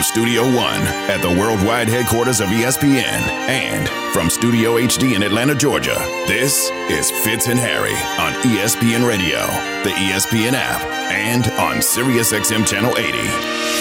From 0.00 0.04
Studio 0.06 0.44
One 0.44 0.80
at 1.10 1.20
the 1.20 1.28
worldwide 1.28 1.86
headquarters 1.86 2.40
of 2.40 2.48
ESPN 2.48 3.20
and 3.50 3.86
from 4.14 4.30
Studio 4.30 4.76
HD 4.76 5.14
in 5.14 5.22
Atlanta, 5.22 5.54
Georgia, 5.54 5.94
this 6.26 6.70
is 6.88 7.10
Fitz 7.10 7.48
and 7.48 7.58
Harry 7.58 7.92
on 8.18 8.32
ESPN 8.48 9.06
Radio, 9.06 9.40
the 9.84 9.90
ESPN 9.90 10.54
app, 10.54 10.80
and 11.12 11.44
on 11.60 11.82
SiriusXM 11.82 12.66
Channel 12.66 12.96
80. 12.96 13.12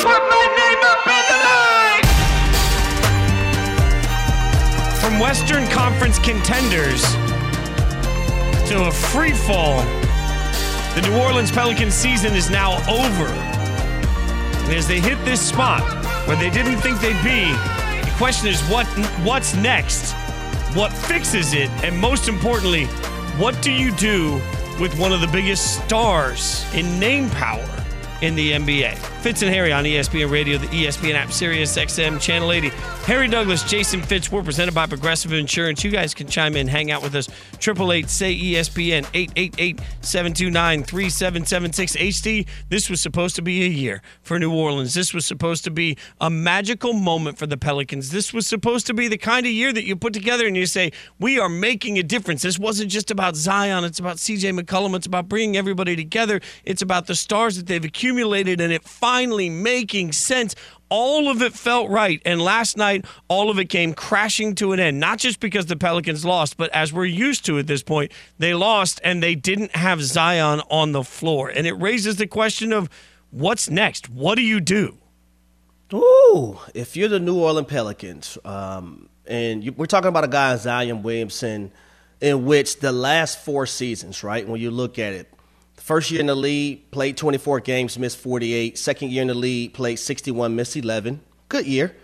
Put 0.01 0.21
my 0.27 0.45
name 0.59 0.83
up 0.83 1.07
in 1.07 1.23
the 1.31 1.39
line! 1.47 2.03
From 4.99 5.19
Western 5.21 5.65
Conference 5.69 6.19
contenders 6.19 7.01
to 8.67 8.87
a 8.87 8.91
free 8.91 9.31
fall, 9.31 9.85
the 10.95 11.01
New 11.01 11.15
Orleans 11.17 11.49
Pelicans 11.49 11.93
season 11.93 12.35
is 12.35 12.49
now 12.49 12.73
over. 12.89 13.29
And 14.65 14.73
as 14.73 14.85
they 14.85 14.99
hit 14.99 15.17
this 15.23 15.39
spot 15.39 15.98
where 16.29 16.37
they 16.37 16.51
didn't 16.51 16.77
think 16.81 17.01
they'd 17.01 17.23
be, 17.23 17.51
the 18.07 18.13
question 18.17 18.47
is 18.47 18.61
what 18.69 18.85
what's 19.25 19.55
next? 19.55 20.13
What 20.75 20.93
fixes 20.93 21.53
it? 21.53 21.71
And 21.83 21.97
most 21.97 22.27
importantly, 22.27 22.85
what 23.41 23.59
do 23.63 23.71
you 23.71 23.89
do 23.93 24.39
with 24.79 24.95
one 24.99 25.11
of 25.11 25.21
the 25.21 25.27
biggest 25.27 25.83
stars 25.83 26.71
in 26.75 26.99
name 26.99 27.31
power 27.31 27.78
in 28.21 28.35
the 28.35 28.51
NBA? 28.51 28.97
Fitz 29.21 29.41
and 29.41 29.51
Harry 29.53 29.71
on 29.71 29.83
ESPN 29.83 30.29
Radio, 30.29 30.57
the 30.57 30.67
ESPN 30.67 31.13
app, 31.13 31.31
Sirius 31.31 31.77
XM, 31.77 32.19
Channel 32.19 32.51
80. 32.51 32.69
Harry 33.05 33.27
Douglas, 33.27 33.63
Jason 33.63 34.01
Fitz, 34.01 34.31
we're 34.31 34.43
presented 34.43 34.75
by 34.75 34.85
Progressive 34.85 35.33
Insurance. 35.33 35.83
You 35.83 35.91
guys 35.91 36.13
can 36.13 36.27
chime 36.27 36.55
in, 36.55 36.67
hang 36.67 36.91
out 36.91 37.01
with 37.01 37.15
us. 37.15 37.29
888 37.55 38.09
say 38.09 38.35
ESPN, 38.35 39.07
888 39.13 39.79
729 40.01 40.83
3776. 40.83 41.95
HD, 41.95 42.47
this 42.69 42.89
was 42.89 43.01
supposed 43.01 43.35
to 43.37 43.41
be 43.41 43.63
a 43.63 43.69
year 43.69 44.01
for 44.21 44.37
New 44.37 44.53
Orleans. 44.53 44.93
This 44.93 45.13
was 45.13 45.25
supposed 45.25 45.63
to 45.63 45.71
be 45.71 45.97
a 46.19 46.29
magical 46.29 46.93
moment 46.93 47.37
for 47.37 47.47
the 47.47 47.57
Pelicans. 47.57 48.11
This 48.11 48.33
was 48.33 48.45
supposed 48.45 48.87
to 48.87 48.93
be 48.93 49.07
the 49.07 49.17
kind 49.17 49.45
of 49.45 49.51
year 49.51 49.71
that 49.73 49.85
you 49.85 49.95
put 49.95 50.13
together 50.13 50.45
and 50.45 50.57
you 50.57 50.65
say, 50.65 50.91
we 51.19 51.39
are 51.39 51.49
making 51.49 51.97
a 51.97 52.03
difference. 52.03 52.41
This 52.41 52.59
wasn't 52.59 52.91
just 52.91 53.11
about 53.11 53.35
Zion, 53.35 53.83
it's 53.83 53.99
about 53.99 54.17
CJ 54.17 54.59
McCollum, 54.59 54.95
it's 54.95 55.07
about 55.07 55.29
bringing 55.29 55.57
everybody 55.57 55.95
together, 55.95 56.41
it's 56.65 56.81
about 56.81 57.07
the 57.07 57.15
stars 57.15 57.57
that 57.57 57.67
they've 57.67 57.83
accumulated 57.83 58.08
and 58.09 58.71
it 58.73 58.83
finally 58.83 59.49
making 59.49 60.11
sense 60.11 60.55
all 60.89 61.29
of 61.29 61.41
it 61.41 61.53
felt 61.53 61.89
right. 61.89 62.21
And 62.25 62.41
last 62.41 62.75
night, 62.75 63.05
all 63.27 63.49
of 63.49 63.59
it 63.59 63.65
came 63.65 63.93
crashing 63.93 64.55
to 64.55 64.73
an 64.73 64.79
end. 64.79 64.99
Not 64.99 65.19
just 65.19 65.39
because 65.39 65.67
the 65.67 65.75
Pelicans 65.75 66.25
lost, 66.25 66.57
but 66.57 66.73
as 66.73 66.91
we're 66.91 67.05
used 67.05 67.45
to 67.45 67.59
at 67.59 67.67
this 67.67 67.83
point, 67.83 68.11
they 68.39 68.53
lost 68.53 68.99
and 69.03 69.21
they 69.21 69.35
didn't 69.35 69.75
have 69.75 70.01
Zion 70.01 70.61
on 70.69 70.91
the 70.91 71.03
floor. 71.03 71.49
And 71.49 71.67
it 71.67 71.73
raises 71.73 72.17
the 72.17 72.27
question 72.27 72.73
of 72.73 72.89
what's 73.31 73.69
next? 73.69 74.09
What 74.09 74.35
do 74.35 74.41
you 74.41 74.59
do? 74.59 74.97
Ooh, 75.93 76.59
if 76.73 76.95
you're 76.95 77.09
the 77.09 77.19
New 77.19 77.39
Orleans 77.39 77.67
Pelicans, 77.67 78.37
um, 78.45 79.09
and 79.25 79.63
you, 79.63 79.71
we're 79.71 79.87
talking 79.87 80.09
about 80.09 80.23
a 80.23 80.27
guy, 80.27 80.55
Zion 80.55 81.01
Williamson, 81.01 81.71
in 82.21 82.45
which 82.45 82.79
the 82.79 82.91
last 82.91 83.43
four 83.43 83.65
seasons, 83.65 84.23
right, 84.23 84.47
when 84.47 84.61
you 84.61 84.71
look 84.71 84.99
at 84.99 85.13
it, 85.13 85.31
First 85.79 86.11
year 86.11 86.19
in 86.19 86.27
the 86.27 86.35
league, 86.35 86.91
played 86.91 87.17
24 87.17 87.61
games, 87.61 87.97
missed 87.97 88.17
48. 88.17 88.77
Second 88.77 89.11
year 89.11 89.21
in 89.21 89.29
the 89.29 89.33
league, 89.33 89.73
played 89.73 89.97
61, 89.97 90.55
missed 90.55 90.75
11. 90.75 91.21
Good 91.47 91.65
year. 91.65 91.95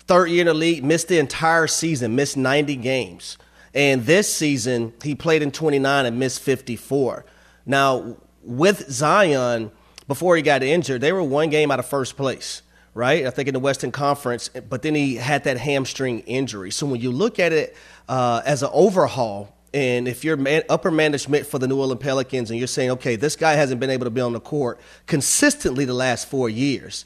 Third 0.00 0.26
year 0.30 0.40
in 0.40 0.46
the 0.46 0.54
league, 0.54 0.82
missed 0.82 1.08
the 1.08 1.18
entire 1.18 1.66
season, 1.66 2.16
missed 2.16 2.36
90 2.36 2.76
games. 2.76 3.36
And 3.74 4.04
this 4.06 4.32
season, 4.32 4.92
he 5.02 5.14
played 5.14 5.42
in 5.42 5.50
29 5.50 6.06
and 6.06 6.18
missed 6.18 6.40
54. 6.40 7.24
Now, 7.66 8.16
with 8.42 8.90
Zion, 8.90 9.70
before 10.08 10.36
he 10.36 10.42
got 10.42 10.62
injured, 10.62 11.00
they 11.00 11.12
were 11.12 11.22
one 11.22 11.50
game 11.50 11.70
out 11.70 11.78
of 11.78 11.86
first 11.86 12.16
place, 12.16 12.62
right? 12.94 13.26
I 13.26 13.30
think 13.30 13.48
in 13.48 13.54
the 13.54 13.60
Western 13.60 13.92
Conference, 13.92 14.48
but 14.48 14.82
then 14.82 14.94
he 14.94 15.16
had 15.16 15.44
that 15.44 15.58
hamstring 15.58 16.20
injury. 16.20 16.70
So 16.70 16.86
when 16.86 17.00
you 17.00 17.12
look 17.12 17.38
at 17.38 17.52
it 17.52 17.76
uh, 18.08 18.42
as 18.44 18.62
an 18.62 18.70
overhaul, 18.72 19.56
and 19.72 20.08
if 20.08 20.24
you're 20.24 20.36
man, 20.36 20.62
upper 20.68 20.90
management 20.90 21.46
for 21.46 21.58
the 21.58 21.68
New 21.68 21.78
Orleans 21.78 22.00
Pelicans 22.00 22.50
and 22.50 22.58
you're 22.58 22.66
saying, 22.66 22.90
okay, 22.90 23.16
this 23.16 23.36
guy 23.36 23.52
hasn't 23.52 23.80
been 23.80 23.90
able 23.90 24.04
to 24.04 24.10
be 24.10 24.20
on 24.20 24.32
the 24.32 24.40
court 24.40 24.80
consistently 25.06 25.84
the 25.84 25.94
last 25.94 26.28
four 26.28 26.48
years, 26.48 27.04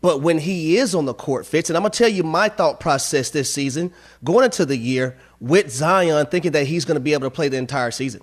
but 0.00 0.20
when 0.20 0.38
he 0.38 0.76
is 0.76 0.94
on 0.94 1.04
the 1.04 1.14
court, 1.14 1.46
Fitz, 1.46 1.70
and 1.70 1.76
I'm 1.76 1.82
going 1.82 1.92
to 1.92 1.98
tell 1.98 2.08
you 2.08 2.22
my 2.22 2.48
thought 2.48 2.80
process 2.80 3.30
this 3.30 3.52
season, 3.52 3.92
going 4.22 4.44
into 4.44 4.64
the 4.64 4.76
year 4.76 5.16
with 5.40 5.70
Zion, 5.70 6.26
thinking 6.26 6.52
that 6.52 6.66
he's 6.66 6.84
going 6.84 6.96
to 6.96 7.00
be 7.00 7.12
able 7.12 7.26
to 7.26 7.30
play 7.30 7.48
the 7.48 7.56
entire 7.56 7.90
season. 7.90 8.22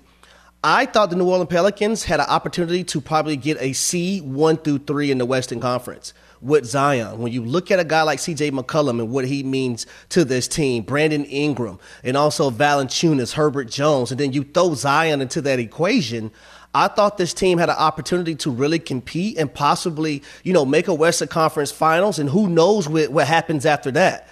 I 0.62 0.86
thought 0.86 1.10
the 1.10 1.16
New 1.16 1.28
Orleans 1.28 1.50
Pelicans 1.50 2.04
had 2.04 2.20
an 2.20 2.26
opportunity 2.26 2.84
to 2.84 3.00
probably 3.00 3.36
get 3.36 3.60
a 3.60 3.74
C 3.74 4.20
one 4.20 4.56
through 4.56 4.78
three 4.78 5.10
in 5.10 5.18
the 5.18 5.26
Western 5.26 5.60
Conference 5.60 6.14
with 6.44 6.66
Zion. 6.66 7.18
When 7.18 7.32
you 7.32 7.42
look 7.42 7.70
at 7.70 7.80
a 7.80 7.84
guy 7.84 8.02
like 8.02 8.18
CJ 8.18 8.52
McCollum 8.52 9.00
and 9.00 9.10
what 9.10 9.24
he 9.24 9.42
means 9.42 9.86
to 10.10 10.24
this 10.24 10.46
team, 10.46 10.82
Brandon 10.82 11.24
Ingram, 11.24 11.78
and 12.04 12.16
also 12.16 12.50
Valanciunas, 12.50 13.32
Herbert 13.32 13.70
Jones, 13.70 14.10
and 14.10 14.20
then 14.20 14.32
you 14.32 14.44
throw 14.44 14.74
Zion 14.74 15.22
into 15.22 15.40
that 15.40 15.58
equation. 15.58 16.30
I 16.74 16.88
thought 16.88 17.16
this 17.16 17.32
team 17.32 17.58
had 17.58 17.70
an 17.70 17.76
opportunity 17.76 18.34
to 18.36 18.50
really 18.50 18.78
compete 18.78 19.38
and 19.38 19.52
possibly, 19.52 20.22
you 20.42 20.52
know, 20.52 20.66
make 20.66 20.86
a 20.86 20.94
Western 20.94 21.28
Conference 21.28 21.72
Finals, 21.72 22.18
and 22.18 22.28
who 22.28 22.48
knows 22.48 22.88
what, 22.88 23.10
what 23.10 23.26
happens 23.26 23.64
after 23.64 23.90
that. 23.92 24.28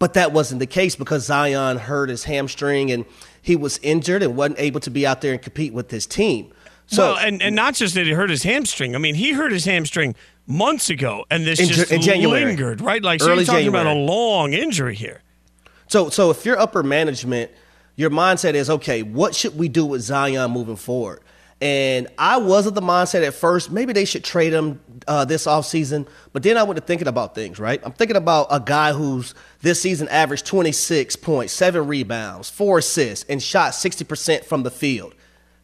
But 0.00 0.14
that 0.14 0.32
wasn't 0.32 0.58
the 0.58 0.66
case 0.66 0.96
because 0.96 1.26
Zion 1.26 1.78
hurt 1.78 2.08
his 2.08 2.24
hamstring 2.24 2.90
and 2.90 3.04
he 3.40 3.54
was 3.54 3.78
injured 3.78 4.24
and 4.24 4.36
wasn't 4.36 4.58
able 4.58 4.80
to 4.80 4.90
be 4.90 5.06
out 5.06 5.20
there 5.20 5.32
and 5.32 5.40
compete 5.40 5.72
with 5.72 5.92
his 5.92 6.06
team. 6.06 6.52
So, 6.86 7.12
well, 7.12 7.18
and, 7.18 7.40
and 7.40 7.56
not 7.56 7.74
just 7.74 7.94
that 7.94 8.06
he 8.06 8.12
hurt 8.12 8.30
his 8.30 8.42
hamstring. 8.42 8.94
I 8.94 8.98
mean, 8.98 9.14
he 9.14 9.32
hurt 9.32 9.52
his 9.52 9.64
hamstring 9.64 10.14
months 10.46 10.90
ago, 10.90 11.24
and 11.30 11.46
this 11.46 11.60
In 11.60 11.68
just 11.68 11.92
in 11.92 12.02
January. 12.02 12.44
lingered, 12.44 12.80
right? 12.80 13.02
Like, 13.02 13.20
so 13.20 13.32
you're 13.32 13.44
talking 13.44 13.68
about 13.68 13.86
a 13.86 13.94
long 13.94 14.52
injury 14.52 14.94
here. 14.94 15.22
So, 15.88 16.10
so 16.10 16.30
if 16.30 16.44
you're 16.44 16.58
upper 16.58 16.82
management, 16.82 17.50
your 17.96 18.10
mindset 18.10 18.54
is 18.54 18.68
okay. 18.70 19.02
What 19.02 19.34
should 19.34 19.56
we 19.58 19.68
do 19.68 19.86
with 19.86 20.02
Zion 20.02 20.50
moving 20.50 20.76
forward? 20.76 21.20
And 21.60 22.08
I 22.18 22.38
was 22.38 22.66
of 22.66 22.74
the 22.74 22.80
mindset 22.80 23.24
at 23.24 23.34
first, 23.34 23.70
maybe 23.70 23.92
they 23.92 24.04
should 24.04 24.24
trade 24.24 24.52
him 24.52 24.80
uh, 25.06 25.24
this 25.24 25.46
offseason. 25.46 26.08
But 26.32 26.42
then 26.42 26.56
I 26.56 26.64
went 26.64 26.76
to 26.76 26.84
thinking 26.84 27.06
about 27.06 27.36
things, 27.36 27.60
right? 27.60 27.80
I'm 27.84 27.92
thinking 27.92 28.16
about 28.16 28.48
a 28.50 28.58
guy 28.58 28.92
who's 28.92 29.32
this 29.60 29.80
season 29.80 30.08
averaged 30.08 30.44
26 30.44 31.14
points, 31.16 31.52
seven 31.52 31.86
rebounds, 31.86 32.50
four 32.50 32.78
assists, 32.78 33.24
and 33.28 33.40
shot 33.40 33.74
60% 33.74 34.44
from 34.44 34.64
the 34.64 34.72
field. 34.72 35.14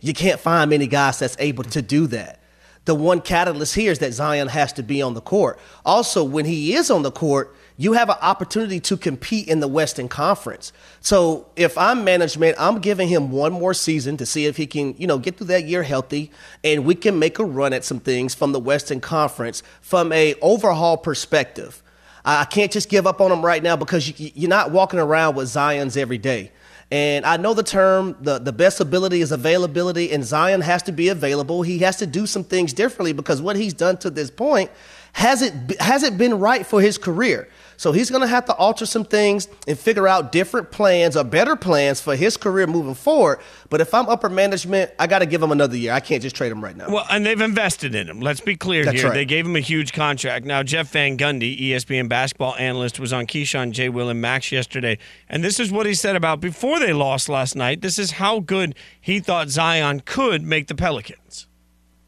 You 0.00 0.12
can't 0.12 0.40
find 0.40 0.70
many 0.70 0.86
guys 0.86 1.18
that's 1.18 1.36
able 1.38 1.64
to 1.64 1.82
do 1.82 2.06
that. 2.08 2.40
The 2.84 2.94
one 2.94 3.20
catalyst 3.20 3.74
here 3.74 3.92
is 3.92 3.98
that 3.98 4.14
Zion 4.14 4.48
has 4.48 4.72
to 4.74 4.82
be 4.82 5.02
on 5.02 5.12
the 5.12 5.20
court. 5.20 5.58
Also, 5.84 6.24
when 6.24 6.46
he 6.46 6.74
is 6.74 6.90
on 6.90 7.02
the 7.02 7.10
court, 7.10 7.54
you 7.76 7.92
have 7.92 8.08
an 8.08 8.16
opportunity 8.22 8.80
to 8.80 8.96
compete 8.96 9.46
in 9.46 9.60
the 9.60 9.68
Western 9.68 10.08
Conference. 10.08 10.72
So 11.00 11.48
if 11.54 11.76
I'm 11.76 12.02
management, 12.02 12.56
I'm 12.58 12.80
giving 12.80 13.08
him 13.08 13.30
one 13.30 13.52
more 13.52 13.74
season 13.74 14.16
to 14.16 14.26
see 14.26 14.46
if 14.46 14.56
he 14.56 14.66
can, 14.66 14.94
you 14.96 15.06
know, 15.06 15.18
get 15.18 15.36
through 15.36 15.48
that 15.48 15.66
year 15.66 15.82
healthy, 15.82 16.32
and 16.64 16.84
we 16.84 16.94
can 16.94 17.18
make 17.18 17.38
a 17.38 17.44
run 17.44 17.72
at 17.72 17.84
some 17.84 18.00
things 18.00 18.34
from 18.34 18.52
the 18.52 18.60
Western 18.60 19.00
Conference 19.00 19.62
from 19.80 20.10
a 20.12 20.34
overhaul 20.40 20.96
perspective. 20.96 21.82
I 22.24 22.44
can't 22.44 22.72
just 22.72 22.88
give 22.88 23.06
up 23.06 23.20
on 23.20 23.30
him 23.30 23.44
right 23.44 23.62
now 23.62 23.76
because 23.76 24.18
you're 24.18 24.50
not 24.50 24.70
walking 24.70 24.98
around 24.98 25.36
with 25.36 25.48
Zion's 25.48 25.96
every 25.96 26.18
day. 26.18 26.52
And 26.90 27.26
I 27.26 27.36
know 27.36 27.52
the 27.52 27.62
term, 27.62 28.16
the, 28.20 28.38
the 28.38 28.52
best 28.52 28.80
ability 28.80 29.20
is 29.20 29.30
availability, 29.30 30.10
and 30.10 30.24
Zion 30.24 30.62
has 30.62 30.82
to 30.84 30.92
be 30.92 31.08
available. 31.08 31.62
He 31.62 31.78
has 31.80 31.96
to 31.96 32.06
do 32.06 32.26
some 32.26 32.44
things 32.44 32.72
differently 32.72 33.12
because 33.12 33.42
what 33.42 33.56
he's 33.56 33.74
done 33.74 33.98
to 33.98 34.10
this 34.10 34.30
point 34.30 34.70
hasn't, 35.12 35.78
hasn't 35.80 36.16
been 36.16 36.38
right 36.38 36.64
for 36.64 36.80
his 36.80 36.96
career. 36.96 37.48
So 37.78 37.92
he's 37.92 38.10
going 38.10 38.22
to 38.22 38.26
have 38.28 38.44
to 38.46 38.54
alter 38.54 38.84
some 38.84 39.04
things 39.04 39.46
and 39.68 39.78
figure 39.78 40.08
out 40.08 40.32
different 40.32 40.72
plans 40.72 41.16
or 41.16 41.22
better 41.22 41.54
plans 41.54 42.00
for 42.00 42.16
his 42.16 42.36
career 42.36 42.66
moving 42.66 42.94
forward. 42.94 43.38
But 43.70 43.80
if 43.80 43.94
I'm 43.94 44.08
upper 44.08 44.28
management, 44.28 44.90
I 44.98 45.06
got 45.06 45.20
to 45.20 45.26
give 45.26 45.40
him 45.40 45.52
another 45.52 45.76
year. 45.76 45.92
I 45.92 46.00
can't 46.00 46.20
just 46.20 46.34
trade 46.34 46.50
him 46.50 46.62
right 46.62 46.76
now. 46.76 46.90
Well, 46.90 47.06
and 47.08 47.24
they've 47.24 47.40
invested 47.40 47.94
in 47.94 48.08
him. 48.08 48.20
Let's 48.20 48.40
be 48.40 48.56
clear 48.56 48.84
That's 48.84 48.96
here. 48.96 49.10
right. 49.10 49.14
They 49.14 49.24
gave 49.24 49.46
him 49.46 49.54
a 49.54 49.60
huge 49.60 49.92
contract. 49.92 50.44
Now, 50.44 50.64
Jeff 50.64 50.90
Van 50.90 51.16
Gundy, 51.16 51.56
ESPN 51.70 52.08
basketball 52.08 52.56
analyst, 52.56 52.98
was 52.98 53.12
on 53.12 53.28
Keyshawn, 53.28 53.70
J. 53.70 53.88
Will, 53.88 54.08
and 54.08 54.20
Max 54.20 54.50
yesterday. 54.50 54.98
And 55.28 55.44
this 55.44 55.60
is 55.60 55.70
what 55.70 55.86
he 55.86 55.94
said 55.94 56.16
about 56.16 56.40
before 56.40 56.80
they 56.80 56.92
lost 56.92 57.28
last 57.28 57.54
night. 57.54 57.80
This 57.80 57.96
is 57.96 58.10
how 58.12 58.40
good 58.40 58.74
he 59.00 59.20
thought 59.20 59.50
Zion 59.50 60.00
could 60.04 60.42
make 60.42 60.66
the 60.66 60.74
Pelicans. 60.74 61.46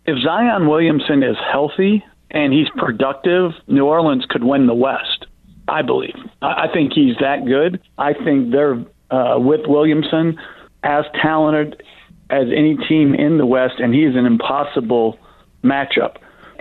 if 0.05 0.19
Zion 0.25 0.69
Williamson 0.69 1.23
is 1.23 1.37
healthy 1.53 2.03
and 2.33 2.53
he's 2.53 2.69
productive, 2.77 3.53
New 3.69 3.85
Orleans 3.87 4.27
could 4.29 4.43
win 4.43 4.67
the 4.67 4.75
West. 4.75 5.27
I 5.71 5.83
believe. 5.83 6.17
I 6.43 6.67
I 6.69 6.73
think 6.73 6.93
he's 6.93 7.17
that 7.21 7.47
good. 7.47 7.81
I 7.97 8.13
think 8.13 8.51
they're 8.51 8.85
uh, 9.11 9.39
with 9.39 9.67
Williamson 9.67 10.39
as 10.83 11.05
talented 11.21 11.83
as 12.31 12.47
any 12.55 12.77
team 12.89 13.15
in 13.15 13.39
the 13.39 13.47
West, 13.47 13.75
and 13.79 13.95
he 13.95 14.05
is 14.05 14.17
an 14.17 14.27
impossible 14.27 15.19
matchup. 15.65 16.17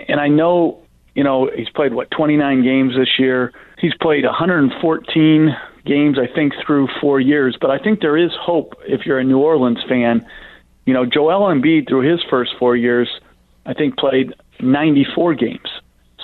And 0.08 0.20
I 0.20 0.28
know, 0.28 0.82
you 1.14 1.24
know, 1.24 1.50
he's 1.54 1.68
played 1.70 1.94
what 1.94 2.10
29 2.10 2.62
games 2.62 2.96
this 2.96 3.18
year. 3.18 3.52
He's 3.78 3.94
played 3.94 4.24
114 4.24 5.56
games, 5.86 6.18
I 6.18 6.32
think, 6.32 6.52
through 6.66 6.88
four 7.00 7.20
years. 7.20 7.56
But 7.60 7.70
I 7.70 7.78
think 7.78 8.00
there 8.00 8.16
is 8.16 8.30
hope 8.40 8.74
if 8.86 9.06
you're 9.06 9.18
a 9.18 9.24
New 9.24 9.38
Orleans 9.38 9.82
fan. 9.88 10.26
You 10.86 10.94
know, 10.94 11.06
Joel 11.06 11.54
Embiid 11.54 11.88
through 11.88 12.10
his 12.10 12.20
first 12.28 12.52
four 12.58 12.76
years, 12.76 13.08
I 13.64 13.74
think 13.74 13.96
played 13.96 14.34
94 14.60 15.34
games. 15.34 15.68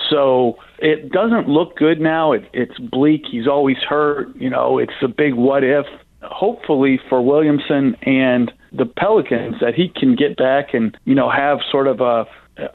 So 0.09 0.59
it 0.79 1.11
doesn't 1.11 1.47
look 1.47 1.75
good 1.75 1.99
now. 1.99 2.33
It, 2.33 2.45
it's 2.53 2.77
bleak. 2.79 3.23
He's 3.29 3.47
always 3.47 3.77
hurt. 3.77 4.35
You 4.35 4.49
know, 4.49 4.77
it's 4.77 4.93
a 5.01 5.07
big 5.07 5.33
what 5.33 5.63
if. 5.63 5.85
Hopefully 6.21 6.99
for 7.09 7.21
Williamson 7.21 7.95
and 8.01 8.51
the 8.73 8.85
Pelicans 8.85 9.55
that 9.61 9.75
he 9.75 9.87
can 9.87 10.15
get 10.15 10.35
back 10.35 10.73
and 10.73 10.97
you 11.05 11.15
know 11.15 11.29
have 11.29 11.59
sort 11.71 11.87
of 11.87 12.01
a 12.01 12.25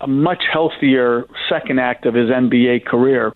a 0.01 0.07
much 0.07 0.45
healthier 0.53 1.25
second 1.49 1.81
act 1.81 2.07
of 2.07 2.15
his 2.15 2.29
NBA 2.31 2.85
career. 2.87 3.33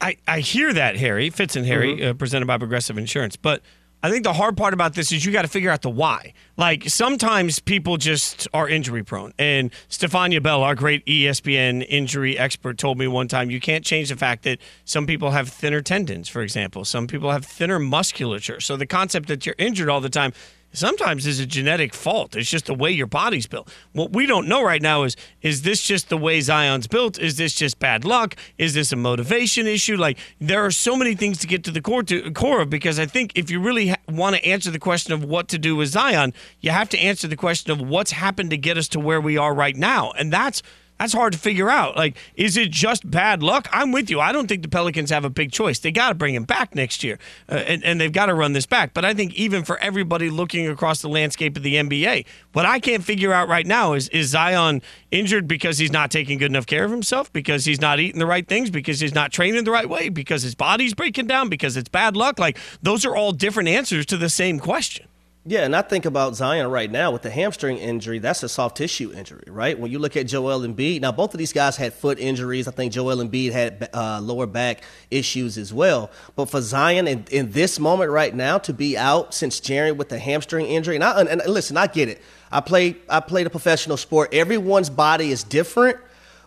I, 0.00 0.16
I 0.26 0.40
hear 0.40 0.72
that, 0.72 0.96
Harry. 0.96 1.28
Fitz 1.30 1.54
and 1.56 1.66
Harry, 1.66 1.96
Mm-hmm. 1.96 2.10
uh, 2.10 2.14
presented 2.14 2.46
by 2.46 2.56
Progressive 2.58 2.96
Insurance. 2.98 3.36
But 3.36 3.62
I 4.02 4.10
think 4.10 4.24
the 4.24 4.32
hard 4.32 4.56
part 4.56 4.74
about 4.74 4.94
this 4.94 5.10
is 5.10 5.24
you 5.24 5.32
got 5.32 5.42
to 5.42 5.48
figure 5.48 5.70
out 5.70 5.82
the 5.82 5.90
why. 5.90 6.32
Like 6.56 6.88
sometimes 6.88 7.58
people 7.58 7.96
just 7.96 8.46
are 8.54 8.68
injury 8.68 9.02
prone. 9.02 9.32
And 9.38 9.72
Stephania 9.88 10.40
Bell, 10.40 10.62
our 10.62 10.74
great 10.74 11.04
ESPN 11.06 11.84
injury 11.88 12.38
expert, 12.38 12.78
told 12.78 12.98
me 12.98 13.08
one 13.08 13.26
time 13.26 13.50
you 13.50 13.60
can't 13.60 13.84
change 13.84 14.10
the 14.10 14.16
fact 14.16 14.44
that 14.44 14.60
some 14.84 15.06
people 15.06 15.30
have 15.32 15.48
thinner 15.48 15.80
tendons, 15.80 16.28
for 16.28 16.42
example. 16.42 16.84
Some 16.84 17.06
people 17.06 17.32
have 17.32 17.44
thinner 17.44 17.78
musculature. 17.78 18.60
So 18.60 18.76
the 18.76 18.86
concept 18.86 19.28
that 19.28 19.46
you're 19.46 19.56
injured 19.58 19.88
all 19.88 20.00
the 20.00 20.10
time 20.10 20.32
sometimes 20.76 21.26
is 21.26 21.40
a 21.40 21.46
genetic 21.46 21.94
fault. 21.94 22.36
It's 22.36 22.50
just 22.50 22.66
the 22.66 22.74
way 22.74 22.90
your 22.90 23.06
body's 23.06 23.46
built. 23.46 23.68
What 23.92 24.12
we 24.12 24.26
don't 24.26 24.48
know 24.48 24.62
right 24.62 24.82
now 24.82 25.04
is 25.04 25.16
is 25.42 25.62
this 25.62 25.82
just 25.82 26.08
the 26.08 26.16
way 26.16 26.40
Zion's 26.40 26.86
built? 26.86 27.18
Is 27.18 27.36
this 27.36 27.54
just 27.54 27.78
bad 27.78 28.04
luck? 28.04 28.36
Is 28.58 28.74
this 28.74 28.92
a 28.92 28.96
motivation 28.96 29.66
issue? 29.66 29.96
Like 29.96 30.18
there 30.40 30.64
are 30.64 30.70
so 30.70 30.96
many 30.96 31.14
things 31.14 31.38
to 31.38 31.46
get 31.46 31.64
to 31.64 31.70
the 31.70 31.80
core 31.80 32.02
to 32.04 32.30
core 32.32 32.62
of 32.62 32.70
because 32.70 32.98
I 32.98 33.06
think 33.06 33.32
if 33.34 33.50
you 33.50 33.60
really 33.60 33.88
ha- 33.88 33.96
want 34.08 34.36
to 34.36 34.44
answer 34.44 34.70
the 34.70 34.78
question 34.78 35.12
of 35.12 35.24
what 35.24 35.48
to 35.48 35.58
do 35.58 35.76
with 35.76 35.88
Zion, 35.88 36.32
you 36.60 36.70
have 36.70 36.88
to 36.90 36.98
answer 36.98 37.28
the 37.28 37.36
question 37.36 37.70
of 37.70 37.80
what's 37.80 38.12
happened 38.12 38.50
to 38.50 38.56
get 38.56 38.76
us 38.76 38.88
to 38.88 39.00
where 39.00 39.20
we 39.20 39.36
are 39.36 39.54
right 39.54 39.76
now. 39.76 40.12
And 40.12 40.32
that's 40.32 40.62
that's 40.98 41.12
hard 41.12 41.32
to 41.32 41.38
figure 41.38 41.68
out. 41.68 41.96
Like, 41.96 42.16
is 42.34 42.56
it 42.56 42.70
just 42.70 43.08
bad 43.10 43.42
luck? 43.42 43.68
I'm 43.72 43.92
with 43.92 44.10
you. 44.10 44.20
I 44.20 44.32
don't 44.32 44.46
think 44.46 44.62
the 44.62 44.68
Pelicans 44.68 45.10
have 45.10 45.24
a 45.24 45.30
big 45.30 45.52
choice. 45.52 45.78
They 45.78 45.92
got 45.92 46.08
to 46.08 46.14
bring 46.14 46.34
him 46.34 46.44
back 46.44 46.74
next 46.74 47.04
year, 47.04 47.18
uh, 47.48 47.54
and, 47.54 47.84
and 47.84 48.00
they've 48.00 48.12
got 48.12 48.26
to 48.26 48.34
run 48.34 48.52
this 48.52 48.66
back. 48.66 48.94
But 48.94 49.04
I 49.04 49.14
think 49.14 49.34
even 49.34 49.64
for 49.64 49.78
everybody 49.78 50.30
looking 50.30 50.68
across 50.68 51.02
the 51.02 51.08
landscape 51.08 51.56
of 51.56 51.62
the 51.62 51.74
NBA, 51.74 52.26
what 52.52 52.66
I 52.66 52.80
can't 52.80 53.04
figure 53.04 53.32
out 53.32 53.48
right 53.48 53.66
now 53.66 53.92
is 53.92 54.08
is 54.08 54.28
Zion 54.28 54.82
injured 55.10 55.46
because 55.46 55.78
he's 55.78 55.92
not 55.92 56.10
taking 56.10 56.38
good 56.38 56.50
enough 56.50 56.66
care 56.66 56.84
of 56.84 56.90
himself, 56.90 57.32
because 57.32 57.64
he's 57.64 57.80
not 57.80 58.00
eating 58.00 58.18
the 58.18 58.26
right 58.26 58.46
things, 58.46 58.70
because 58.70 59.00
he's 59.00 59.14
not 59.14 59.32
training 59.32 59.64
the 59.64 59.70
right 59.70 59.88
way, 59.88 60.08
because 60.08 60.42
his 60.42 60.54
body's 60.54 60.94
breaking 60.94 61.26
down, 61.26 61.48
because 61.48 61.76
it's 61.76 61.88
bad 61.88 62.16
luck? 62.16 62.38
Like, 62.38 62.58
those 62.82 63.04
are 63.04 63.14
all 63.14 63.32
different 63.32 63.68
answers 63.68 64.06
to 64.06 64.16
the 64.16 64.28
same 64.28 64.58
question. 64.58 65.06
Yeah, 65.48 65.60
and 65.60 65.76
I 65.76 65.82
think 65.82 66.06
about 66.06 66.34
Zion 66.34 66.68
right 66.72 66.90
now 66.90 67.12
with 67.12 67.22
the 67.22 67.30
hamstring 67.30 67.78
injury. 67.78 68.18
That's 68.18 68.42
a 68.42 68.48
soft 68.48 68.76
tissue 68.78 69.12
injury, 69.12 69.44
right? 69.46 69.78
When 69.78 69.92
you 69.92 70.00
look 70.00 70.16
at 70.16 70.26
Joel 70.26 70.66
Embiid, 70.66 71.02
now 71.02 71.12
both 71.12 71.34
of 71.34 71.38
these 71.38 71.52
guys 71.52 71.76
had 71.76 71.94
foot 71.94 72.18
injuries. 72.18 72.66
I 72.66 72.72
think 72.72 72.92
Joel 72.92 73.18
Embiid 73.18 73.52
had 73.52 73.88
uh, 73.94 74.18
lower 74.20 74.46
back 74.46 74.82
issues 75.08 75.56
as 75.56 75.72
well. 75.72 76.10
But 76.34 76.46
for 76.46 76.60
Zion 76.60 77.06
in, 77.06 77.26
in 77.30 77.52
this 77.52 77.78
moment 77.78 78.10
right 78.10 78.34
now 78.34 78.58
to 78.58 78.72
be 78.72 78.98
out 78.98 79.34
since 79.34 79.60
Jerry 79.60 79.92
with 79.92 80.08
the 80.08 80.18
hamstring 80.18 80.66
injury, 80.66 80.96
and, 80.96 81.04
I, 81.04 81.20
and, 81.20 81.40
listen, 81.46 81.76
I 81.76 81.86
get 81.86 82.08
it. 82.08 82.20
I 82.50 82.60
play 82.60 82.96
I 83.08 83.20
played 83.20 83.46
a 83.46 83.50
professional 83.50 83.98
sport. 83.98 84.34
Everyone's 84.34 84.90
body 84.90 85.30
is 85.30 85.44
different. 85.44 85.96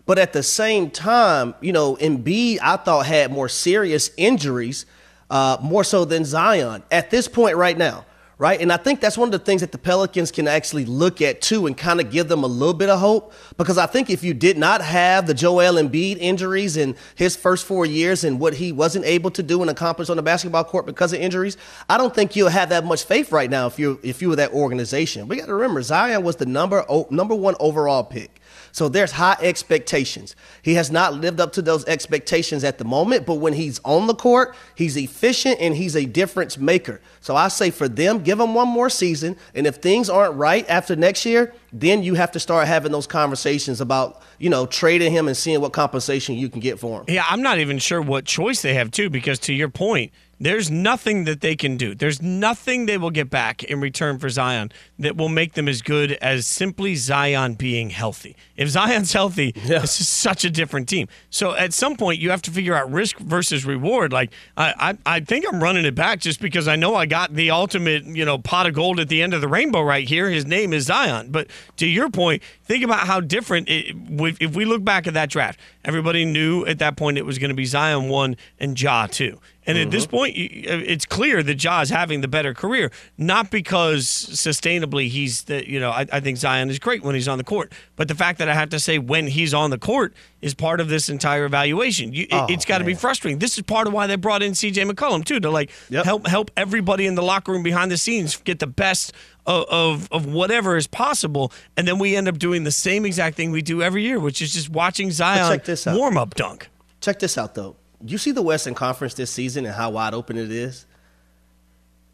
But 0.07 0.19
at 0.19 0.33
the 0.33 0.43
same 0.43 0.91
time, 0.91 1.55
you 1.61 1.71
know, 1.71 1.95
Embiid, 1.95 2.59
I 2.61 2.75
thought 2.75 3.05
had 3.05 3.31
more 3.31 3.47
serious 3.47 4.11
injuries, 4.17 4.85
uh, 5.29 5.57
more 5.61 5.85
so 5.85 6.03
than 6.03 6.25
Zion 6.25 6.83
at 6.91 7.11
this 7.11 7.29
point 7.29 7.55
right 7.55 7.77
now 7.77 8.03
right? 8.39 8.61
And 8.61 8.71
I 8.71 8.77
think 8.77 9.01
that's 9.01 9.17
one 9.17 9.27
of 9.27 9.33
the 9.33 9.39
things 9.39 9.59
that 9.61 9.73
the 9.73 9.77
Pelicans 9.77 10.31
can 10.31 10.47
actually 10.47 10.85
look 10.85 11.21
at 11.21 11.41
too 11.41 11.67
and 11.67 11.77
kind 11.77 11.99
of 11.99 12.09
give 12.09 12.29
them 12.29 12.43
a 12.43 12.47
little 12.47 12.73
bit 12.73 12.89
of 12.89 12.99
hope. 12.99 13.33
Because 13.57 13.77
I 13.77 13.85
think 13.85 14.09
if 14.09 14.23
you 14.23 14.33
did 14.33 14.57
not 14.57 14.81
have 14.81 15.27
the 15.27 15.33
Joel 15.33 15.73
Embiid 15.73 16.17
injuries 16.19 16.77
in 16.77 16.95
his 17.15 17.35
first 17.35 17.65
four 17.65 17.85
years 17.85 18.23
and 18.23 18.39
what 18.39 18.53
he 18.55 18.71
wasn't 18.71 19.03
able 19.05 19.29
to 19.31 19.43
do 19.43 19.61
and 19.61 19.69
accomplish 19.69 20.09
on 20.09 20.15
the 20.15 20.23
basketball 20.23 20.63
court 20.63 20.85
because 20.85 21.11
of 21.11 21.19
injuries, 21.19 21.57
I 21.89 21.97
don't 21.97 22.15
think 22.15 22.37
you'll 22.37 22.47
have 22.47 22.69
that 22.69 22.85
much 22.85 23.03
faith 23.03 23.31
right 23.33 23.49
now 23.49 23.67
if 23.67 23.77
you 23.77 23.99
if 24.01 24.21
you 24.21 24.29
were 24.29 24.37
that 24.37 24.53
organization. 24.53 25.27
We 25.27 25.35
got 25.35 25.47
to 25.47 25.53
remember 25.53 25.81
Zion 25.81 26.23
was 26.23 26.37
the 26.37 26.45
number 26.45 26.85
number 27.11 27.35
one 27.35 27.55
overall 27.59 28.05
pick. 28.05 28.38
So 28.71 28.89
there's 28.89 29.11
high 29.11 29.37
expectations. 29.41 30.35
He 30.61 30.75
has 30.75 30.91
not 30.91 31.13
lived 31.13 31.39
up 31.39 31.53
to 31.53 31.61
those 31.61 31.85
expectations 31.85 32.63
at 32.63 32.77
the 32.77 32.85
moment, 32.85 33.25
but 33.25 33.35
when 33.35 33.53
he's 33.53 33.79
on 33.85 34.07
the 34.07 34.15
court, 34.15 34.55
he's 34.75 34.95
efficient 34.95 35.59
and 35.59 35.75
he's 35.75 35.95
a 35.95 36.05
difference 36.05 36.57
maker. 36.57 37.01
So 37.21 37.35
I 37.35 37.47
say 37.47 37.71
for 37.71 37.87
them, 37.87 38.19
give 38.19 38.39
him 38.39 38.53
one 38.53 38.67
more 38.67 38.89
season, 38.89 39.35
and 39.55 39.67
if 39.67 39.75
things 39.77 40.09
aren't 40.09 40.35
right 40.35 40.69
after 40.69 40.95
next 40.95 41.25
year, 41.25 41.53
then 41.73 42.03
you 42.03 42.15
have 42.15 42.31
to 42.31 42.39
start 42.39 42.67
having 42.67 42.91
those 42.91 43.07
conversations 43.07 43.81
about, 43.81 44.21
you 44.37 44.49
know, 44.49 44.65
trading 44.65 45.11
him 45.11 45.27
and 45.27 45.35
seeing 45.35 45.61
what 45.61 45.73
compensation 45.73 46.35
you 46.35 46.49
can 46.49 46.59
get 46.59 46.79
for 46.79 46.99
him. 46.99 47.05
Yeah, 47.07 47.25
I'm 47.29 47.41
not 47.41 47.59
even 47.59 47.79
sure 47.79 48.01
what 48.01 48.25
choice 48.25 48.61
they 48.61 48.73
have 48.75 48.91
too, 48.91 49.09
because 49.09 49.39
to 49.39 49.53
your 49.53 49.69
point, 49.69 50.11
there's 50.39 50.71
nothing 50.71 51.25
that 51.25 51.41
they 51.41 51.55
can 51.55 51.77
do. 51.77 51.93
There's 51.93 52.21
nothing 52.21 52.85
they 52.85 52.97
will 52.97 53.11
get 53.11 53.29
back 53.29 53.63
in 53.63 53.81
return 53.81 54.19
for 54.19 54.29
Zion 54.29 54.71
that 54.97 55.17
will 55.17 55.29
make 55.29 55.53
them 55.53 55.67
as 55.67 55.81
good 55.81 56.13
as 56.13 56.47
simply 56.47 56.95
Zion 56.95 57.55
being 57.55 57.89
healthy. 57.89 58.35
If 58.55 58.69
Zion's 58.69 59.13
healthy, 59.13 59.51
this 59.51 59.99
is 59.99 60.07
such 60.07 60.45
a 60.45 60.49
different 60.49 60.87
team. 60.87 61.07
So 61.29 61.55
at 61.55 61.73
some 61.73 61.95
point, 61.95 62.19
you 62.19 62.29
have 62.29 62.41
to 62.43 62.51
figure 62.51 62.75
out 62.75 62.91
risk 62.91 63.17
versus 63.19 63.65
reward. 63.65 64.13
Like 64.13 64.31
I, 64.55 64.73
I, 65.05 65.17
I 65.17 65.19
think 65.19 65.45
I'm 65.47 65.61
running 65.61 65.85
it 65.85 65.95
back 65.95 66.19
just 66.19 66.39
because 66.39 66.67
I 66.67 66.75
know 66.75 66.95
I 66.95 67.05
got 67.05 67.33
the 67.33 67.51
ultimate, 67.51 68.05
you 68.05 68.25
know, 68.25 68.37
pot 68.37 68.65
of 68.65 68.73
gold 68.73 68.99
at 68.99 69.09
the 69.09 69.21
end 69.21 69.33
of 69.33 69.41
the 69.41 69.47
rainbow 69.47 69.81
right 69.81 70.07
here. 70.07 70.29
His 70.29 70.45
name 70.45 70.73
is 70.73 70.85
Zion. 70.85 71.31
But 71.31 71.47
to 71.77 71.85
your 71.85 72.09
point, 72.09 72.43
think 72.63 72.83
about 72.83 73.07
how 73.07 73.19
different. 73.19 73.69
It, 73.69 73.95
if 74.39 74.55
we 74.55 74.65
look 74.65 74.83
back 74.83 75.07
at 75.07 75.13
that 75.13 75.29
draft, 75.29 75.59
everybody 75.83 76.25
knew 76.25 76.65
at 76.65 76.79
that 76.79 76.95
point 76.95 77.17
it 77.17 77.25
was 77.25 77.37
going 77.37 77.49
to 77.49 77.55
be 77.55 77.65
Zion 77.65 78.09
one 78.09 78.37
and 78.59 78.79
Ja 78.79 79.07
two. 79.07 79.39
And 79.69 79.77
at 79.77 79.91
this 79.91 80.07
mm-hmm. 80.07 80.15
point, 80.15 80.35
uh, 80.35 80.91
it's 80.91 81.05
clear 81.05 81.43
that 81.43 81.63
Ja 81.63 81.81
is 81.81 81.91
having 81.91 82.21
the 82.21 82.27
better 82.27 82.55
career, 82.55 82.91
not 83.19 83.51
because 83.51 84.05
sustainably 84.05 85.09
he's 85.09 85.43
the, 85.43 85.69
you 85.69 85.79
know, 85.79 85.91
I, 85.91 86.07
I 86.11 86.19
think 86.21 86.37
Zion 86.37 86.71
is 86.71 86.79
great 86.79 87.03
when 87.03 87.13
he's 87.13 87.27
on 87.27 87.37
the 87.37 87.43
court, 87.43 87.71
but 87.95 88.07
the 88.07 88.15
fact 88.15 88.39
that 88.39 88.49
I 88.49 88.55
have 88.55 88.69
to 88.69 88.79
say 88.79 88.97
when 88.97 89.27
he's 89.27 89.53
on 89.53 89.69
the 89.69 89.77
court 89.77 90.15
is 90.41 90.55
part 90.55 90.79
of 90.79 90.87
this 90.87 91.07
entire 91.07 91.45
evaluation. 91.45 92.13
You, 92.13 92.25
Oh, 92.31 92.45
it, 92.45 92.55
has 92.55 92.65
got 92.65 92.79
to 92.79 92.83
be 92.83 92.95
frustrating. 92.95 93.39
This 93.39 93.57
is 93.57 93.63
part 93.63 93.85
of 93.85 93.93
why 93.93 94.07
they 94.07 94.15
brought 94.15 94.41
in 94.41 94.53
CJ 94.53 94.89
McCollum 94.89 95.23
too 95.23 95.39
to 95.39 95.51
like 95.51 95.69
Yep. 95.89 96.05
help 96.05 96.27
help 96.27 96.51
everybody 96.57 97.05
in 97.05 97.13
the 97.15 97.21
locker 97.21 97.51
room 97.51 97.61
behind 97.61 97.91
the 97.91 97.97
scenes 97.97 98.37
get 98.37 98.59
the 98.59 98.67
best 98.67 99.13
of, 99.45 100.07
of 100.11 100.25
whatever 100.25 100.77
is 100.77 100.87
possible, 100.87 101.51
and 101.75 101.87
then 101.87 101.97
we 101.97 102.15
end 102.15 102.27
up 102.27 102.37
doing 102.37 102.63
the 102.63 102.71
same 102.71 103.05
exact 103.05 103.35
thing 103.35 103.51
we 103.51 103.61
do 103.61 103.81
every 103.81 104.03
year, 104.03 104.19
which 104.19 104.41
is 104.41 104.53
just 104.53 104.69
watching 104.69 105.11
Zion 105.11 105.59
warm 105.87 106.17
up 106.17 106.35
dunk. 106.35 106.69
Check 107.01 107.19
this 107.19 107.37
out, 107.37 107.55
though. 107.55 107.75
You 108.05 108.17
see 108.17 108.31
the 108.31 108.41
Western 108.41 108.73
Conference 108.73 109.13
this 109.13 109.31
season 109.31 109.65
and 109.65 109.75
how 109.75 109.91
wide 109.91 110.13
open 110.13 110.37
it 110.37 110.51
is. 110.51 110.85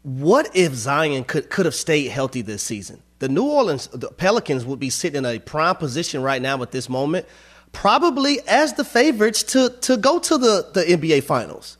What 0.02 0.50
if 0.54 0.72
Zion 0.74 1.24
could 1.24 1.50
could 1.50 1.66
have 1.66 1.74
stayed 1.74 2.08
healthy 2.08 2.42
this 2.42 2.62
season? 2.62 3.02
The 3.18 3.28
New 3.28 3.44
Orleans 3.44 3.88
the 3.88 4.08
Pelicans 4.08 4.64
would 4.64 4.78
be 4.78 4.90
sitting 4.90 5.18
in 5.18 5.26
a 5.26 5.38
prime 5.38 5.76
position 5.76 6.22
right 6.22 6.40
now 6.40 6.60
at 6.62 6.70
this 6.70 6.88
moment, 6.88 7.26
probably 7.72 8.38
as 8.46 8.74
the 8.74 8.84
favorites 8.84 9.42
to 9.44 9.70
to 9.80 9.96
go 9.96 10.18
to 10.20 10.38
the, 10.38 10.70
the 10.74 10.84
NBA 10.84 11.24
Finals. 11.24 11.76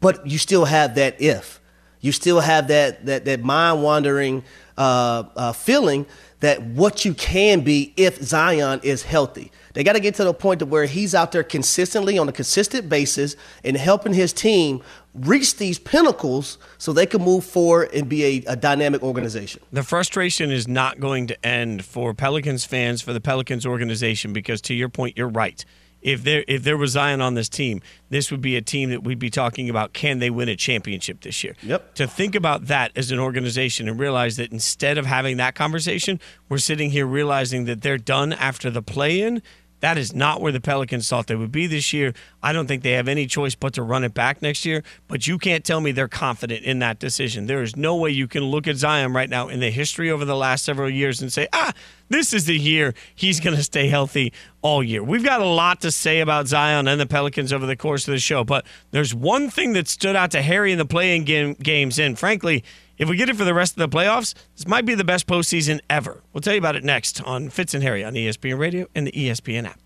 But 0.00 0.26
you 0.26 0.38
still 0.38 0.64
have 0.64 0.96
that 0.96 1.20
if. 1.20 1.60
You 2.00 2.12
still 2.12 2.40
have 2.40 2.68
that 2.68 3.06
that 3.06 3.24
that 3.24 3.42
mind 3.42 3.82
wandering 3.82 4.44
uh, 4.76 5.24
uh, 5.34 5.52
feeling 5.52 6.06
that 6.46 6.62
what 6.62 7.04
you 7.04 7.12
can 7.12 7.62
be 7.62 7.92
if 7.96 8.22
Zion 8.22 8.78
is 8.84 9.02
healthy. 9.02 9.50
They 9.74 9.82
got 9.82 9.94
to 9.94 10.00
get 10.00 10.14
to 10.14 10.24
the 10.24 10.32
point 10.32 10.60
to 10.60 10.66
where 10.66 10.86
he's 10.86 11.12
out 11.12 11.32
there 11.32 11.42
consistently 11.42 12.18
on 12.18 12.28
a 12.28 12.32
consistent 12.32 12.88
basis 12.88 13.34
and 13.64 13.76
helping 13.76 14.14
his 14.14 14.32
team 14.32 14.80
reach 15.12 15.56
these 15.56 15.80
pinnacles 15.80 16.58
so 16.78 16.92
they 16.92 17.04
can 17.04 17.20
move 17.20 17.44
forward 17.44 17.90
and 17.92 18.08
be 18.08 18.24
a, 18.46 18.52
a 18.52 18.54
dynamic 18.54 19.02
organization. 19.02 19.60
The 19.72 19.82
frustration 19.82 20.52
is 20.52 20.68
not 20.68 21.00
going 21.00 21.26
to 21.26 21.44
end 21.46 21.84
for 21.84 22.14
Pelicans 22.14 22.64
fans, 22.64 23.02
for 23.02 23.12
the 23.12 23.20
Pelicans 23.20 23.66
organization, 23.66 24.32
because 24.32 24.60
to 24.62 24.74
your 24.74 24.88
point, 24.88 25.18
you're 25.18 25.26
right. 25.26 25.64
If 26.06 26.22
there 26.22 26.44
if 26.46 26.62
there 26.62 26.76
was 26.76 26.92
Zion 26.92 27.20
on 27.20 27.34
this 27.34 27.48
team, 27.48 27.82
this 28.10 28.30
would 28.30 28.40
be 28.40 28.56
a 28.56 28.62
team 28.62 28.90
that 28.90 29.02
we'd 29.02 29.18
be 29.18 29.28
talking 29.28 29.68
about 29.68 29.92
can 29.92 30.20
they 30.20 30.30
win 30.30 30.48
a 30.48 30.54
championship 30.54 31.22
this 31.22 31.42
year? 31.42 31.56
Yep. 31.64 31.96
To 31.96 32.06
think 32.06 32.36
about 32.36 32.66
that 32.66 32.92
as 32.94 33.10
an 33.10 33.18
organization 33.18 33.88
and 33.88 33.98
realize 33.98 34.36
that 34.36 34.52
instead 34.52 34.98
of 34.98 35.06
having 35.06 35.36
that 35.38 35.56
conversation, 35.56 36.20
we're 36.48 36.58
sitting 36.58 36.90
here 36.90 37.06
realizing 37.06 37.64
that 37.64 37.82
they're 37.82 37.98
done 37.98 38.32
after 38.32 38.70
the 38.70 38.82
play 38.82 39.20
in. 39.20 39.42
That 39.80 39.98
is 39.98 40.14
not 40.14 40.40
where 40.40 40.52
the 40.52 40.60
Pelicans 40.60 41.08
thought 41.08 41.26
they 41.26 41.36
would 41.36 41.52
be 41.52 41.66
this 41.66 41.92
year. 41.92 42.14
I 42.42 42.52
don't 42.52 42.66
think 42.66 42.82
they 42.82 42.92
have 42.92 43.08
any 43.08 43.26
choice 43.26 43.54
but 43.54 43.74
to 43.74 43.82
run 43.82 44.04
it 44.04 44.14
back 44.14 44.40
next 44.40 44.64
year. 44.64 44.82
But 45.06 45.26
you 45.26 45.38
can't 45.38 45.64
tell 45.64 45.80
me 45.80 45.92
they're 45.92 46.08
confident 46.08 46.64
in 46.64 46.78
that 46.78 46.98
decision. 46.98 47.46
There 47.46 47.62
is 47.62 47.76
no 47.76 47.96
way 47.96 48.10
you 48.10 48.26
can 48.26 48.44
look 48.44 48.66
at 48.66 48.76
Zion 48.76 49.12
right 49.12 49.28
now 49.28 49.48
in 49.48 49.60
the 49.60 49.70
history 49.70 50.10
over 50.10 50.24
the 50.24 50.36
last 50.36 50.64
several 50.64 50.88
years 50.88 51.20
and 51.20 51.32
say, 51.32 51.46
ah, 51.52 51.72
this 52.08 52.32
is 52.32 52.46
the 52.46 52.56
year 52.56 52.94
he's 53.14 53.40
going 53.40 53.56
to 53.56 53.62
stay 53.62 53.88
healthy 53.88 54.32
all 54.62 54.82
year. 54.82 55.02
We've 55.02 55.24
got 55.24 55.40
a 55.40 55.46
lot 55.46 55.80
to 55.82 55.90
say 55.90 56.20
about 56.20 56.46
Zion 56.46 56.88
and 56.88 57.00
the 57.00 57.06
Pelicans 57.06 57.52
over 57.52 57.66
the 57.66 57.76
course 57.76 58.08
of 58.08 58.12
the 58.12 58.18
show, 58.18 58.44
but 58.44 58.64
there's 58.92 59.14
one 59.14 59.50
thing 59.50 59.72
that 59.74 59.88
stood 59.88 60.16
out 60.16 60.30
to 60.32 60.42
Harry 60.42 60.72
in 60.72 60.78
the 60.78 60.86
play-in 60.86 61.24
game, 61.24 61.54
games, 61.54 61.98
and 61.98 62.18
frankly, 62.18 62.64
if 62.98 63.08
we 63.08 63.16
get 63.16 63.28
it 63.28 63.36
for 63.36 63.44
the 63.44 63.54
rest 63.54 63.78
of 63.78 63.78
the 63.78 63.96
playoffs, 63.96 64.34
this 64.56 64.66
might 64.66 64.84
be 64.84 64.94
the 64.94 65.04
best 65.04 65.26
postseason 65.26 65.80
ever. 65.90 66.22
We'll 66.32 66.40
tell 66.40 66.54
you 66.54 66.58
about 66.58 66.76
it 66.76 66.84
next 66.84 67.22
on 67.22 67.50
Fitz 67.50 67.74
and 67.74 67.82
Harry 67.82 68.04
on 68.04 68.14
ESPN 68.14 68.58
Radio 68.58 68.86
and 68.94 69.06
the 69.06 69.12
ESPN 69.12 69.66
app. 69.66 69.80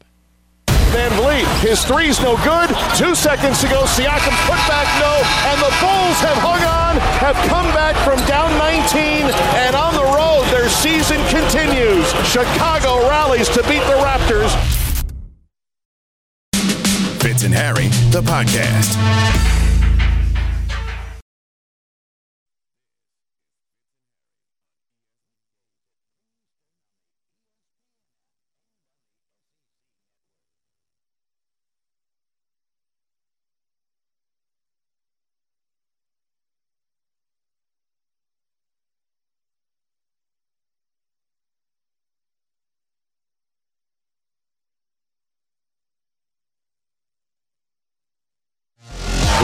VanVleet. 0.91 1.47
His 1.61 1.85
three's 1.85 2.21
no 2.21 2.37
good. 2.43 2.69
Two 2.97 3.15
seconds 3.15 3.61
to 3.61 3.69
go. 3.69 3.85
Siakam 3.85 4.35
put 4.47 4.59
back 4.67 4.89
no. 4.99 5.23
And 5.47 5.59
the 5.63 5.73
Bulls 5.79 6.19
have 6.19 6.39
hung 6.43 6.63
on, 6.67 6.97
have 7.23 7.37
come 7.49 7.67
back 7.75 7.95
from 8.05 8.19
down 8.27 8.51
19, 8.59 9.31
and 9.63 9.77
on 9.77 9.95
the 9.95 10.03
road, 10.03 10.45
their 10.51 10.69
season 10.69 11.19
continues. 11.29 12.11
Chicago 12.27 13.09
rallies 13.09 13.49
to 13.51 13.63
beat 13.63 13.83
the 13.87 13.99
Raptors. 14.03 14.51
Fitz 17.23 17.45
and 17.45 17.55
Harry, 17.55 17.89
the 18.11 18.23
podcast. 18.23 19.60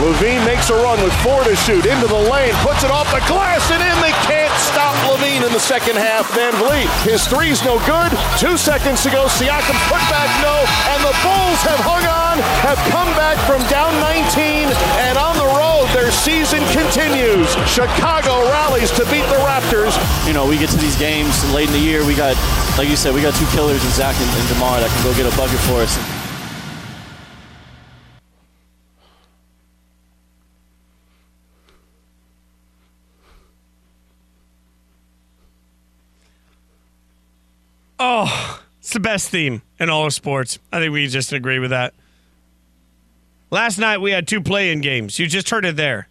LaVine 0.07 0.45
makes 0.45 0.69
a 0.69 0.73
run 0.87 0.95
with 1.03 1.11
four 1.19 1.43
to 1.43 1.53
shoot 1.67 1.83
into 1.83 2.07
the 2.07 2.21
lane, 2.31 2.55
puts 2.63 2.87
it 2.87 2.91
off 2.91 3.11
the 3.11 3.19
glass 3.27 3.59
and 3.75 3.83
in. 3.83 3.95
They 3.99 4.15
can't 4.23 4.55
stop 4.55 4.95
LaVine 5.03 5.43
in 5.43 5.51
the 5.51 5.59
second 5.59 5.99
half. 5.99 6.31
VanVleet, 6.31 6.87
his 7.03 7.27
three's 7.27 7.59
no 7.67 7.75
good. 7.83 8.15
Two 8.39 8.55
seconds 8.55 9.03
to 9.03 9.11
go. 9.11 9.27
Siakam 9.27 9.75
put 9.91 9.99
back 10.07 10.31
no, 10.39 10.63
and 10.95 11.03
the 11.03 11.11
Bulls 11.27 11.59
have 11.67 11.83
hung 11.83 12.07
on, 12.07 12.39
have 12.63 12.79
come 12.87 13.11
back 13.19 13.35
from 13.43 13.59
down 13.67 13.99
19, 13.99 14.71
and 15.03 15.19
on 15.19 15.35
the 15.35 15.49
road, 15.59 15.91
their 15.91 16.07
season 16.07 16.63
continues. 16.71 17.51
Chicago 17.67 18.47
rallies 18.47 18.95
to 18.95 19.03
beat 19.11 19.27
the 19.27 19.39
Raptors. 19.43 19.99
You 20.23 20.31
know, 20.31 20.47
we 20.47 20.55
get 20.55 20.71
to 20.71 20.79
these 20.79 20.95
games 20.95 21.35
late 21.51 21.67
in 21.67 21.75
the 21.75 21.83
year. 21.83 22.07
We 22.07 22.15
got, 22.15 22.39
like 22.79 22.87
you 22.87 22.95
said, 22.95 23.11
we 23.11 23.19
got 23.19 23.35
two 23.35 23.47
killers 23.51 23.83
in 23.83 23.91
Zach 23.91 24.15
and, 24.15 24.31
and 24.39 24.47
DeMar 24.55 24.79
that 24.79 24.87
can 24.87 25.03
go 25.03 25.11
get 25.19 25.27
a 25.27 25.35
bucket 25.35 25.59
for 25.67 25.83
us. 25.83 26.16
Oh, 37.99 38.61
it's 38.79 38.93
the 38.93 38.99
best 38.99 39.29
theme 39.29 39.61
in 39.79 39.89
all 39.89 40.05
of 40.05 40.13
sports. 40.13 40.59
I 40.71 40.79
think 40.79 40.93
we 40.93 41.07
just 41.07 41.33
agree 41.33 41.59
with 41.59 41.71
that. 41.71 41.93
Last 43.49 43.77
night 43.77 43.99
we 43.99 44.11
had 44.11 44.27
two 44.27 44.41
play-in 44.41 44.81
games. 44.81 45.19
You 45.19 45.27
just 45.27 45.49
heard 45.49 45.65
it 45.65 45.75
there. 45.75 46.07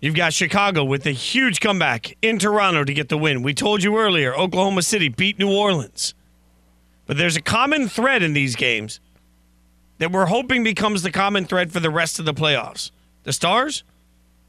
You've 0.00 0.14
got 0.14 0.32
Chicago 0.32 0.84
with 0.84 1.06
a 1.06 1.10
huge 1.10 1.60
comeback 1.60 2.16
in 2.22 2.38
Toronto 2.38 2.84
to 2.84 2.94
get 2.94 3.08
the 3.08 3.18
win. 3.18 3.42
We 3.42 3.52
told 3.52 3.82
you 3.82 3.98
earlier, 3.98 4.34
Oklahoma 4.34 4.82
City 4.82 5.08
beat 5.08 5.38
New 5.38 5.52
Orleans. 5.52 6.14
But 7.06 7.16
there's 7.16 7.36
a 7.36 7.42
common 7.42 7.88
thread 7.88 8.22
in 8.22 8.32
these 8.32 8.54
games 8.54 9.00
that 9.98 10.12
we're 10.12 10.26
hoping 10.26 10.62
becomes 10.62 11.02
the 11.02 11.10
common 11.10 11.44
thread 11.44 11.72
for 11.72 11.80
the 11.80 11.90
rest 11.90 12.18
of 12.18 12.24
the 12.24 12.34
playoffs. 12.34 12.90
The 13.24 13.32
Stars 13.32 13.82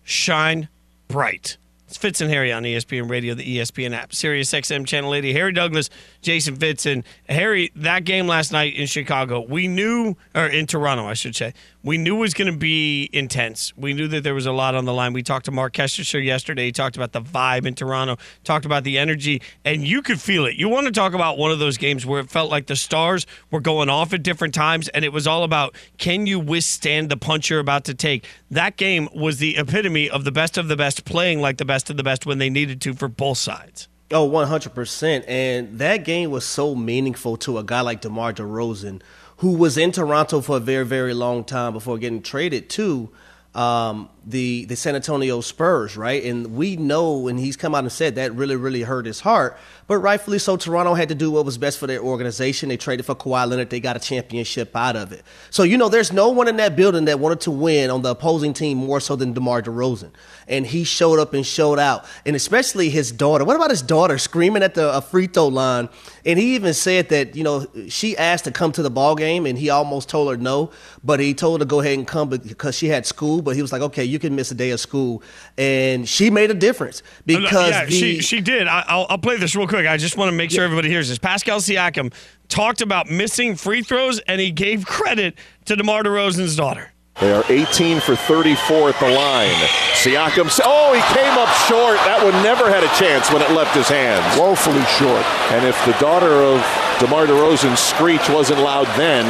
shine 0.03 0.69
bright. 1.07 1.57
It's 1.89 1.97
Fitz 1.97 2.21
and 2.21 2.29
Harry 2.29 2.53
on 2.53 2.61
ESPN 2.61 3.09
Radio, 3.09 3.33
the 3.33 3.57
ESPN 3.57 3.95
app, 3.95 4.13
Sirius 4.13 4.51
XM 4.51 4.85
Channel 4.85 5.11
80. 5.11 5.33
Harry 5.33 5.51
Douglas, 5.51 5.89
Jason 6.21 6.55
Fitz, 6.55 6.85
and 6.85 7.03
Harry. 7.27 7.71
That 7.75 8.03
game 8.03 8.27
last 8.27 8.51
night 8.51 8.75
in 8.75 8.85
Chicago, 8.85 9.41
we 9.41 9.67
knew, 9.67 10.15
or 10.35 10.45
in 10.45 10.67
Toronto, 10.67 11.07
I 11.07 11.15
should 11.15 11.35
say, 11.35 11.55
we 11.81 11.97
knew 11.97 12.17
it 12.17 12.19
was 12.19 12.33
going 12.35 12.51
to 12.51 12.57
be 12.57 13.09
intense. 13.11 13.75
We 13.75 13.93
knew 13.93 14.07
that 14.09 14.21
there 14.21 14.35
was 14.35 14.45
a 14.45 14.51
lot 14.51 14.75
on 14.75 14.85
the 14.85 14.93
line. 14.93 15.13
We 15.13 15.23
talked 15.23 15.45
to 15.45 15.51
Marc 15.51 15.73
Kestecher 15.73 16.23
yesterday. 16.23 16.65
He 16.65 16.71
talked 16.71 16.95
about 16.95 17.13
the 17.13 17.21
vibe 17.21 17.65
in 17.65 17.73
Toronto, 17.73 18.17
talked 18.43 18.65
about 18.65 18.83
the 18.83 18.99
energy, 18.99 19.41
and 19.65 19.87
you 19.87 20.03
could 20.03 20.21
feel 20.21 20.45
it. 20.45 20.57
You 20.57 20.69
want 20.69 20.85
to 20.85 20.91
talk 20.91 21.13
about 21.13 21.39
one 21.39 21.51
of 21.51 21.57
those 21.57 21.77
games 21.77 22.05
where 22.05 22.19
it 22.19 22.29
felt 22.29 22.51
like 22.51 22.67
the 22.67 22.75
stars 22.75 23.25
were 23.49 23.61
going 23.61 23.89
off 23.89 24.13
at 24.13 24.21
different 24.21 24.53
times, 24.53 24.89
and 24.89 25.03
it 25.03 25.13
was 25.13 25.25
all 25.25 25.43
about 25.43 25.73
can 25.97 26.27
you 26.27 26.39
withstand 26.39 27.09
the 27.09 27.17
punch 27.17 27.49
you're 27.49 27.59
about 27.59 27.85
to 27.85 27.95
take. 27.95 28.27
That 28.51 28.77
game 28.77 29.07
was 29.15 29.37
the 29.39 29.57
epitome 29.57 30.09
of 30.09 30.23
the 30.23 30.31
best 30.31 30.57
of 30.57 30.67
the 30.67 30.75
best 30.75 31.05
playing 31.05 31.39
like 31.39 31.57
the 31.57 31.65
best 31.65 31.78
of 31.87 31.97
the 31.97 32.03
best 32.03 32.25
when 32.25 32.39
they 32.39 32.49
needed 32.49 32.81
to 32.81 32.93
for 32.95 33.07
both 33.07 33.37
sides. 33.37 33.87
Oh, 34.11 34.27
100%. 34.27 35.23
And 35.27 35.77
that 35.77 36.03
game 36.03 36.31
was 36.31 36.45
so 36.45 36.73
meaningful 36.73 37.37
to 37.37 37.59
a 37.59 37.63
guy 37.63 37.81
like 37.81 38.01
DeMar 38.01 38.33
DeRozan, 38.33 39.01
who 39.37 39.53
was 39.53 39.77
in 39.77 39.91
Toronto 39.91 40.41
for 40.41 40.57
a 40.57 40.59
very, 40.59 40.85
very 40.85 41.13
long 41.13 41.43
time 41.43 41.73
before 41.73 41.99
getting 41.99 42.23
traded 42.23 42.69
to 42.71 43.09
um, 43.53 44.09
the 44.25 44.65
the 44.65 44.75
San 44.75 44.95
Antonio 44.95 45.41
Spurs, 45.41 45.97
right? 45.97 46.23
And 46.23 46.55
we 46.55 46.75
know, 46.75 47.27
and 47.27 47.39
he's 47.39 47.55
come 47.55 47.73
out 47.73 47.83
and 47.83 47.91
said 47.91 48.15
that 48.15 48.33
really, 48.35 48.55
really 48.55 48.81
hurt 48.81 49.05
his 49.05 49.21
heart. 49.21 49.57
But 49.87 49.97
rightfully 49.97 50.37
so, 50.37 50.55
Toronto 50.55 50.93
had 50.93 51.09
to 51.09 51.15
do 51.15 51.31
what 51.31 51.45
was 51.45 51.57
best 51.57 51.79
for 51.79 51.87
their 51.87 51.99
organization. 51.99 52.69
They 52.69 52.77
traded 52.77 53.07
for 53.07 53.15
Kawhi 53.15 53.49
Leonard. 53.49 53.71
They 53.71 53.79
got 53.79 53.95
a 53.95 53.99
championship 53.99 54.75
out 54.75 54.95
of 54.95 55.11
it. 55.11 55.23
So, 55.49 55.63
you 55.63 55.79
know, 55.79 55.89
there's 55.89 56.13
no 56.13 56.29
one 56.29 56.47
in 56.47 56.57
that 56.57 56.75
building 56.75 57.05
that 57.05 57.19
wanted 57.19 57.41
to 57.41 57.51
win 57.51 57.89
on 57.89 58.03
the 58.03 58.11
opposing 58.11 58.53
team 58.53 58.77
more 58.77 58.99
so 58.99 59.15
than 59.15 59.33
DeMar 59.33 59.63
DeRozan. 59.63 60.11
And 60.47 60.67
he 60.67 60.83
showed 60.83 61.17
up 61.17 61.33
and 61.33 61.43
showed 61.43 61.79
out. 61.79 62.05
And 62.23 62.35
especially 62.35 62.91
his 62.91 63.11
daughter. 63.11 63.43
What 63.43 63.55
about 63.55 63.71
his 63.71 63.81
daughter 63.81 64.19
screaming 64.19 64.61
at 64.61 64.75
the 64.75 65.01
free 65.01 65.25
throw 65.25 65.47
line? 65.47 65.89
And 66.23 66.37
he 66.37 66.53
even 66.53 66.75
said 66.75 67.09
that, 67.09 67.35
you 67.35 67.43
know, 67.43 67.65
she 67.87 68.15
asked 68.15 68.43
to 68.43 68.51
come 68.51 68.71
to 68.73 68.83
the 68.83 68.91
ball 68.91 69.15
game 69.15 69.47
and 69.47 69.57
he 69.57 69.71
almost 69.71 70.07
told 70.07 70.29
her 70.29 70.37
no, 70.37 70.69
but 71.03 71.19
he 71.19 71.33
told 71.33 71.61
her 71.61 71.65
to 71.65 71.67
go 71.67 71.79
ahead 71.79 71.97
and 71.97 72.07
come 72.07 72.29
because 72.29 72.75
she 72.75 72.89
had 72.89 73.07
school. 73.07 73.41
But 73.41 73.55
he 73.55 73.63
was 73.63 73.71
like, 73.71 73.81
okay, 73.81 74.03
you 74.09 74.19
can 74.19 74.35
miss 74.35 74.51
a 74.51 74.55
day 74.55 74.71
of 74.71 74.79
school. 74.79 75.23
And 75.57 76.07
she 76.07 76.29
made 76.29 76.51
a 76.51 76.53
difference 76.53 77.03
because 77.25 77.69
yeah, 77.69 77.85
the, 77.85 77.91
she 77.91 78.21
she 78.21 78.41
did. 78.41 78.67
I, 78.67 78.83
I'll 78.87 79.05
I'll 79.09 79.17
play 79.17 79.37
this 79.37 79.55
real 79.55 79.67
quick. 79.67 79.87
I 79.87 79.97
just 79.97 80.17
want 80.17 80.29
to 80.29 80.35
make 80.35 80.51
sure 80.51 80.63
everybody 80.63 80.89
hears 80.89 81.09
this. 81.09 81.17
Pascal 81.17 81.59
Siakam 81.59 82.13
talked 82.47 82.81
about 82.81 83.09
missing 83.09 83.55
free 83.55 83.81
throws, 83.81 84.19
and 84.19 84.41
he 84.41 84.51
gave 84.51 84.85
credit 84.85 85.37
to 85.65 85.75
DeMar 85.75 86.03
DeRozan's 86.03 86.55
daughter. 86.55 86.91
They 87.19 87.33
are 87.33 87.43
18 87.49 87.99
for 87.99 88.15
34 88.15 88.89
at 88.89 88.99
the 89.01 89.09
line. 89.09 89.51
Siakam, 89.99 90.47
oh, 90.63 90.93
he 90.95 91.03
came 91.13 91.35
up 91.35 91.51
short. 91.67 91.99
That 92.07 92.23
one 92.23 92.31
never 92.41 92.71
had 92.71 92.79
a 92.79 92.91
chance 92.95 93.27
when 93.27 93.41
it 93.41 93.51
left 93.51 93.75
his 93.75 93.89
hands. 93.89 94.23
Woefully 94.39 94.79
short. 94.95 95.25
And 95.51 95.67
if 95.67 95.75
the 95.83 95.91
daughter 95.99 96.31
of 96.31 96.63
DeMar 97.03 97.27
DeRozan's 97.27 97.79
screech 97.79 98.29
wasn't 98.29 98.61
loud 98.61 98.87
then, 98.95 99.27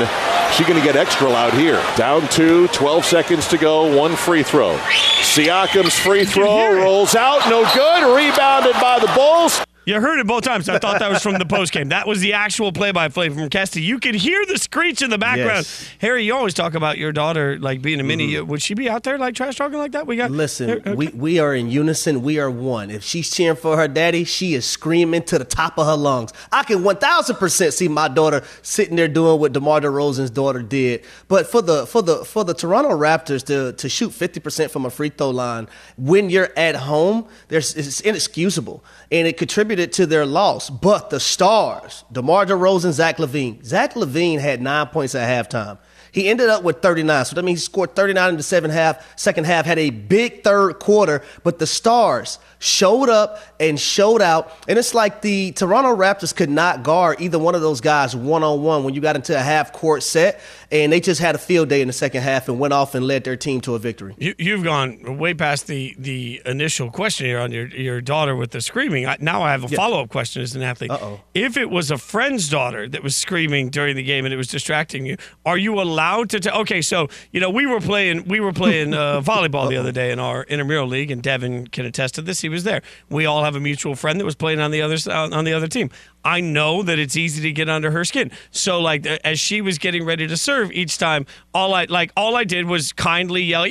she's 0.53 0.67
going 0.67 0.79
to 0.79 0.85
get 0.85 0.95
extra 0.95 1.29
loud 1.29 1.53
here. 1.53 1.81
Down 1.95 2.27
two, 2.29 2.67
12 2.69 3.05
seconds 3.05 3.47
to 3.49 3.57
go, 3.57 3.95
one 3.97 4.15
free 4.15 4.43
throw. 4.43 4.77
Siakam's 5.21 5.97
free 5.97 6.25
throw 6.25 6.75
rolls 6.75 7.15
out, 7.15 7.47
no 7.49 7.63
good. 7.73 8.15
Rebounded 8.15 8.73
by 8.81 8.99
the 8.99 9.11
Bulls. 9.15 9.63
You 9.89 9.99
heard 9.99 10.19
it 10.19 10.27
both 10.27 10.43
times. 10.43 10.69
I 10.69 10.77
thought 10.77 10.99
that 10.99 11.09
was 11.09 11.21
from 11.21 11.39
the 11.39 11.45
post 11.45 11.73
game. 11.73 11.89
That 11.89 12.07
was 12.07 12.21
the 12.21 12.33
actual 12.33 12.71
play 12.71 12.91
by 12.91 13.09
play 13.09 13.29
from 13.29 13.49
Kesty. 13.49 13.81
You 13.81 13.99
could 13.99 14.15
hear 14.15 14.45
the 14.45 14.57
screech 14.57 15.01
in 15.01 15.09
the 15.09 15.17
background. 15.17 15.65
Yes. 15.65 15.89
Harry, 15.99 16.23
you 16.23 16.35
always 16.35 16.53
talk 16.53 16.75
about 16.75 16.97
your 16.97 17.11
daughter 17.11 17.57
like 17.57 17.81
being 17.81 17.99
a 17.99 18.03
mini. 18.03 18.39
Would 18.39 18.61
she 18.61 18.75
be 18.75 18.87
out 18.87 19.03
there 19.03 19.17
like 19.17 19.33
trash 19.33 19.55
talking 19.55 19.79
like 19.79 19.93
that? 19.93 20.07
We 20.07 20.15
got 20.15 20.29
Mm-hmm. 20.29 20.37
Listen, 20.37 20.69
okay. 20.69 20.93
we, 20.93 21.07
we 21.07 21.39
are 21.39 21.55
in 21.55 21.71
unison. 21.71 22.21
We 22.21 22.39
are 22.39 22.51
one. 22.51 22.91
If 22.91 23.03
she's 23.03 23.31
cheering 23.31 23.57
for 23.57 23.77
her 23.77 23.87
daddy, 23.87 24.25
she 24.25 24.53
is 24.53 24.63
screaming 24.63 25.23
to 25.23 25.39
the 25.39 25.45
top 25.45 25.79
of 25.79 25.87
her 25.87 25.95
lungs. 25.95 26.33
I 26.51 26.63
can 26.63 26.83
1000% 26.83 27.73
see 27.73 27.87
my 27.87 28.07
daughter 28.07 28.43
sitting 28.61 28.95
there 28.95 29.07
doing 29.07 29.39
what 29.39 29.53
DeMar 29.53 29.81
DeRozan's 29.81 30.29
daughter 30.29 30.61
did. 30.61 31.03
But 31.27 31.47
for 31.47 31.63
the 31.63 31.87
for 31.87 32.03
the 32.03 32.23
for 32.25 32.43
the 32.43 32.53
Toronto 32.53 32.91
Raptors 32.91 33.43
to 33.45 33.73
to 33.73 33.89
shoot 33.89 34.11
50% 34.11 34.69
from 34.69 34.85
a 34.85 34.91
free 34.91 35.09
throw 35.09 35.31
line 35.31 35.67
when 35.97 36.29
you're 36.29 36.51
at 36.55 36.75
home, 36.75 37.27
there's 37.47 37.73
it's 37.75 38.01
inexcusable. 38.01 38.83
And 39.11 39.27
it 39.27 39.37
contributed 39.37 39.78
to 39.87 40.05
their 40.05 40.25
loss. 40.25 40.69
But 40.69 41.09
the 41.09 41.19
stars, 41.19 42.03
DeMar 42.11 42.45
DeRozan, 42.45 42.91
Zach 42.91 43.17
LaVine. 43.17 43.63
Zach 43.65 43.93
LaVine 43.93 44.39
had 44.39 44.61
nine 44.61 44.87
points 44.87 45.15
at 45.15 45.27
halftime. 45.27 45.77
He 46.11 46.29
ended 46.29 46.49
up 46.49 46.63
with 46.63 46.81
39. 46.81 47.25
So 47.25 47.35
that 47.35 47.43
means 47.43 47.59
he 47.59 47.65
scored 47.65 47.95
39 47.95 48.29
in 48.31 48.37
the 48.37 48.43
second 48.43 48.71
half. 48.71 49.17
Second 49.17 49.45
half 49.45 49.65
had 49.65 49.79
a 49.79 49.89
big 49.89 50.43
third 50.43 50.79
quarter, 50.79 51.23
but 51.43 51.59
the 51.59 51.67
Stars 51.67 52.39
showed 52.59 53.09
up 53.09 53.39
and 53.59 53.79
showed 53.79 54.21
out. 54.21 54.51
And 54.67 54.77
it's 54.77 54.93
like 54.93 55.21
the 55.21 55.51
Toronto 55.53 55.95
Raptors 55.95 56.35
could 56.35 56.49
not 56.49 56.83
guard 56.83 57.21
either 57.21 57.39
one 57.39 57.55
of 57.55 57.61
those 57.61 57.81
guys 57.81 58.15
one 58.15 58.43
on 58.43 58.61
one 58.61 58.83
when 58.83 58.93
you 58.93 59.01
got 59.01 59.15
into 59.15 59.35
a 59.35 59.41
half 59.41 59.71
court 59.73 60.03
set. 60.03 60.39
And 60.71 60.91
they 60.91 60.99
just 60.99 61.19
had 61.19 61.35
a 61.35 61.39
field 61.39 61.69
day 61.69 61.81
in 61.81 61.87
the 61.87 61.93
second 61.93 62.21
half 62.21 62.47
and 62.47 62.59
went 62.59 62.73
off 62.73 62.93
and 62.93 63.05
led 63.05 63.23
their 63.23 63.35
team 63.35 63.61
to 63.61 63.75
a 63.75 63.79
victory. 63.79 64.15
You, 64.19 64.35
you've 64.37 64.63
gone 64.63 65.17
way 65.17 65.33
past 65.33 65.67
the 65.67 65.95
the 65.97 66.41
initial 66.45 66.91
question 66.91 67.25
here 67.25 67.39
on 67.39 67.51
your 67.51 67.67
your 67.67 68.01
daughter 68.01 68.35
with 68.35 68.51
the 68.51 68.61
screaming. 68.61 69.07
I, 69.07 69.17
now 69.19 69.41
I 69.41 69.51
have 69.51 69.63
a 69.63 69.67
follow 69.69 70.03
up 70.03 70.09
question 70.09 70.41
as 70.41 70.55
an 70.55 70.61
athlete. 70.61 70.91
Uh-oh. 70.91 71.21
If 71.33 71.57
it 71.57 71.69
was 71.69 71.89
a 71.91 71.97
friend's 71.97 72.49
daughter 72.49 72.87
that 72.89 73.01
was 73.01 73.15
screaming 73.15 73.69
during 73.69 73.95
the 73.95 74.03
game 74.03 74.25
and 74.25 74.33
it 74.33 74.37
was 74.37 74.47
distracting 74.47 75.05
you, 75.05 75.17
are 75.45 75.57
you 75.57 75.81
allowed 75.81 75.98
allowed 75.99 76.29
to? 76.29 76.39
T- 76.39 76.49
okay, 76.49 76.81
so 76.81 77.07
you 77.31 77.39
know 77.39 77.49
we 77.49 77.65
were 77.65 77.79
playing 77.79 78.27
we 78.27 78.39
were 78.39 78.53
playing 78.53 78.93
uh, 78.93 79.21
volleyball 79.25 79.69
the 79.69 79.77
other 79.77 79.91
day 79.91 80.11
in 80.11 80.19
our 80.19 80.43
intramural 80.43 80.87
league, 80.87 81.11
and 81.11 81.21
Devin 81.21 81.67
can 81.67 81.85
attest 81.85 82.15
to 82.15 82.21
this. 82.21 82.41
He 82.41 82.49
was 82.49 82.63
there. 82.63 82.81
We 83.09 83.25
all 83.25 83.43
have 83.43 83.55
a 83.55 83.59
mutual 83.59 83.95
friend 83.95 84.19
that 84.19 84.25
was 84.25 84.35
playing 84.35 84.59
on 84.59 84.71
the 84.71 84.81
other 84.81 84.97
on 85.11 85.43
the 85.43 85.53
other 85.53 85.67
team. 85.67 85.89
I 86.23 86.41
know 86.41 86.83
that 86.83 86.99
it's 86.99 87.15
easy 87.15 87.41
to 87.43 87.51
get 87.51 87.69
under 87.69 87.91
her 87.91 88.05
skin. 88.05 88.31
So 88.51 88.79
like 88.79 89.05
uh, 89.05 89.17
as 89.23 89.39
she 89.39 89.61
was 89.61 89.77
getting 89.77 90.05
ready 90.05 90.27
to 90.27 90.37
serve 90.37 90.71
each 90.71 90.97
time, 90.97 91.25
all 91.53 91.73
I 91.73 91.85
like 91.85 92.11
all 92.15 92.35
I 92.35 92.43
did 92.43 92.65
was 92.65 92.93
kindly 92.93 93.43
yell. 93.43 93.65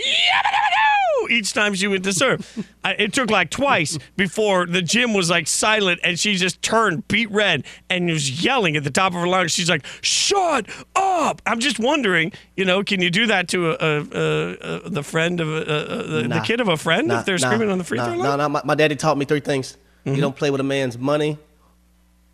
Each 1.31 1.53
time 1.53 1.75
she 1.75 1.87
went 1.87 2.05
to 2.05 2.13
serve, 2.13 2.67
I, 2.85 2.93
it 2.93 3.13
took 3.13 3.31
like 3.31 3.51
twice 3.51 3.99
before 4.17 4.67
the 4.67 4.83
gym 4.83 5.15
was 5.15 5.31
like 5.31 5.47
silent, 5.47 6.01
and 6.03 6.19
she 6.19 6.37
just 6.37 6.63
turned 6.63 7.07
beat 7.09 7.31
red 7.31 7.65
and 7.91 8.09
was 8.09 8.45
yelling 8.45 8.77
at 8.77 8.85
the 8.85 8.91
top 8.91 9.13
of 9.15 9.21
her 9.21 9.27
lungs. 9.27 9.53
She's 9.53 9.71
like, 9.71 9.85
"Shut 10.01 10.69
up!" 10.95 11.43
I'm 11.47 11.61
just 11.61 11.79
wondering, 11.79 12.33
you 12.57 12.65
know, 12.65 12.83
can 12.83 13.01
you 13.01 13.11
do 13.11 13.27
that 13.27 13.49
to 13.49 13.71
a, 13.71 13.75
a, 13.75 14.87
a, 14.87 14.91
the 14.91 15.03
friend 15.03 15.41
of 15.41 15.49
a, 15.49 15.61
a, 15.61 16.29
the, 16.29 16.43
kid 16.45 16.61
of 16.61 16.69
a 16.69 16.77
friend 16.77 17.09
Nah, 17.09 17.21
if 17.21 17.27
they're 17.27 17.39
nah, 17.39 17.49
screaming 17.49 17.71
on 17.71 17.79
the 17.79 17.85
free 17.85 17.99
nah, 17.99 18.05
throw 18.05 18.15
nah, 18.15 18.21
line? 18.21 18.31
Mm-hmm. 18.31 18.39
nah, 18.39 18.49
my, 18.49 18.63
my 18.65 18.75
daddy 18.75 18.97
taught 18.97 19.19
me 19.19 19.25
three 19.25 19.41
things. 19.41 19.77
You 20.05 20.21
don't 20.21 20.37
play 20.37 20.51
with 20.51 20.61
a 20.61 20.65
man's 20.65 20.97
money, 20.97 21.39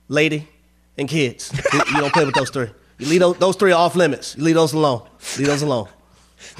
lady, 0.08 0.48
and 0.96 1.08
kids. 1.08 1.52
you, 1.72 1.80
you 1.88 2.00
don't 2.00 2.12
play 2.12 2.24
with 2.24 2.34
those 2.34 2.50
three. 2.50 2.68
You 2.98 3.06
leave 3.06 3.20
those, 3.20 3.36
those 3.38 3.56
three 3.56 3.72
off 3.72 3.96
limits. 3.96 4.36
You 4.36 4.44
leave 4.44 4.54
those 4.54 4.72
alone. 4.72 5.08
Leave 5.38 5.48
those 5.48 5.62
alone. 5.62 5.88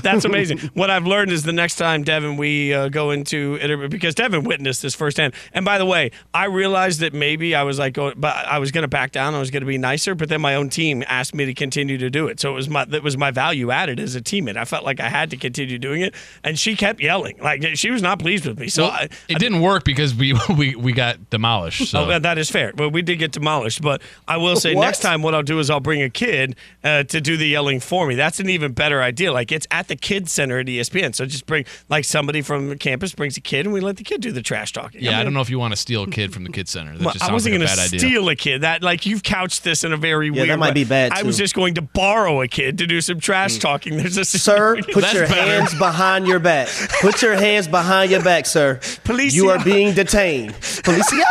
That's 0.03 0.25
amazing. 0.25 0.59
what 0.75 0.91
I've 0.91 1.07
learned 1.07 1.31
is 1.33 1.43
the 1.43 1.53
next 1.53 1.77
time, 1.77 2.03
Devin, 2.05 2.37
we 2.37 2.73
uh, 2.73 2.89
go 2.89 3.11
into 3.11 3.59
it 3.61 3.91
because 3.91 4.15
Devin 4.15 4.45
witnessed 4.45 4.83
this 4.83 4.95
firsthand. 4.95 5.35
And 5.53 5.65
by 5.65 5.79
the 5.79 5.87
way, 5.87 6.11
I 6.33 6.47
realized 6.47 7.01
that 7.01 7.13
maybe 7.13 7.55
I 7.55 7.63
was 7.65 7.79
like, 7.79 7.95
going, 7.95 8.15
but 8.17 8.35
I 8.35 8.59
was 8.59 8.71
going 8.71 8.83
to 8.83 8.89
back 8.89 9.13
down. 9.13 9.35
I 9.35 9.39
was 9.39 9.51
going 9.51 9.63
to 9.63 9.67
be 9.67 9.79
nicer, 9.79 10.15
but 10.15 10.29
then 10.29 10.41
my 10.41 10.55
own 10.55 10.69
team 10.71 11.03
asked 11.07 11.35
me 11.35 11.45
to 11.47 11.55
continue 11.55 11.99
to 11.99 12.11
do 12.11 12.27
it. 12.29 12.41
So 12.41 12.51
it 12.51 12.55
was 12.55 12.69
my 12.69 12.85
that 12.87 13.03
was 13.03 13.17
my 13.17 13.31
value 13.31 13.71
added 13.71 14.01
as 14.01 14.15
a 14.15 14.21
teammate. 14.21 14.57
I 14.57 14.65
felt 14.65 14.85
like 14.85 15.01
I 15.01 15.09
had 15.09 15.31
to 15.31 15.37
continue 15.37 15.79
doing 15.79 16.03
it, 16.03 16.15
and 16.43 16.59
she 16.59 16.77
kept 16.77 17.01
yelling 17.01 17.37
like 17.41 17.65
she 17.77 17.91
was 17.91 18.03
not 18.03 18.19
pleased 18.19 18.47
with 18.47 18.59
me. 18.59 18.69
So 18.69 18.85
Well, 18.85 18.93
I, 18.93 19.09
it 19.29 19.39
didn't 19.39 19.61
work 19.61 19.85
because 19.85 20.15
we 20.15 20.35
we, 20.57 20.75
we 20.77 20.93
got 20.93 21.31
demolished. 21.31 21.87
So 21.89 22.03
Oh, 22.03 22.07
that- 22.07 22.23
that 22.23 22.39
is 22.39 22.51
fair. 22.51 22.73
But 22.75 22.91
we 22.91 23.03
did 23.03 23.17
get 23.19 23.33
demolished. 23.33 23.83
But 23.83 24.01
I 24.27 24.37
will 24.39 24.57
say 24.57 24.75
What? 24.75 24.85
next 24.87 25.01
time, 25.01 25.23
what 25.23 25.35
I'll 25.35 25.43
do 25.43 25.59
is 25.59 25.69
I'll 25.71 25.81
bring 25.81 26.03
a 26.03 26.11
kid 26.11 26.57
uh, 26.83 27.03
to 27.05 27.21
do 27.21 27.37
the 27.37 27.47
yelling 27.47 27.81
for 27.81 28.07
me. 28.07 28.15
That's 28.15 28.41
an 28.41 28.49
even 28.49 28.73
better 28.73 29.03
idea. 29.03 29.33
Like 29.33 29.53
it's 29.53 29.67
at 29.75 29.89
the 29.89 29.97
kids 29.97 30.31
center 30.31 30.61
at 30.61 30.67
ESPN. 30.67 31.15
So 31.15 31.27
just 31.27 31.47
bring 31.47 31.65
like 31.89 32.05
somebody 32.05 32.43
from 32.43 32.69
the 32.69 32.77
campus 32.77 33.13
brings 33.15 33.37
a 33.37 33.41
kid, 33.41 33.67
and 33.67 33.73
we 33.73 33.81
let 33.81 33.97
the 33.97 34.05
kid 34.05 34.21
do 34.21 34.31
the 34.31 34.43
trash 34.43 34.73
talking. 34.73 35.03
yeah, 35.03 35.11
I, 35.11 35.17
mean, 35.17 35.27
don't 35.27 35.35
know 35.35 35.41
if 35.41 35.51
you 35.51 35.59
want 35.59 35.73
to 35.73 35.77
steal 35.77 36.05
a 36.05 36.11
kid 36.11 36.33
from 36.33 36.45
the 36.45 36.51
kid 36.51 36.69
center. 36.69 36.93
That 36.93 37.05
well, 37.05 37.13
just 37.13 37.29
I 37.29 37.33
wasn't 37.33 37.59
like 37.59 37.67
going 37.67 37.89
to 37.91 37.99
steal 37.99 38.29
a 38.29 38.37
kid. 38.37 38.63
That 38.63 38.83
like 38.83 39.05
you've 39.05 39.23
couched 39.23 39.65
this 39.65 39.83
in 39.83 39.93
a 39.93 39.97
very 39.97 40.31
weird. 40.31 40.43
Way. 40.43 40.49
That 40.49 40.59
might 40.59 40.69
way. 40.69 40.85
be 40.85 40.85
bad, 40.85 41.13
I 41.13 41.23
was 41.25 41.37
just 41.37 41.55
going 41.55 41.75
to 41.75 41.83
borrow 41.83 42.41
a 42.41 42.49
kid 42.49 42.79
to 42.79 42.87
do 42.87 43.01
some 43.01 43.19
trash 43.19 43.57
mm. 43.57 43.61
talking. 43.61 43.97
There's 43.97 44.17
a 44.17 44.25
Sir, 44.25 44.77
put 44.77 44.95
your 45.15 45.27
better. 45.27 45.27
hands 45.27 45.75
behind 45.79 46.27
your 46.27 46.39
back. 46.39 46.69
Put 47.01 47.23
your 47.23 47.35
hands 47.35 47.69
behind 47.69 48.11
your 48.11 48.23
back, 48.23 48.47
sir. 48.47 48.77
Policia. 49.05 49.33
You 49.33 49.51
are 49.51 49.63
being 49.65 49.95
detained. 49.95 50.53
Policia. 50.85 51.25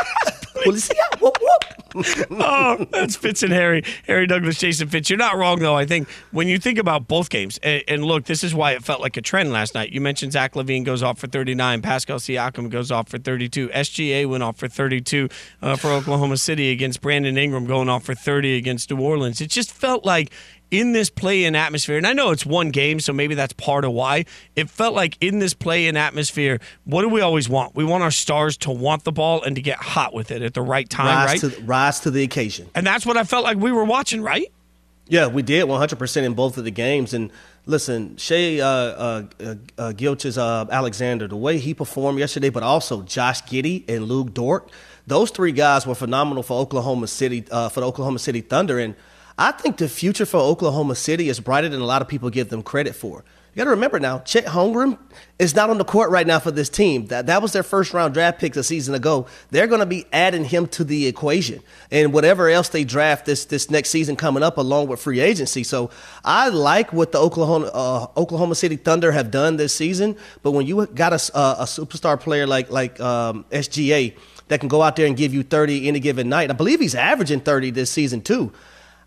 Policia. 0.63 0.93
Whoop, 1.21 1.37
whoop. 1.41 2.27
oh, 2.31 2.87
that's 2.91 3.15
Fitz 3.15 3.43
and 3.43 3.53
Harry. 3.53 3.83
Harry 4.07 4.25
Douglas, 4.25 4.57
Jason 4.57 4.87
Fitz. 4.87 5.09
You're 5.09 5.19
not 5.19 5.37
wrong, 5.37 5.59
though. 5.59 5.75
I 5.75 5.85
think 5.85 6.09
when 6.31 6.47
you 6.47 6.57
think 6.57 6.79
about 6.79 7.07
both 7.07 7.29
games, 7.29 7.59
and, 7.61 7.83
and 7.87 8.03
look, 8.03 8.25
this 8.25 8.43
is 8.43 8.55
why 8.55 8.71
it 8.71 8.83
felt 8.83 8.99
like 8.99 9.15
a 9.15 9.21
trend 9.21 9.51
last 9.51 9.75
night. 9.75 9.91
You 9.91 10.01
mentioned 10.01 10.33
Zach 10.33 10.53
LaVine 10.53 10.83
goes 10.83 11.03
off 11.03 11.19
for 11.19 11.27
39, 11.27 11.81
Pascal 11.83 12.17
Siakam 12.17 12.69
goes 12.69 12.91
off 12.91 13.09
for 13.09 13.19
32, 13.19 13.69
SGA 13.69 14.27
went 14.27 14.41
off 14.41 14.57
for 14.57 14.67
32 14.67 15.29
uh, 15.61 15.75
for 15.75 15.89
Oklahoma 15.89 16.37
City 16.37 16.71
against 16.71 17.01
Brandon 17.01 17.37
Ingram 17.37 17.65
going 17.67 17.89
off 17.89 18.03
for 18.03 18.15
30 18.15 18.57
against 18.57 18.89
New 18.89 18.99
Orleans. 18.99 19.39
It 19.39 19.49
just 19.49 19.71
felt 19.71 20.03
like 20.03 20.31
in 20.73 20.91
this 20.91 21.11
play-in 21.11 21.55
atmosphere, 21.55 21.97
and 21.97 22.07
I 22.07 22.13
know 22.13 22.31
it's 22.31 22.47
one 22.47 22.71
game, 22.71 22.99
so 22.99 23.13
maybe 23.13 23.35
that's 23.35 23.53
part 23.53 23.85
of 23.85 23.91
why 23.91 24.25
it 24.55 24.71
felt 24.71 24.95
like 24.95 25.17
in 25.21 25.37
this 25.37 25.53
play-in 25.53 25.95
atmosphere. 25.95 26.59
What 26.85 27.03
do 27.03 27.09
we 27.09 27.21
always 27.21 27.47
want? 27.47 27.75
We 27.75 27.83
want 27.83 28.01
our 28.01 28.09
stars 28.09 28.57
to 28.57 28.71
want 28.71 29.03
the 29.03 29.11
ball 29.11 29.43
and 29.43 29.55
to 29.55 29.61
get 29.61 29.77
hot 29.77 30.15
with 30.15 30.31
it 30.31 30.41
at 30.41 30.55
the 30.55 30.63
right 30.63 30.89
time, 30.89 31.27
Rise, 31.27 31.43
right? 31.43 31.53
to, 31.53 31.61
rise 31.61 31.99
to 32.01 32.11
the 32.11 32.23
occasion. 32.23 32.71
And 32.73 32.87
that's 32.87 33.05
what 33.05 33.17
I 33.17 33.23
felt 33.23 33.43
like 33.43 33.57
we 33.57 33.71
were 33.71 33.83
watching, 33.83 34.23
right? 34.23 34.51
Yeah, 35.07 35.27
we 35.27 35.43
did 35.43 35.65
100% 35.65 36.23
in 36.23 36.33
both 36.33 36.57
of 36.57 36.63
the 36.63 36.71
games. 36.71 37.13
And 37.13 37.29
listen, 37.67 38.17
Shai 38.17 38.59
uh, 38.59 38.65
uh, 38.65 39.23
uh, 39.39 39.55
uh, 39.77 39.91
Gilgeous 39.91 40.39
uh, 40.39 40.65
Alexander, 40.71 41.27
the 41.27 41.37
way 41.37 41.59
he 41.59 41.75
performed 41.75 42.17
yesterday, 42.17 42.49
but 42.49 42.63
also 42.63 43.03
Josh 43.03 43.43
Giddey 43.43 43.87
and 43.87 44.05
Luke 44.05 44.33
Dort, 44.33 44.71
those 45.05 45.29
three 45.29 45.51
guys 45.51 45.85
were 45.85 45.93
phenomenal 45.93 46.41
for 46.41 46.59
Oklahoma 46.59 47.05
City, 47.05 47.45
uh, 47.51 47.69
for 47.69 47.81
the 47.81 47.85
Oklahoma 47.85 48.17
City 48.17 48.41
Thunder. 48.41 48.79
And 48.79 48.95
I 49.37 49.51
think 49.51 49.77
the 49.77 49.89
future 49.89 50.25
for 50.25 50.37
Oklahoma 50.37 50.95
City 50.95 51.29
is 51.29 51.39
brighter 51.39 51.69
than 51.69 51.81
a 51.81 51.85
lot 51.85 52.01
of 52.01 52.07
people 52.07 52.29
give 52.29 52.49
them 52.49 52.63
credit 52.63 52.95
for. 52.95 53.23
You 53.53 53.59
got 53.59 53.65
to 53.65 53.69
remember 53.71 53.99
now, 53.99 54.17
Chet 54.19 54.45
Holmgren 54.45 54.97
is 55.37 55.55
not 55.55 55.69
on 55.69 55.77
the 55.77 55.85
court 55.85 56.09
right 56.09 56.25
now 56.25 56.39
for 56.39 56.49
this 56.49 56.69
team. 56.69 57.05
That 57.07 57.27
that 57.27 57.39
was 57.39 57.53
their 57.53 57.61
first 57.61 57.93
round 57.93 58.15
draft 58.15 58.39
pick 58.39 58.55
a 58.55 58.63
season 58.63 58.95
ago. 58.95 59.27
They're 59.51 59.67
going 59.67 59.79
to 59.79 59.85
be 59.85 60.07
adding 60.11 60.43
him 60.43 60.65
to 60.69 60.83
the 60.83 61.05
equation, 61.05 61.61
and 61.91 62.11
whatever 62.13 62.49
else 62.49 62.69
they 62.69 62.83
draft 62.83 63.27
this 63.27 63.45
this 63.45 63.69
next 63.69 63.89
season 63.89 64.15
coming 64.15 64.41
up, 64.41 64.57
along 64.57 64.87
with 64.87 64.99
free 64.99 65.19
agency. 65.19 65.63
So 65.63 65.91
I 66.25 66.49
like 66.49 66.93
what 66.93 67.11
the 67.11 67.19
Oklahoma 67.19 67.67
uh, 67.67 68.07
Oklahoma 68.17 68.55
City 68.55 68.75
Thunder 68.75 69.11
have 69.11 69.29
done 69.29 69.57
this 69.57 69.75
season. 69.75 70.17
But 70.41 70.53
when 70.53 70.65
you 70.65 70.87
got 70.87 71.13
a, 71.13 71.37
a, 71.37 71.55
a 71.59 71.65
superstar 71.65 72.19
player 72.19 72.47
like 72.47 72.71
like 72.71 72.99
um, 72.99 73.45
SGA 73.51 74.17
that 74.47 74.61
can 74.61 74.69
go 74.69 74.81
out 74.81 74.95
there 74.95 75.05
and 75.05 75.15
give 75.15 75.31
you 75.31 75.43
30 75.43 75.87
any 75.87 75.99
given 75.99 76.27
night, 76.27 76.49
I 76.49 76.53
believe 76.53 76.79
he's 76.79 76.95
averaging 76.95 77.41
30 77.41 77.69
this 77.69 77.91
season 77.91 78.21
too. 78.21 78.51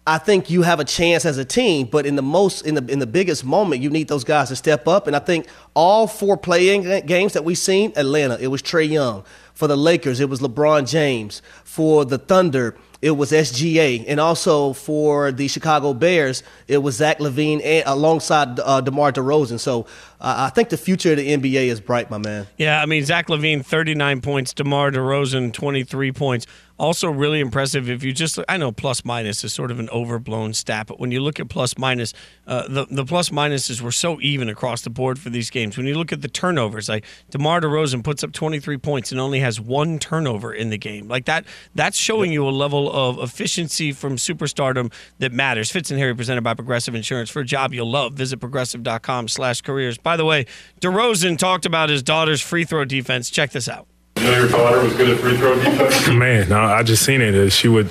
I 0.09 0.19
think 0.19 0.51
you 0.51 0.62
have 0.62 0.79
a 0.79 0.85
chance 0.85 1.25
as 1.25 1.37
a 1.37 1.45
team, 1.45 1.88
but 1.90 2.07
in 2.07 2.14
the 2.14 2.23
most 2.23 2.64
in 2.64 2.77
the 2.77 2.87
in 2.92 3.01
the 3.01 3.07
biggest 3.07 3.45
moment, 3.45 3.83
you 3.83 3.90
need 3.90 4.07
those 4.07 4.23
guys 4.23 4.49
to 4.51 4.57
step 4.57 4.87
up. 4.87 5.09
And 5.09 5.16
I 5.16 5.19
think 5.19 5.49
all 5.75 6.07
four 6.07 6.37
play-in 6.37 7.05
games 7.07 7.33
that 7.33 7.45
we've 7.45 7.59
seen, 7.59 7.92
Atlanta, 7.97 8.38
it 8.40 8.47
was 8.47 8.62
Trae 8.62 8.88
Young. 8.88 9.25
For 9.55 9.66
the 9.66 9.77
Lakers, 9.77 10.21
it 10.21 10.29
was 10.29 10.40
LeBron 10.40 10.87
James. 10.87 11.40
For 11.64 12.05
the 12.05 12.19
Thunder, 12.19 12.77
it 13.03 13.12
was 13.12 13.33
SGA, 13.33 14.05
and 14.07 14.21
also 14.21 14.75
for 14.75 15.33
the 15.33 15.49
Chicago 15.49 15.92
Bears, 15.95 16.42
it 16.69 16.79
was 16.79 16.97
Zach 16.97 17.19
LaVine 17.19 17.64
and, 17.64 17.85
alongside 17.87 18.61
uh, 18.61 18.81
DeMar 18.81 19.12
DeRozan. 19.12 19.59
So 19.59 19.83
uh, 20.21 20.49
I 20.49 20.51
think 20.51 20.69
the 20.69 20.77
future 20.77 21.12
of 21.12 21.16
the 21.19 21.29
NBA 21.29 21.66
is 21.66 21.81
bright, 21.81 22.11
my 22.11 22.19
man. 22.19 22.47
Yeah, 22.59 22.81
I 22.81 22.87
mean 22.87 23.05
Zach 23.05 23.29
LaVine, 23.29 23.64
thirty-nine 23.64 24.21
points. 24.21 24.53
DeMar 24.55 24.90
DeRozan, 24.90 25.53
twenty-three 25.53 26.12
points. 26.12 26.47
Also, 26.79 27.11
really 27.11 27.41
impressive. 27.41 27.89
If 27.89 28.05
you 28.05 28.12
just, 28.12 28.39
I 28.51 28.59
know 28.59 28.71
plus 28.71 29.03
minus 29.03 29.43
is 29.45 29.55
sort 29.55 29.71
of 29.71 29.81
an 29.81 29.89
overblown 29.89 30.53
stat, 30.53 30.87
but 30.87 31.01
when 31.01 31.11
you 31.11 31.21
look 31.21 31.41
at 31.41 31.49
plus 31.49 31.79
minus, 31.79 32.12
uh, 32.47 32.69
the 32.69 32.87
the 32.91 33.05
plus 33.07 33.31
minuses 33.31 33.81
were 33.81 33.93
so 33.93 34.21
even 34.21 34.51
across 34.51 34.83
the 34.83 34.91
board 34.91 35.19
for 35.19 35.31
these 35.31 35.49
games. 35.49 35.79
When 35.79 35.87
you 35.87 35.95
look 35.95 36.12
at 36.12 36.21
the 36.21 36.29
turnovers, 36.29 36.89
like 36.89 37.07
DeMar 37.31 37.62
DeRozan 37.62 38.05
puts 38.05 38.23
up 38.23 38.33
twenty-three 38.33 38.77
points 38.77 39.11
and 39.11 39.19
only 39.19 39.41
has 39.41 39.59
one 39.59 39.99
turnover 39.99 40.53
in 40.53 40.69
the 40.69 40.77
game. 40.77 41.09
Like 41.09 41.25
that, 41.25 41.47
that's 41.75 41.97
showing 41.97 42.31
you 42.31 42.47
a 42.47 42.51
level 42.51 42.93
of 42.93 43.19
efficiency 43.19 43.93
from 43.93 44.17
superstardom 44.17 44.93
that 45.19 45.33
matters. 45.33 45.71
Fitz 45.71 45.91
and 45.91 45.99
Harry 45.99 46.15
presented 46.15 46.43
by 46.43 46.53
Progressive 46.53 46.95
Insurance 46.95 47.31
for 47.31 47.41
a 47.41 47.47
job 47.47 47.73
you'll 47.73 47.91
love. 47.91 48.12
Visit 48.12 48.37
progressive.com/careers. 48.37 49.97
By 49.97 50.19
the 50.19 50.27
way, 50.27 50.45
DeRozan 50.83 51.39
talked 51.39 51.65
about 51.65 51.89
his 51.89 52.03
daughter's 52.03 52.43
free 52.43 52.65
throw 52.65 52.85
defense. 52.85 53.31
Check 53.31 53.53
this 53.53 53.67
out. 53.67 53.87
You 54.16 54.22
know 54.22 54.38
your 54.40 54.48
daughter 54.48 54.83
was 54.83 54.94
good 54.94 55.11
at 55.11 55.18
free 55.20 55.37
throw 55.37 55.55
defense? 55.57 56.09
Man, 56.12 56.48
no, 56.48 56.59
I 56.61 56.83
just 56.83 57.05
seen 57.05 57.20
it. 57.20 57.35
Uh, 57.35 57.50
She 57.50 57.68
would, 57.68 57.88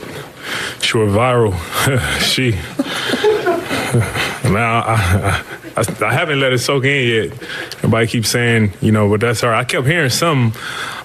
she 0.81 0.97
went 0.97 1.11
viral. 1.11 1.53
she, 2.19 2.51
man, 4.49 4.63
I, 4.63 5.43
I, 5.75 5.81
I, 5.81 6.05
I 6.07 6.13
haven't 6.13 6.39
let 6.39 6.51
it 6.53 6.59
soak 6.59 6.83
in 6.85 7.07
yet. 7.07 7.43
Everybody 7.77 8.07
keeps 8.07 8.29
saying, 8.29 8.73
you 8.81 8.91
know, 8.91 9.09
but 9.09 9.21
that's 9.21 9.41
her. 9.41 9.53
I 9.53 9.63
kept 9.63 9.85
hearing 9.87 10.09
some 10.09 10.53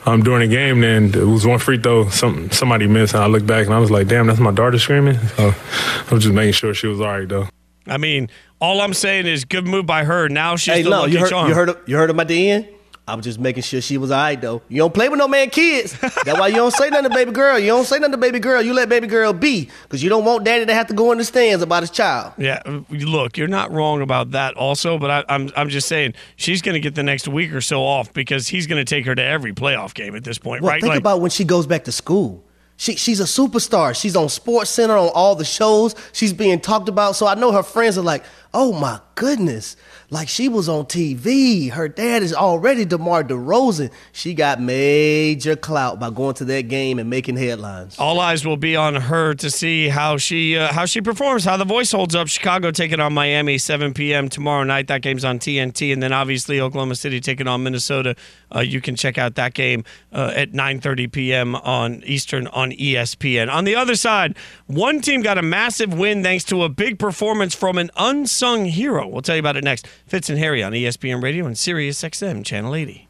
um, 0.07 0.23
during 0.23 0.49
the 0.49 0.55
game. 0.55 0.81
Then 0.81 1.07
it 1.15 1.25
was 1.25 1.47
one 1.47 1.59
free 1.59 1.79
throw, 1.79 2.09
some 2.09 2.51
somebody 2.51 2.87
missed, 2.87 3.15
and 3.15 3.23
I 3.23 3.27
looked 3.27 3.47
back 3.47 3.67
and 3.67 3.75
I 3.75 3.79
was 3.79 3.91
like, 3.91 4.09
damn, 4.09 4.27
that's 4.27 4.41
my 4.41 4.53
daughter 4.53 4.79
screaming. 4.79 5.19
So 5.37 5.55
I 5.55 6.15
was 6.15 6.23
just 6.25 6.35
making 6.35 6.53
sure 6.55 6.73
she 6.75 6.87
was 6.87 7.01
all 7.01 7.07
right 7.09 7.29
though. 7.29 7.47
I 7.87 7.97
mean, 7.99 8.31
all 8.61 8.81
I'm 8.81 8.95
saying 8.95 9.27
is 9.27 9.45
good 9.45 9.67
move 9.67 9.87
by 9.87 10.05
her. 10.05 10.29
Now 10.29 10.57
she's 10.57 10.75
Hey, 10.75 10.83
the 10.83 10.91
no, 10.91 11.01
lucky 11.01 11.13
you 11.13 11.19
heard, 11.21 11.31
charm. 11.31 11.49
you 11.49 11.55
heard, 11.55 11.69
of, 11.71 11.79
you 11.87 11.97
heard 11.97 12.11
of 12.11 12.17
my 12.17 12.25
DN? 12.25 12.69
I 13.11 13.15
was 13.15 13.25
just 13.25 13.39
making 13.39 13.63
sure 13.63 13.81
she 13.81 13.99
was 13.99 14.11
all 14.11 14.19
right, 14.19 14.41
though. 14.41 14.63
You 14.69 14.79
don't 14.79 14.95
play 14.95 15.09
with 15.09 15.19
no 15.19 15.29
man 15.29 15.51
kids. 15.51 15.99
That's 16.01 16.39
why 16.39 16.49
you 16.49 16.57
don't 16.57 16.71
say 16.71 16.89
nothing 16.91 17.11
to 17.11 17.15
baby 17.15 17.33
girl. 17.33 17.59
You 17.59 17.67
don't 17.69 17.85
say 17.85 17.99
nothing 17.99 18.13
to 18.13 18.19
baby 18.19 18.39
girl. 18.39 18.63
You 18.63 18.73
let 18.73 18.89
baby 18.89 19.07
girl 19.07 19.33
be 19.33 19.69
because 19.83 20.03
you 20.03 20.09
don't 20.09 20.25
want 20.25 20.45
daddy 20.45 20.65
to 20.67 20.75
have 20.75 20.87
to 20.89 20.95
go 20.95 21.13
in 21.13 21.19
the 21.19 21.25
stands 21.25 21.63
about 21.63 21.83
his 21.83 21.91
child. 21.91 22.33
Yeah, 22.39 22.63
look, 22.91 23.37
you're 23.37 23.49
not 23.49 23.71
wrong 23.73 24.01
about 24.03 24.31
that 24.33 24.55
also, 24.55 24.99
but 24.99 25.11
I, 25.11 25.25
I'm 25.35 25.51
I'm 25.57 25.69
just 25.69 25.89
saying 25.89 26.15
she's 26.37 26.63
going 26.63 26.75
to 26.75 26.81
get 26.81 26.95
the 26.95 27.03
next 27.03 27.29
week 27.29 27.53
or 27.53 27.61
so 27.61 27.83
off 27.83 28.13
because 28.13 28.49
he's 28.49 28.67
going 28.67 28.85
to 28.85 28.89
take 28.89 29.07
her 29.07 29.15
to 29.15 29.23
every 29.23 29.53
playoff 29.53 29.93
game 29.95 30.15
at 30.17 30.25
this 30.25 30.39
point, 30.39 30.63
Well, 30.63 30.71
right? 30.73 30.81
think 30.81 30.91
Like- 30.91 30.99
about 31.01 31.21
when 31.21 31.31
she 31.31 31.45
goes 31.45 31.67
back 31.67 31.85
to 31.85 31.93
school. 31.93 32.45
She, 32.77 32.97
she's 32.97 33.21
a 33.21 33.25
superstar. 33.25 33.95
She's 33.95 34.17
on 34.17 34.31
Sports 34.31 34.71
Center 34.71 34.97
on 34.97 35.11
all 35.15 35.35
the 35.35 35.45
shows. 35.45 35.95
She's 36.13 36.33
being 36.33 36.59
talked 36.61 36.89
about. 36.89 37.15
So 37.15 37.27
I 37.27 37.35
know 37.35 37.53
her 37.53 37.63
friends 37.63 37.99
are 37.99 38.03
like, 38.03 38.25
oh 38.55 38.73
my 38.73 39.01
goodness, 39.17 39.77
like 40.11 40.29
she 40.29 40.49
was 40.49 40.69
on 40.69 40.87
TV. 40.87 41.71
Her 41.71 41.89
dad 41.89 42.23
is 42.23 42.35
already 42.35 42.85
DeMar 42.85 43.25
DeRozan. 43.25 43.91
She 44.13 44.35
got 44.35 44.61
major 44.61 45.57
clout 45.57 46.01
by 46.01 46.11
going 46.11 46.35
to 46.35 46.45
that 46.47 46.63
game 46.69 46.99
and 46.99 47.09
making 47.09 47.37
headlines. 47.37 47.99
All 47.99 48.21
eyes 48.21 48.45
will 48.45 48.57
be 48.57 48.75
on 48.77 48.97
her 48.97 49.35
to 49.35 49.51
see 49.51 49.89
how 49.89 50.17
she 50.17 50.57
uh, 50.57 50.73
how 50.73 50.85
she 50.85 51.01
performs, 51.01 51.45
how 51.45 51.57
the 51.57 51.65
voice 51.65 51.93
holds 51.93 52.15
up. 52.15 52.29
Chicago 52.29 52.71
taking 52.71 53.01
on 53.01 53.13
Miami 53.13 53.57
7 53.57 53.95
p.m. 53.95 54.29
tomorrow 54.29 54.65
night. 54.65 54.89
That 54.89 55.03
game's 55.03 55.25
on 55.25 55.39
TNT, 55.39 55.93
and 55.93 56.03
then 56.03 56.13
obviously 56.13 56.61
Oklahoma 56.61 56.97
City 56.97 57.21
taking 57.21 57.47
on 57.47 57.63
Minnesota. 57.63 58.17
Uh, 58.55 58.61
you 58.61 58.81
can 58.81 58.97
check 58.97 59.19
out 59.19 59.35
that 59.37 59.55
game 59.55 59.85
uh, 60.13 60.33
at 60.35 60.53
9:30 60.53 61.11
p.m. 61.13 61.55
on 61.57 62.03
Eastern 62.05 62.47
on 62.49 62.73
ESPN. 62.73 63.53
On 63.53 63.65
the 63.65 63.77
other 63.77 63.95
side, 63.95 64.37
one 64.67 65.01
team 65.01 65.23
got 65.23 65.39
a 65.39 65.43
massive 65.43 65.93
win 65.95 66.23
thanks 66.23 66.45
to 66.45 66.63
a 66.63 66.69
big 66.69 66.99
performance 66.99 67.55
from 67.55 67.79
an 67.79 67.91
unsung 67.97 68.67
hero. 68.67 69.07
We'll 69.07 69.23
tell 69.23 69.37
you 69.37 69.41
about 69.41 69.57
it 69.57 69.65
next. 69.65 69.87
Fitz 70.07 70.29
and 70.29 70.39
Harry 70.39 70.63
on 70.63 70.73
ESPN 70.73 71.23
Radio 71.23 71.47
and 71.47 71.59
Sirius 71.59 72.03
XM 72.03 72.45
Channel 72.45 72.75
80. 72.75 73.09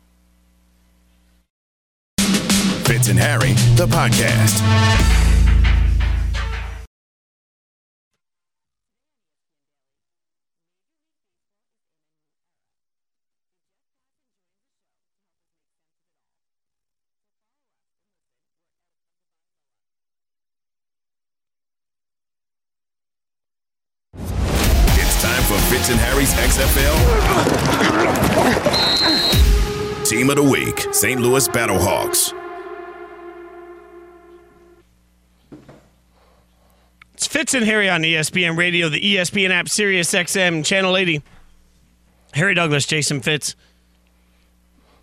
Fitz 2.85 3.09
and 3.09 3.18
Harry, 3.18 3.53
the 3.76 3.87
podcast. 3.87 5.20
Fitz 25.81 25.93
and 25.93 26.01
Harry's 26.01 26.35
XFL 26.35 26.95
Team 30.05 30.29
of 30.29 30.37
the 30.37 30.43
Week, 30.43 30.79
St. 30.93 31.19
Louis 31.19 31.49
Battlehawks. 31.49 32.35
It's 37.14 37.27
Fitz 37.27 37.55
and 37.55 37.64
Harry 37.64 37.88
on 37.88 38.03
ESPN 38.03 38.59
Radio, 38.59 38.90
the 38.90 39.01
ESPN 39.01 39.49
app, 39.49 39.71
Sirius 39.71 40.12
XM 40.12 40.62
Channel 40.66 40.99
80. 40.99 41.23
Harry 42.35 42.53
Douglas, 42.53 42.85
Jason 42.85 43.23
Fitz. 43.23 43.57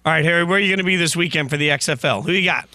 All 0.06 0.12
right, 0.12 0.24
Harry, 0.24 0.44
where 0.44 0.58
are 0.58 0.62
you 0.62 0.70
going 0.70 0.78
to 0.78 0.84
be 0.84 0.96
this 0.96 1.16
weekend 1.16 1.50
for 1.50 1.58
the 1.58 1.70
XFL? 1.70 2.24
Who 2.24 2.32
you 2.34 2.46
got? 2.46 2.70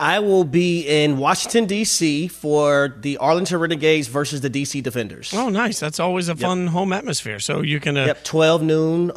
I 0.00 0.20
will 0.20 0.44
be 0.44 0.86
in 0.86 1.18
Washington, 1.18 1.66
D.C. 1.66 2.28
for 2.28 2.94
the 3.00 3.16
Arlington 3.16 3.58
Renegades 3.58 4.06
versus 4.06 4.40
the 4.40 4.48
D.C. 4.48 4.80
Defenders. 4.80 5.32
Oh, 5.34 5.48
nice. 5.48 5.80
That's 5.80 5.98
always 5.98 6.28
a 6.28 6.36
fun 6.36 6.68
home 6.68 6.92
atmosphere. 6.92 7.40
So 7.40 7.62
you 7.62 7.80
can. 7.80 7.96
Uh, 7.96 8.06
Yep, 8.06 8.22
12 8.24 8.62
noon 8.62 9.10
on, 9.10 9.16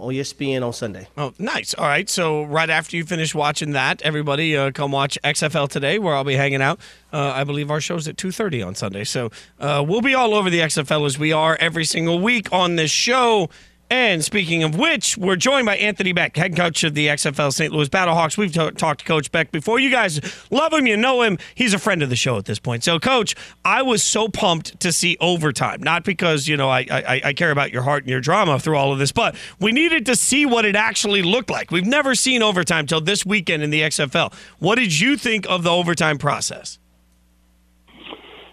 on 0.00 0.12
ESPN 0.14 0.64
on 0.66 0.72
Sunday. 0.74 1.08
Oh, 1.16 1.32
nice. 1.38 1.72
All 1.74 1.86
right. 1.86 2.08
So 2.10 2.42
right 2.42 2.68
after 2.68 2.96
you 2.96 3.04
finish 3.04 3.34
watching 3.34 3.72
that, 3.72 4.02
everybody 4.02 4.54
uh, 4.56 4.70
come 4.70 4.92
watch 4.92 5.18
XFL 5.24 5.68
today, 5.68 5.98
where 5.98 6.14
I'll 6.14 6.24
be 6.24 6.34
hanging 6.36 6.60
out. 6.62 6.78
Uh, 7.12 7.32
I 7.34 7.44
believe 7.44 7.70
our 7.70 7.80
show's 7.80 8.06
at 8.06 8.18
two 8.18 8.30
thirty 8.30 8.62
on 8.62 8.74
Sunday. 8.74 9.04
So 9.04 9.30
uh, 9.58 9.82
we'll 9.86 10.02
be 10.02 10.14
all 10.14 10.34
over 10.34 10.50
the 10.50 10.60
XFL 10.60 11.06
as 11.06 11.18
we 11.18 11.32
are 11.32 11.56
every 11.58 11.86
single 11.86 12.20
week 12.20 12.52
on 12.52 12.76
this 12.76 12.90
show. 12.90 13.48
And 13.90 14.22
speaking 14.22 14.62
of 14.62 14.76
which, 14.76 15.16
we're 15.16 15.36
joined 15.36 15.64
by 15.64 15.76
Anthony 15.76 16.12
Becht, 16.12 16.36
head 16.36 16.54
coach 16.54 16.84
of 16.84 16.92
the 16.92 17.06
XFL 17.06 17.52
St. 17.52 17.72
Louis 17.72 17.88
Battlehawks. 17.88 18.36
We've 18.36 18.52
t- 18.52 18.70
talked 18.72 19.00
to 19.00 19.06
Coach 19.06 19.32
Becht 19.32 19.50
before. 19.50 19.78
You 19.78 19.90
guys 19.90 20.20
love 20.50 20.74
him, 20.74 20.86
you 20.86 20.96
know 20.96 21.22
him. 21.22 21.38
He's 21.54 21.72
a 21.72 21.78
friend 21.78 22.02
of 22.02 22.10
the 22.10 22.16
show 22.16 22.36
at 22.36 22.44
this 22.44 22.58
point. 22.58 22.84
So, 22.84 22.98
Coach, 22.98 23.34
I 23.64 23.80
was 23.80 24.02
so 24.02 24.28
pumped 24.28 24.78
to 24.80 24.92
see 24.92 25.16
overtime. 25.20 25.82
Not 25.82 26.04
because 26.04 26.48
you 26.48 26.56
know 26.56 26.68
I, 26.68 26.86
I 26.90 27.20
I 27.24 27.32
care 27.32 27.50
about 27.50 27.72
your 27.72 27.82
heart 27.82 28.02
and 28.02 28.10
your 28.10 28.20
drama 28.20 28.58
through 28.58 28.76
all 28.76 28.92
of 28.92 28.98
this, 28.98 29.10
but 29.12 29.34
we 29.58 29.72
needed 29.72 30.04
to 30.06 30.16
see 30.16 30.44
what 30.44 30.66
it 30.66 30.76
actually 30.76 31.22
looked 31.22 31.48
like. 31.48 31.70
We've 31.70 31.86
never 31.86 32.14
seen 32.14 32.42
overtime 32.42 32.86
till 32.86 33.00
this 33.00 33.24
weekend 33.24 33.62
in 33.62 33.70
the 33.70 33.80
XFL. 33.80 34.34
What 34.58 34.74
did 34.74 35.00
you 35.00 35.16
think 35.16 35.48
of 35.48 35.62
the 35.62 35.70
overtime 35.70 36.18
process? 36.18 36.78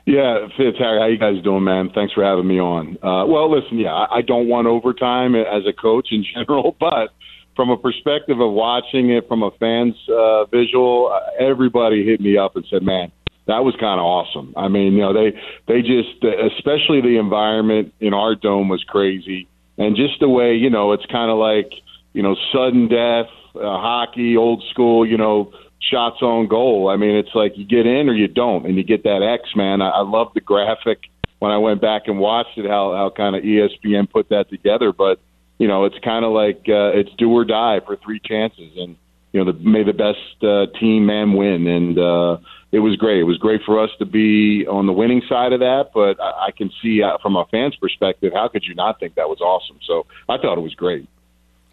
Yeah, 0.05 0.47
Fitz, 0.55 0.77
Harry, 0.77 0.99
how 0.99 1.07
you 1.07 1.17
guys 1.17 1.43
doing, 1.43 1.63
man? 1.63 1.89
Thanks 1.93 2.13
for 2.13 2.23
having 2.23 2.47
me 2.47 2.59
on. 2.59 2.97
Uh, 3.01 3.25
well, 3.25 3.49
listen, 3.49 3.79
yeah, 3.79 3.89
I, 3.89 4.17
I 4.17 4.21
don't 4.21 4.47
want 4.47 4.67
overtime 4.67 5.33
as 5.33 5.63
a 5.67 5.73
coach 5.73 6.09
in 6.11 6.23
general, 6.33 6.75
but 6.79 7.09
from 7.55 7.71
a 7.71 7.77
perspective 7.77 8.39
of 8.39 8.51
watching 8.51 9.09
it 9.09 9.27
from 9.27 9.41
a 9.41 9.49
fan's 9.59 9.95
uh, 10.07 10.45
visual, 10.45 11.11
uh, 11.11 11.43
everybody 11.43 12.05
hit 12.05 12.21
me 12.21 12.37
up 12.37 12.55
and 12.55 12.65
said, 12.69 12.83
"Man, 12.83 13.11
that 13.47 13.63
was 13.63 13.73
kind 13.79 13.99
of 13.99 14.05
awesome." 14.05 14.53
I 14.55 14.67
mean, 14.67 14.93
you 14.93 15.01
know, 15.01 15.13
they 15.13 15.31
they 15.67 15.81
just, 15.81 16.21
especially 16.21 17.01
the 17.01 17.17
environment 17.19 17.93
in 17.99 18.13
our 18.13 18.35
dome 18.35 18.69
was 18.69 18.83
crazy, 18.87 19.47
and 19.79 19.95
just 19.95 20.19
the 20.19 20.29
way, 20.29 20.53
you 20.53 20.69
know, 20.69 20.91
it's 20.91 21.05
kind 21.07 21.31
of 21.31 21.39
like, 21.39 21.71
you 22.13 22.21
know, 22.21 22.35
sudden 22.53 22.89
death, 22.89 23.31
uh, 23.55 23.79
hockey, 23.81 24.37
old 24.37 24.63
school, 24.69 25.03
you 25.03 25.17
know 25.17 25.51
shots 25.89 26.21
on 26.21 26.47
goal. 26.47 26.89
I 26.89 26.97
mean, 26.97 27.15
it's 27.15 27.33
like 27.33 27.57
you 27.57 27.65
get 27.65 27.85
in 27.85 28.09
or 28.09 28.13
you 28.13 28.27
don't, 28.27 28.65
and 28.65 28.75
you 28.75 28.83
get 28.83 29.03
that 29.03 29.21
X, 29.21 29.55
man. 29.55 29.81
I, 29.81 29.89
I 29.89 30.01
love 30.01 30.33
the 30.33 30.41
graphic 30.41 30.99
when 31.39 31.51
I 31.51 31.57
went 31.57 31.81
back 31.81 32.03
and 32.07 32.19
watched 32.19 32.57
it, 32.57 32.65
how 32.65 32.93
how 32.93 33.11
kind 33.15 33.35
of 33.35 33.43
ESPN 33.43 34.09
put 34.09 34.29
that 34.29 34.49
together. 34.49 34.91
But 34.91 35.19
you 35.57 35.67
know, 35.67 35.85
it's 35.85 35.97
kind 36.03 36.25
of 36.25 36.31
like 36.31 36.65
uh, 36.67 36.91
it's 36.97 37.11
do 37.17 37.31
or 37.31 37.45
die 37.45 37.79
for 37.85 37.95
three 37.97 38.19
chances, 38.19 38.71
and 38.77 38.95
you 39.35 39.43
know, 39.43 39.51
the, 39.51 39.59
may 39.59 39.83
the 39.83 39.91
best 39.91 40.43
uh, 40.43 40.67
team 40.79 41.05
man 41.05 41.33
win, 41.33 41.67
and 41.67 41.99
uh, 41.99 42.37
it 42.71 42.79
was 42.79 42.95
great. 42.95 43.19
It 43.19 43.23
was 43.23 43.37
great 43.37 43.61
for 43.65 43.83
us 43.83 43.89
to 43.99 44.05
be 44.05 44.65
on 44.65 44.85
the 44.85 44.93
winning 44.93 45.21
side 45.27 45.51
of 45.51 45.59
that, 45.59 45.91
but 45.93 46.19
I, 46.21 46.47
I 46.47 46.51
can 46.51 46.71
see 46.81 47.03
uh, 47.03 47.17
from 47.21 47.35
a 47.35 47.45
fan's 47.51 47.75
perspective, 47.75 48.31
how 48.33 48.47
could 48.47 48.63
you 48.65 48.75
not 48.75 48.97
think 48.99 49.15
that 49.15 49.27
was 49.27 49.41
awesome? 49.41 49.79
So 49.85 50.05
I 50.29 50.37
thought 50.37 50.57
it 50.57 50.61
was 50.61 50.73
great. 50.73 51.07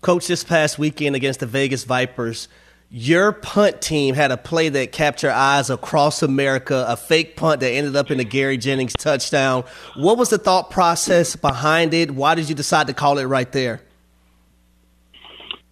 Coach, 0.00 0.26
this 0.26 0.42
past 0.42 0.80
weekend 0.80 1.14
against 1.14 1.38
the 1.38 1.46
Vegas 1.46 1.84
Vipers, 1.84 2.48
your 2.94 3.32
punt 3.32 3.80
team 3.80 4.14
had 4.14 4.30
a 4.30 4.36
play 4.36 4.68
that 4.68 4.92
captured 4.92 5.30
eyes 5.30 5.70
across 5.70 6.22
America, 6.22 6.84
a 6.86 6.94
fake 6.94 7.36
punt 7.36 7.60
that 7.60 7.70
ended 7.70 7.96
up 7.96 8.10
in 8.10 8.20
a 8.20 8.24
Gary 8.24 8.58
Jennings 8.58 8.92
touchdown. 8.98 9.64
What 9.96 10.18
was 10.18 10.28
the 10.28 10.36
thought 10.36 10.70
process 10.70 11.34
behind 11.34 11.94
it? 11.94 12.10
Why 12.10 12.34
did 12.34 12.50
you 12.50 12.54
decide 12.54 12.88
to 12.88 12.92
call 12.92 13.16
it 13.16 13.24
right 13.24 13.50
there? 13.50 13.80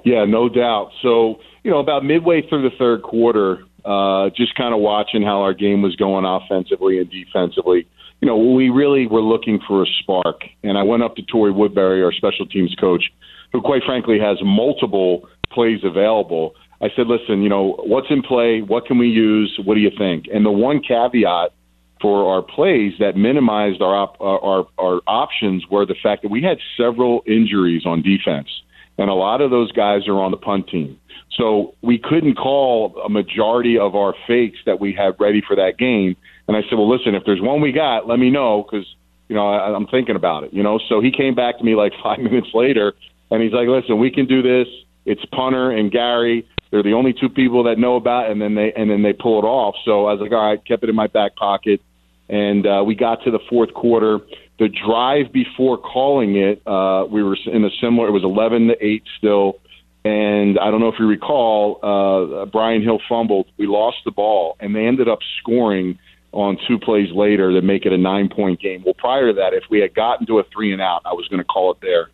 Yeah, 0.02 0.24
no 0.24 0.48
doubt. 0.48 0.92
So, 1.02 1.40
you 1.62 1.70
know, 1.70 1.78
about 1.78 2.06
midway 2.06 2.40
through 2.48 2.62
the 2.62 2.74
third 2.78 3.02
quarter, 3.02 3.64
uh, 3.84 4.30
just 4.30 4.54
kind 4.54 4.72
of 4.72 4.80
watching 4.80 5.22
how 5.22 5.42
our 5.42 5.52
game 5.52 5.82
was 5.82 5.96
going 5.96 6.24
offensively 6.24 7.00
and 7.00 7.10
defensively, 7.10 7.86
you 8.22 8.26
know, 8.26 8.38
we 8.38 8.70
really 8.70 9.06
were 9.06 9.20
looking 9.20 9.60
for 9.68 9.82
a 9.82 9.86
spark. 10.00 10.44
And 10.62 10.78
I 10.78 10.84
went 10.84 11.02
up 11.02 11.16
to 11.16 11.22
Tori 11.22 11.52
Woodbury, 11.52 12.02
our 12.02 12.12
special 12.12 12.46
teams 12.46 12.74
coach, 12.80 13.12
who 13.52 13.60
quite 13.60 13.82
frankly 13.84 14.18
has 14.18 14.38
multiple 14.42 15.28
plays 15.52 15.80
available. 15.84 16.54
I 16.82 16.88
said, 16.96 17.06
listen, 17.06 17.42
you 17.42 17.48
know, 17.48 17.76
what's 17.84 18.06
in 18.10 18.22
play? 18.22 18.62
What 18.62 18.86
can 18.86 18.98
we 18.98 19.08
use? 19.08 19.58
What 19.62 19.74
do 19.74 19.80
you 19.80 19.90
think? 19.96 20.26
And 20.32 20.44
the 20.46 20.50
one 20.50 20.80
caveat 20.80 21.52
for 22.00 22.32
our 22.32 22.42
plays 22.42 22.94
that 22.98 23.16
minimized 23.16 23.82
our 23.82 23.94
op- 23.94 24.20
our, 24.20 24.66
our 24.78 25.00
options 25.06 25.66
were 25.70 25.84
the 25.84 25.96
fact 26.02 26.22
that 26.22 26.30
we 26.30 26.42
had 26.42 26.58
several 26.76 27.22
injuries 27.26 27.84
on 27.84 28.02
defense, 28.02 28.48
and 28.96 29.10
a 29.10 29.14
lot 29.14 29.42
of 29.42 29.50
those 29.50 29.70
guys 29.72 30.08
are 30.08 30.18
on 30.20 30.30
the 30.30 30.38
punt 30.38 30.68
team. 30.68 30.98
So 31.36 31.74
we 31.82 31.98
couldn't 31.98 32.34
call 32.34 33.00
a 33.04 33.08
majority 33.08 33.78
of 33.78 33.94
our 33.94 34.14
fakes 34.26 34.58
that 34.66 34.80
we 34.80 34.92
had 34.92 35.14
ready 35.20 35.42
for 35.46 35.56
that 35.56 35.78
game. 35.78 36.16
And 36.48 36.56
I 36.56 36.62
said, 36.62 36.76
well, 36.76 36.90
listen, 36.90 37.14
if 37.14 37.22
there's 37.24 37.40
one 37.40 37.60
we 37.60 37.72
got, 37.72 38.08
let 38.08 38.18
me 38.18 38.30
know 38.30 38.64
because 38.64 38.86
you 39.28 39.36
know 39.36 39.48
I, 39.48 39.74
I'm 39.74 39.86
thinking 39.86 40.16
about 40.16 40.44
it. 40.44 40.54
You 40.54 40.62
know, 40.62 40.80
so 40.88 41.00
he 41.00 41.12
came 41.12 41.34
back 41.34 41.58
to 41.58 41.64
me 41.64 41.74
like 41.74 41.92
five 42.02 42.18
minutes 42.18 42.48
later, 42.54 42.94
and 43.30 43.42
he's 43.42 43.52
like, 43.52 43.68
listen, 43.68 43.98
we 43.98 44.10
can 44.10 44.26
do 44.26 44.40
this. 44.40 44.66
It's 45.04 45.24
punter 45.26 45.70
and 45.70 45.90
Gary. 45.90 46.46
They're 46.70 46.82
the 46.82 46.92
only 46.92 47.12
two 47.12 47.28
people 47.28 47.64
that 47.64 47.78
know 47.78 47.96
about, 47.96 48.30
and 48.30 48.40
then 48.40 48.54
they 48.54 48.72
and 48.72 48.90
then 48.90 49.02
they 49.02 49.12
pull 49.12 49.38
it 49.40 49.46
off. 49.46 49.74
So 49.84 50.06
I 50.06 50.12
was 50.12 50.20
like, 50.20 50.32
all 50.32 50.50
right, 50.50 50.64
kept 50.64 50.84
it 50.84 50.88
in 50.88 50.94
my 50.94 51.08
back 51.08 51.34
pocket, 51.36 51.80
and 52.28 52.66
uh, 52.66 52.84
we 52.86 52.94
got 52.94 53.24
to 53.24 53.30
the 53.30 53.40
fourth 53.48 53.74
quarter. 53.74 54.20
The 54.58 54.68
drive 54.68 55.32
before 55.32 55.78
calling 55.78 56.36
it, 56.36 56.62
uh, 56.66 57.06
we 57.10 57.22
were 57.22 57.36
in 57.46 57.64
a 57.64 57.70
similar. 57.80 58.08
It 58.08 58.12
was 58.12 58.24
eleven 58.24 58.68
to 58.68 58.76
eight 58.84 59.02
still, 59.18 59.58
and 60.04 60.58
I 60.58 60.70
don't 60.70 60.80
know 60.80 60.88
if 60.88 60.98
you 60.98 61.06
recall, 61.06 61.80
uh, 61.82 62.44
Brian 62.46 62.82
Hill 62.82 63.00
fumbled. 63.08 63.46
We 63.58 63.66
lost 63.66 63.98
the 64.04 64.12
ball, 64.12 64.56
and 64.60 64.74
they 64.74 64.86
ended 64.86 65.08
up 65.08 65.18
scoring 65.40 65.98
on 66.32 66.56
two 66.68 66.78
plays 66.78 67.10
later 67.12 67.50
to 67.52 67.62
make 67.62 67.84
it 67.84 67.92
a 67.92 67.98
nine 67.98 68.28
point 68.28 68.60
game. 68.60 68.82
Well, 68.84 68.94
prior 68.94 69.28
to 69.28 69.32
that, 69.34 69.52
if 69.54 69.64
we 69.68 69.80
had 69.80 69.94
gotten 69.94 70.26
to 70.26 70.38
a 70.38 70.44
three 70.52 70.72
and 70.72 70.80
out, 70.80 71.02
I 71.04 71.14
was 71.14 71.26
going 71.28 71.40
to 71.40 71.44
call 71.44 71.72
it 71.72 71.78
there. 71.82 72.10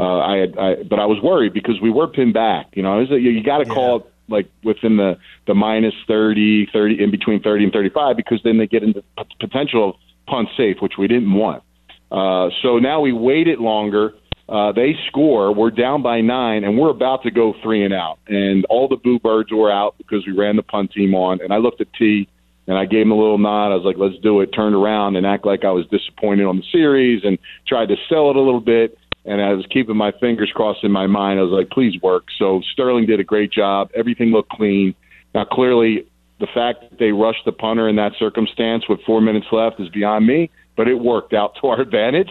Uh, 0.00 0.18
I 0.18 0.36
had, 0.36 0.58
I, 0.58 0.82
but 0.82 0.98
I 0.98 1.04
was 1.04 1.22
worried 1.22 1.52
because 1.52 1.80
we 1.80 1.90
were 1.90 2.08
pinned 2.08 2.32
back. 2.32 2.68
You 2.72 2.82
know, 2.82 2.96
it 2.98 3.02
was 3.02 3.10
a, 3.10 3.20
you, 3.20 3.30
you 3.30 3.44
got 3.44 3.58
to 3.58 3.66
yeah. 3.66 3.74
call 3.74 3.96
it 3.98 4.06
like 4.28 4.48
within 4.64 4.96
the 4.96 5.18
the 5.46 5.54
minus 5.54 5.94
30, 6.06 6.68
30 6.72 7.02
in 7.02 7.10
between 7.10 7.42
30 7.42 7.64
and 7.64 7.72
35 7.72 8.16
because 8.16 8.40
then 8.42 8.58
they 8.58 8.66
get 8.66 8.82
into 8.82 9.02
p- 9.02 9.24
potential 9.38 9.98
punt 10.26 10.48
safe, 10.56 10.76
which 10.80 10.94
we 10.98 11.06
didn't 11.06 11.32
want. 11.32 11.62
Uh, 12.10 12.48
so 12.62 12.78
now 12.78 13.00
we 13.00 13.12
waited 13.12 13.58
longer. 13.58 14.14
Uh, 14.48 14.72
they 14.72 14.94
score. 15.08 15.54
We're 15.54 15.70
down 15.70 16.02
by 16.02 16.20
nine, 16.22 16.64
and 16.64 16.76
we're 16.78 16.90
about 16.90 17.22
to 17.22 17.30
go 17.30 17.54
three 17.62 17.84
and 17.84 17.94
out. 17.94 18.18
And 18.26 18.64
all 18.68 18.88
the 18.88 18.96
boo 18.96 19.18
birds 19.20 19.52
were 19.52 19.70
out 19.70 19.94
because 19.98 20.26
we 20.26 20.32
ran 20.32 20.56
the 20.56 20.62
punt 20.62 20.92
team 20.92 21.14
on. 21.14 21.40
And 21.40 21.52
I 21.52 21.58
looked 21.58 21.80
at 21.80 21.92
T, 21.92 22.28
And 22.66 22.76
I 22.76 22.84
gave 22.84 23.02
him 23.02 23.12
a 23.12 23.16
little 23.16 23.38
nod. 23.38 23.72
I 23.72 23.76
was 23.76 23.84
like, 23.84 23.96
let's 23.96 24.20
do 24.22 24.40
it. 24.40 24.48
Turned 24.48 24.74
around 24.74 25.16
and 25.16 25.24
act 25.24 25.46
like 25.46 25.64
I 25.64 25.70
was 25.70 25.86
disappointed 25.86 26.46
on 26.46 26.56
the 26.56 26.64
series 26.72 27.22
and 27.24 27.38
tried 27.66 27.88
to 27.88 27.96
sell 28.08 28.30
it 28.30 28.36
a 28.36 28.40
little 28.40 28.60
bit. 28.60 28.98
And 29.24 29.40
I 29.40 29.52
was 29.52 29.66
keeping 29.66 29.96
my 29.96 30.12
fingers 30.12 30.50
crossed 30.54 30.82
in 30.82 30.92
my 30.92 31.06
mind. 31.06 31.38
I 31.38 31.42
was 31.42 31.52
like, 31.52 31.70
please 31.70 32.00
work. 32.00 32.24
So 32.38 32.62
Sterling 32.72 33.06
did 33.06 33.20
a 33.20 33.24
great 33.24 33.52
job. 33.52 33.90
Everything 33.94 34.30
looked 34.30 34.50
clean. 34.50 34.94
Now, 35.34 35.44
clearly, 35.44 36.06
the 36.40 36.46
fact 36.46 36.88
that 36.88 36.98
they 36.98 37.12
rushed 37.12 37.44
the 37.44 37.52
punter 37.52 37.88
in 37.88 37.96
that 37.96 38.12
circumstance 38.18 38.88
with 38.88 39.00
four 39.02 39.20
minutes 39.20 39.46
left 39.52 39.78
is 39.78 39.88
beyond 39.90 40.26
me, 40.26 40.50
but 40.76 40.88
it 40.88 40.94
worked 40.94 41.34
out 41.34 41.56
to 41.60 41.68
our 41.68 41.80
advantage. 41.80 42.30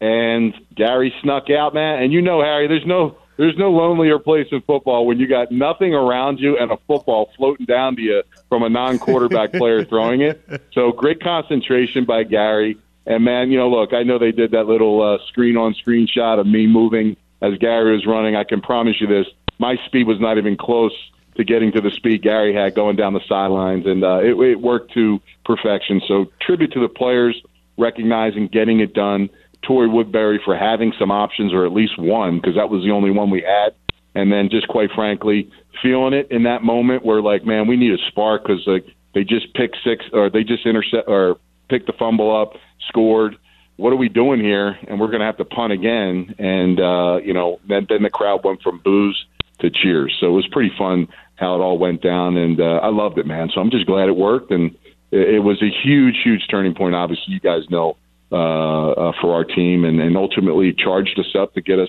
And 0.00 0.54
Gary 0.74 1.12
snuck 1.22 1.50
out, 1.50 1.74
man. 1.74 2.02
And 2.02 2.12
you 2.12 2.22
know, 2.22 2.40
Harry, 2.40 2.66
there's 2.66 2.86
no 2.86 3.18
there's 3.36 3.56
no 3.56 3.70
lonelier 3.70 4.18
place 4.18 4.48
in 4.52 4.60
football 4.62 5.06
when 5.06 5.18
you 5.18 5.26
got 5.26 5.50
nothing 5.50 5.94
around 5.94 6.40
you 6.40 6.58
and 6.58 6.70
a 6.70 6.76
football 6.86 7.30
floating 7.38 7.64
down 7.64 7.96
to 7.96 8.02
you 8.02 8.22
from 8.50 8.62
a 8.62 8.68
non-quarterback 8.68 9.52
player 9.54 9.82
throwing 9.82 10.20
it. 10.20 10.42
So 10.72 10.92
great 10.92 11.22
concentration 11.22 12.04
by 12.04 12.24
Gary. 12.24 12.76
And 13.06 13.24
man, 13.24 13.50
you 13.50 13.58
know, 13.58 13.70
look, 13.70 13.92
I 13.92 14.02
know 14.02 14.18
they 14.18 14.32
did 14.32 14.52
that 14.52 14.66
little 14.66 15.02
uh, 15.02 15.18
screen-on-screen 15.28 16.06
shot 16.06 16.38
of 16.38 16.46
me 16.46 16.66
moving 16.66 17.16
as 17.40 17.56
Gary 17.58 17.92
was 17.92 18.06
running. 18.06 18.36
I 18.36 18.44
can 18.44 18.60
promise 18.60 19.00
you 19.00 19.06
this: 19.06 19.26
my 19.58 19.76
speed 19.86 20.06
was 20.06 20.20
not 20.20 20.38
even 20.38 20.56
close 20.56 20.92
to 21.36 21.44
getting 21.44 21.72
to 21.72 21.80
the 21.80 21.90
speed 21.90 22.22
Gary 22.22 22.54
had 22.54 22.74
going 22.74 22.96
down 22.96 23.14
the 23.14 23.20
sidelines, 23.28 23.86
and 23.86 24.04
uh, 24.04 24.18
it, 24.18 24.36
it 24.38 24.60
worked 24.60 24.92
to 24.94 25.20
perfection. 25.44 26.02
So 26.06 26.26
tribute 26.40 26.72
to 26.72 26.80
the 26.80 26.88
players 26.88 27.40
recognizing 27.78 28.48
getting 28.48 28.80
it 28.80 28.94
done. 28.94 29.30
Tory 29.62 29.88
Woodbury 29.88 30.40
for 30.44 30.56
having 30.56 30.92
some 30.98 31.10
options 31.10 31.52
or 31.52 31.66
at 31.66 31.72
least 31.72 31.98
one 31.98 32.40
because 32.40 32.54
that 32.56 32.70
was 32.70 32.84
the 32.84 32.90
only 32.90 33.10
one 33.10 33.30
we 33.30 33.42
had. 33.42 33.74
And 34.14 34.32
then 34.32 34.48
just 34.50 34.68
quite 34.68 34.90
frankly, 34.94 35.50
feeling 35.82 36.14
it 36.14 36.30
in 36.30 36.44
that 36.44 36.62
moment 36.62 37.04
where 37.04 37.20
like, 37.20 37.44
man, 37.44 37.66
we 37.66 37.76
need 37.76 37.92
a 37.92 37.98
spark 38.08 38.42
because 38.42 38.66
like 38.66 38.86
they 39.14 39.24
just 39.24 39.52
picked 39.54 39.76
six 39.84 40.04
or 40.12 40.30
they 40.30 40.44
just 40.44 40.66
intercept 40.66 41.08
or 41.08 41.38
picked 41.68 41.86
the 41.86 41.92
fumble 41.92 42.34
up, 42.34 42.54
scored. 42.88 43.36
What 43.76 43.92
are 43.92 43.96
we 43.96 44.08
doing 44.08 44.40
here? 44.40 44.78
And 44.88 45.00
we're 45.00 45.08
going 45.08 45.20
to 45.20 45.26
have 45.26 45.38
to 45.38 45.44
punt 45.44 45.72
again. 45.72 46.34
And 46.38 46.80
uh, 46.80 47.18
you 47.24 47.32
know, 47.32 47.60
then 47.68 47.86
then 47.88 48.02
the 48.02 48.10
crowd 48.10 48.44
went 48.44 48.62
from 48.62 48.80
booze 48.84 49.24
to 49.60 49.70
cheers. 49.70 50.16
So 50.20 50.26
it 50.26 50.30
was 50.30 50.46
pretty 50.48 50.72
fun 50.76 51.08
how 51.36 51.54
it 51.54 51.58
all 51.58 51.78
went 51.78 52.02
down, 52.02 52.36
and 52.36 52.60
uh, 52.60 52.80
I 52.82 52.88
loved 52.88 53.18
it, 53.18 53.26
man. 53.26 53.48
So 53.54 53.60
I'm 53.60 53.70
just 53.70 53.86
glad 53.86 54.08
it 54.08 54.16
worked, 54.16 54.50
and 54.50 54.76
it, 55.10 55.36
it 55.36 55.38
was 55.38 55.62
a 55.62 55.70
huge, 55.82 56.16
huge 56.22 56.42
turning 56.50 56.74
point. 56.74 56.94
Obviously, 56.94 57.32
you 57.32 57.40
guys 57.40 57.62
know 57.70 57.96
uh, 58.30 58.90
uh, 58.90 59.12
for 59.20 59.34
our 59.34 59.44
team, 59.44 59.84
and, 59.84 60.00
and 60.00 60.16
ultimately 60.16 60.72
charged 60.72 61.18
us 61.18 61.34
up 61.38 61.54
to 61.54 61.62
get 61.62 61.78
us 61.78 61.88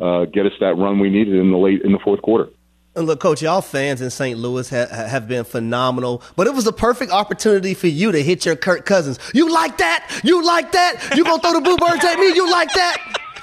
uh, 0.00 0.24
get 0.26 0.46
us 0.46 0.52
that 0.60 0.76
run 0.76 0.98
we 0.98 1.10
needed 1.10 1.34
in 1.34 1.50
the 1.50 1.56
late 1.56 1.82
in 1.82 1.92
the 1.92 1.98
fourth 1.98 2.22
quarter. 2.22 2.50
And 2.98 3.06
look, 3.06 3.20
Coach, 3.20 3.42
y'all 3.42 3.62
fans 3.62 4.00
in 4.00 4.10
St. 4.10 4.36
Louis 4.36 4.68
ha- 4.68 4.88
have 4.88 5.28
been 5.28 5.44
phenomenal, 5.44 6.20
but 6.34 6.48
it 6.48 6.52
was 6.52 6.66
a 6.66 6.72
perfect 6.72 7.12
opportunity 7.12 7.72
for 7.72 7.86
you 7.86 8.10
to 8.10 8.20
hit 8.20 8.44
your 8.44 8.56
Kirk 8.56 8.86
Cousins. 8.86 9.20
You 9.32 9.54
like 9.54 9.78
that? 9.78 10.20
You 10.24 10.44
like 10.44 10.72
that? 10.72 11.12
You 11.14 11.22
gonna 11.22 11.40
throw 11.40 11.52
the 11.52 11.60
boo 11.60 11.76
birds 11.76 12.04
at 12.04 12.18
me? 12.18 12.34
You 12.34 12.50
like 12.50 12.72
that? 12.72 12.96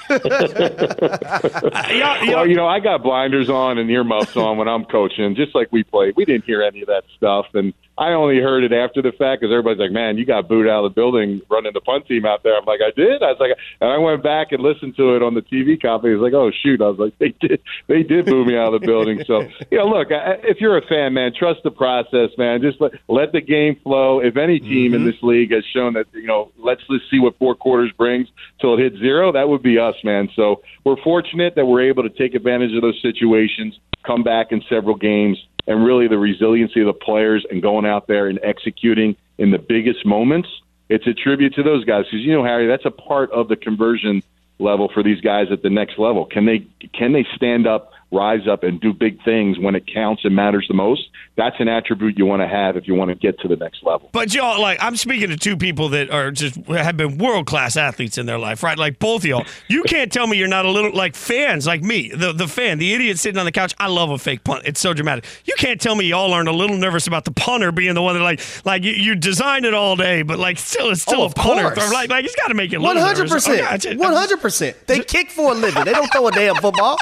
well, 2.28 2.46
you 2.46 2.54
know, 2.54 2.66
I 2.66 2.80
got 2.80 3.02
blinders 3.02 3.48
on 3.48 3.78
and 3.78 3.90
earmuffs 3.90 4.36
on 4.36 4.58
when 4.58 4.68
I'm 4.68 4.84
coaching, 4.84 5.34
just 5.34 5.54
like 5.54 5.72
we 5.72 5.84
played. 5.84 6.16
We 6.16 6.26
didn't 6.26 6.44
hear 6.44 6.62
any 6.62 6.82
of 6.82 6.88
that 6.88 7.04
stuff, 7.16 7.46
and 7.54 7.72
I 7.98 8.12
only 8.12 8.40
heard 8.40 8.62
it 8.62 8.72
after 8.72 9.00
the 9.00 9.12
fact 9.12 9.40
because 9.40 9.52
everybody's 9.52 9.80
like, 9.80 9.90
"Man, 9.90 10.18
you 10.18 10.26
got 10.26 10.48
booed 10.48 10.68
out 10.68 10.84
of 10.84 10.92
the 10.92 10.94
building 10.94 11.40
running 11.48 11.72
the 11.72 11.80
punt 11.80 12.06
team 12.06 12.26
out 12.26 12.42
there." 12.42 12.54
I'm 12.56 12.66
like, 12.66 12.80
"I 12.82 12.90
did." 12.90 13.22
I 13.22 13.32
was 13.32 13.40
like, 13.40 13.52
and 13.80 13.90
I 13.90 13.96
went 13.96 14.22
back 14.22 14.52
and 14.52 14.62
listened 14.62 14.96
to 14.96 15.16
it 15.16 15.22
on 15.22 15.32
the 15.34 15.40
TV 15.40 15.80
copy. 15.80 16.10
He's 16.10 16.18
like, 16.18 16.34
"Oh 16.34 16.50
shoot!" 16.50 16.82
I 16.82 16.88
was 16.88 16.98
like, 16.98 17.18
"They 17.18 17.34
did, 17.40 17.60
they 17.86 18.02
did 18.02 18.26
boo 18.26 18.44
me 18.44 18.56
out 18.56 18.74
of 18.74 18.80
the 18.80 18.86
building." 18.86 19.24
So, 19.26 19.40
you 19.70 19.78
know, 19.78 19.86
look, 19.86 20.08
if 20.10 20.60
you're 20.60 20.76
a 20.76 20.86
fan, 20.86 21.14
man, 21.14 21.32
trust 21.32 21.62
the 21.62 21.70
process, 21.70 22.30
man. 22.36 22.60
Just 22.60 22.80
let 22.82 22.92
let 23.08 23.32
the 23.32 23.40
game 23.40 23.76
flow. 23.82 24.20
If 24.20 24.36
any 24.36 24.60
team 24.60 24.92
mm-hmm. 24.92 24.94
in 24.96 25.04
this 25.04 25.22
league 25.22 25.52
has 25.52 25.64
shown 25.72 25.94
that, 25.94 26.06
you 26.12 26.26
know, 26.26 26.52
let's 26.58 26.82
just 26.90 27.10
see 27.10 27.18
what 27.18 27.38
four 27.38 27.54
quarters 27.54 27.92
brings 27.92 28.28
till 28.60 28.74
it 28.74 28.82
hits 28.82 28.98
zero, 28.98 29.32
that 29.32 29.48
would 29.48 29.62
be 29.62 29.78
us, 29.78 29.96
man. 30.04 30.28
So 30.36 30.62
we're 30.84 31.00
fortunate 31.02 31.54
that 31.54 31.64
we're 31.64 31.88
able 31.88 32.02
to 32.02 32.10
take 32.10 32.34
advantage 32.34 32.74
of 32.74 32.82
those 32.82 33.00
situations, 33.00 33.78
come 34.04 34.22
back 34.22 34.52
in 34.52 34.62
several 34.68 34.96
games 34.96 35.38
and 35.66 35.84
really 35.84 36.08
the 36.08 36.18
resiliency 36.18 36.80
of 36.80 36.86
the 36.86 36.92
players 36.92 37.44
and 37.50 37.62
going 37.62 37.86
out 37.86 38.06
there 38.06 38.28
and 38.28 38.38
executing 38.42 39.16
in 39.38 39.50
the 39.50 39.58
biggest 39.58 40.04
moments. 40.06 40.48
It's 40.88 41.06
a 41.06 41.14
tribute 41.14 41.54
to 41.54 41.62
those 41.62 41.84
guys 41.84 42.04
because 42.04 42.24
you 42.24 42.32
know 42.32 42.44
Harry, 42.44 42.66
that's 42.66 42.84
a 42.84 42.90
part 42.90 43.30
of 43.32 43.48
the 43.48 43.56
conversion 43.56 44.22
level 44.58 44.90
for 44.92 45.02
these 45.02 45.20
guys 45.20 45.48
at 45.50 45.62
the 45.62 45.70
next 45.70 45.98
level. 45.98 46.24
Can 46.24 46.46
they 46.46 46.66
can 46.92 47.12
they 47.12 47.26
stand 47.34 47.66
up 47.66 47.90
rise 48.12 48.46
up 48.48 48.62
and 48.62 48.80
do 48.80 48.92
big 48.92 49.22
things 49.24 49.58
when 49.58 49.74
it 49.74 49.84
counts 49.92 50.24
and 50.24 50.34
matters 50.34 50.66
the 50.68 50.74
most. 50.74 51.08
That's 51.36 51.56
an 51.58 51.68
attribute 51.68 52.16
you 52.16 52.24
want 52.24 52.40
to 52.40 52.48
have 52.48 52.76
if 52.76 52.86
you 52.88 52.94
want 52.94 53.10
to 53.10 53.14
get 53.14 53.38
to 53.40 53.48
the 53.48 53.56
next 53.56 53.82
level. 53.82 54.08
But 54.12 54.32
y'all, 54.32 54.60
like, 54.60 54.78
I'm 54.80 54.96
speaking 54.96 55.28
to 55.28 55.36
two 55.36 55.56
people 55.56 55.90
that 55.90 56.10
are 56.10 56.30
just 56.30 56.56
have 56.66 56.96
been 56.96 57.18
world 57.18 57.46
class 57.46 57.76
athletes 57.76 58.16
in 58.16 58.24
their 58.26 58.38
life, 58.38 58.62
right? 58.62 58.78
Like 58.78 58.98
both 58.98 59.22
of 59.22 59.26
y'all. 59.26 59.44
You 59.68 59.82
can't 59.82 60.10
tell 60.10 60.26
me 60.26 60.38
you're 60.38 60.48
not 60.48 60.64
a 60.64 60.70
little 60.70 60.94
like 60.94 61.14
fans, 61.14 61.66
like 61.66 61.82
me, 61.82 62.10
the 62.10 62.32
the 62.32 62.48
fan, 62.48 62.78
the 62.78 62.94
idiot 62.94 63.18
sitting 63.18 63.38
on 63.38 63.44
the 63.44 63.52
couch. 63.52 63.74
I 63.78 63.88
love 63.88 64.10
a 64.10 64.18
fake 64.18 64.44
punt. 64.44 64.62
It's 64.64 64.80
so 64.80 64.94
dramatic. 64.94 65.26
You 65.44 65.54
can't 65.58 65.80
tell 65.80 65.94
me 65.94 66.06
y'all 66.06 66.32
aren't 66.32 66.48
a 66.48 66.52
little 66.52 66.76
nervous 66.76 67.06
about 67.06 67.24
the 67.24 67.32
punter 67.32 67.70
being 67.72 67.94
the 67.94 68.02
one 68.02 68.14
that 68.14 68.22
like 68.22 68.40
like 68.64 68.82
you, 68.84 68.92
you 68.92 69.14
designed 69.14 69.66
it 69.66 69.74
all 69.74 69.96
day, 69.96 70.22
but 70.22 70.38
like 70.38 70.58
still 70.58 70.90
it's 70.90 71.02
still 71.02 71.22
oh, 71.22 71.26
a 71.26 71.30
punter. 71.30 71.70
Course. 71.70 71.92
Like 71.92 72.08
like 72.08 72.24
he's 72.24 72.36
got 72.36 72.48
to 72.48 72.54
make 72.54 72.72
it. 72.72 72.76
Oh, 72.76 72.82
one 72.82 72.96
hundred 72.96 73.28
percent. 73.28 73.98
One 73.98 74.12
hundred 74.12 74.40
percent. 74.40 74.86
They 74.86 75.00
kick 75.00 75.30
for 75.30 75.52
a 75.52 75.54
living. 75.54 75.84
They 75.84 75.92
don't 75.92 76.10
throw 76.12 76.28
a 76.28 76.32
damn 76.32 76.54
football. 76.56 76.98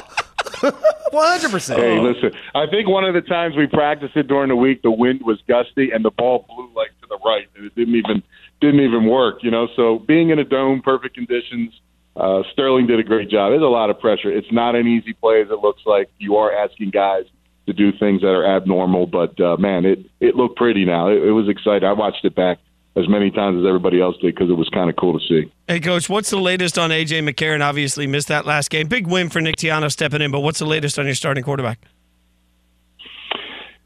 One 0.63 1.27
hundred 1.27 1.51
percent. 1.51 1.81
Hey, 1.81 1.99
listen. 1.99 2.33
I 2.55 2.67
think 2.67 2.89
one 2.89 3.05
of 3.05 3.15
the 3.15 3.21
times 3.21 3.57
we 3.57 3.67
practiced 3.67 4.17
it 4.17 4.27
during 4.29 4.49
the 4.49 4.57
week, 4.57 4.83
the 4.83 4.91
wind 4.91 5.23
was 5.23 5.39
gusty 5.47 5.91
and 5.91 6.05
the 6.05 6.11
ball 6.11 6.45
blew 6.49 6.71
like 6.75 6.91
to 7.01 7.07
the 7.09 7.19
right, 7.25 7.47
and 7.57 7.67
it 7.67 7.75
didn't 7.75 7.95
even 7.95 8.23
didn't 8.61 8.81
even 8.81 9.07
work. 9.07 9.43
You 9.43 9.51
know, 9.51 9.69
so 9.77 9.99
being 9.99 10.31
in 10.31 10.39
a 10.39 10.45
dome, 10.45 10.83
perfect 10.83 11.15
conditions. 11.15 11.73
Uh, 12.17 12.45
Sterling 12.53 12.87
did 12.87 13.01
a 13.01 13.03
great 13.03 13.29
job. 13.29 13.51
There's 13.51 13.61
a 13.61 13.67
lot 13.67 13.91
of 13.91 13.99
pressure. 13.99 14.31
It's 14.31 14.53
not 14.53 14.77
an 14.77 14.87
easy 14.87 15.15
play 15.15 15.43
as 15.43 15.51
it 15.51 15.59
looks 15.59 15.83
like. 15.85 16.09
You 16.19 16.37
are 16.37 16.53
asking 16.53 16.91
guys 16.91 17.25
to 17.67 17.73
do 17.73 17.91
things 17.91 18.21
that 18.21 18.29
are 18.29 18.47
abnormal, 18.57 19.07
but 19.07 19.41
uh, 19.41 19.57
man, 19.57 19.85
it 19.85 20.07
it 20.21 20.37
looked 20.37 20.57
pretty. 20.57 20.85
Now 20.85 21.09
it, 21.09 21.23
it 21.23 21.33
was 21.33 21.49
exciting. 21.49 21.89
I 21.89 21.93
watched 21.93 22.25
it 22.25 22.35
back 22.35 22.59
as 22.97 23.09
many 23.09 23.31
times 23.31 23.59
as 23.59 23.67
everybody 23.67 24.01
else 24.01 24.17
did 24.19 24.35
because 24.35 24.51
it 24.51 24.55
was 24.55 24.69
kind 24.69 24.89
of 24.89 24.97
cool 24.97 25.19
to 25.19 25.27
see. 25.27 25.51
Hey, 25.67 25.81
Coach, 25.81 26.09
what's 26.09 26.31
the 26.31 26.39
latest 26.39 26.79
on 26.79 26.91
AJ 26.91 27.29
McCarron? 27.29 27.61
Obviously, 27.61 28.07
missed 28.07 28.29
that 28.29 28.47
last 28.47 28.71
game. 28.71 28.87
Big 28.87 29.07
win 29.07 29.29
for 29.29 29.41
Nick 29.41 29.57
Tiano 29.57 29.91
stepping 29.91 30.23
in, 30.23 30.31
but 30.31 30.41
what's 30.41 30.59
the 30.59 30.67
latest 30.67 30.99
on 30.99 31.07
your 31.07 31.15
starting 31.15 31.43
quarterback? 31.43 31.79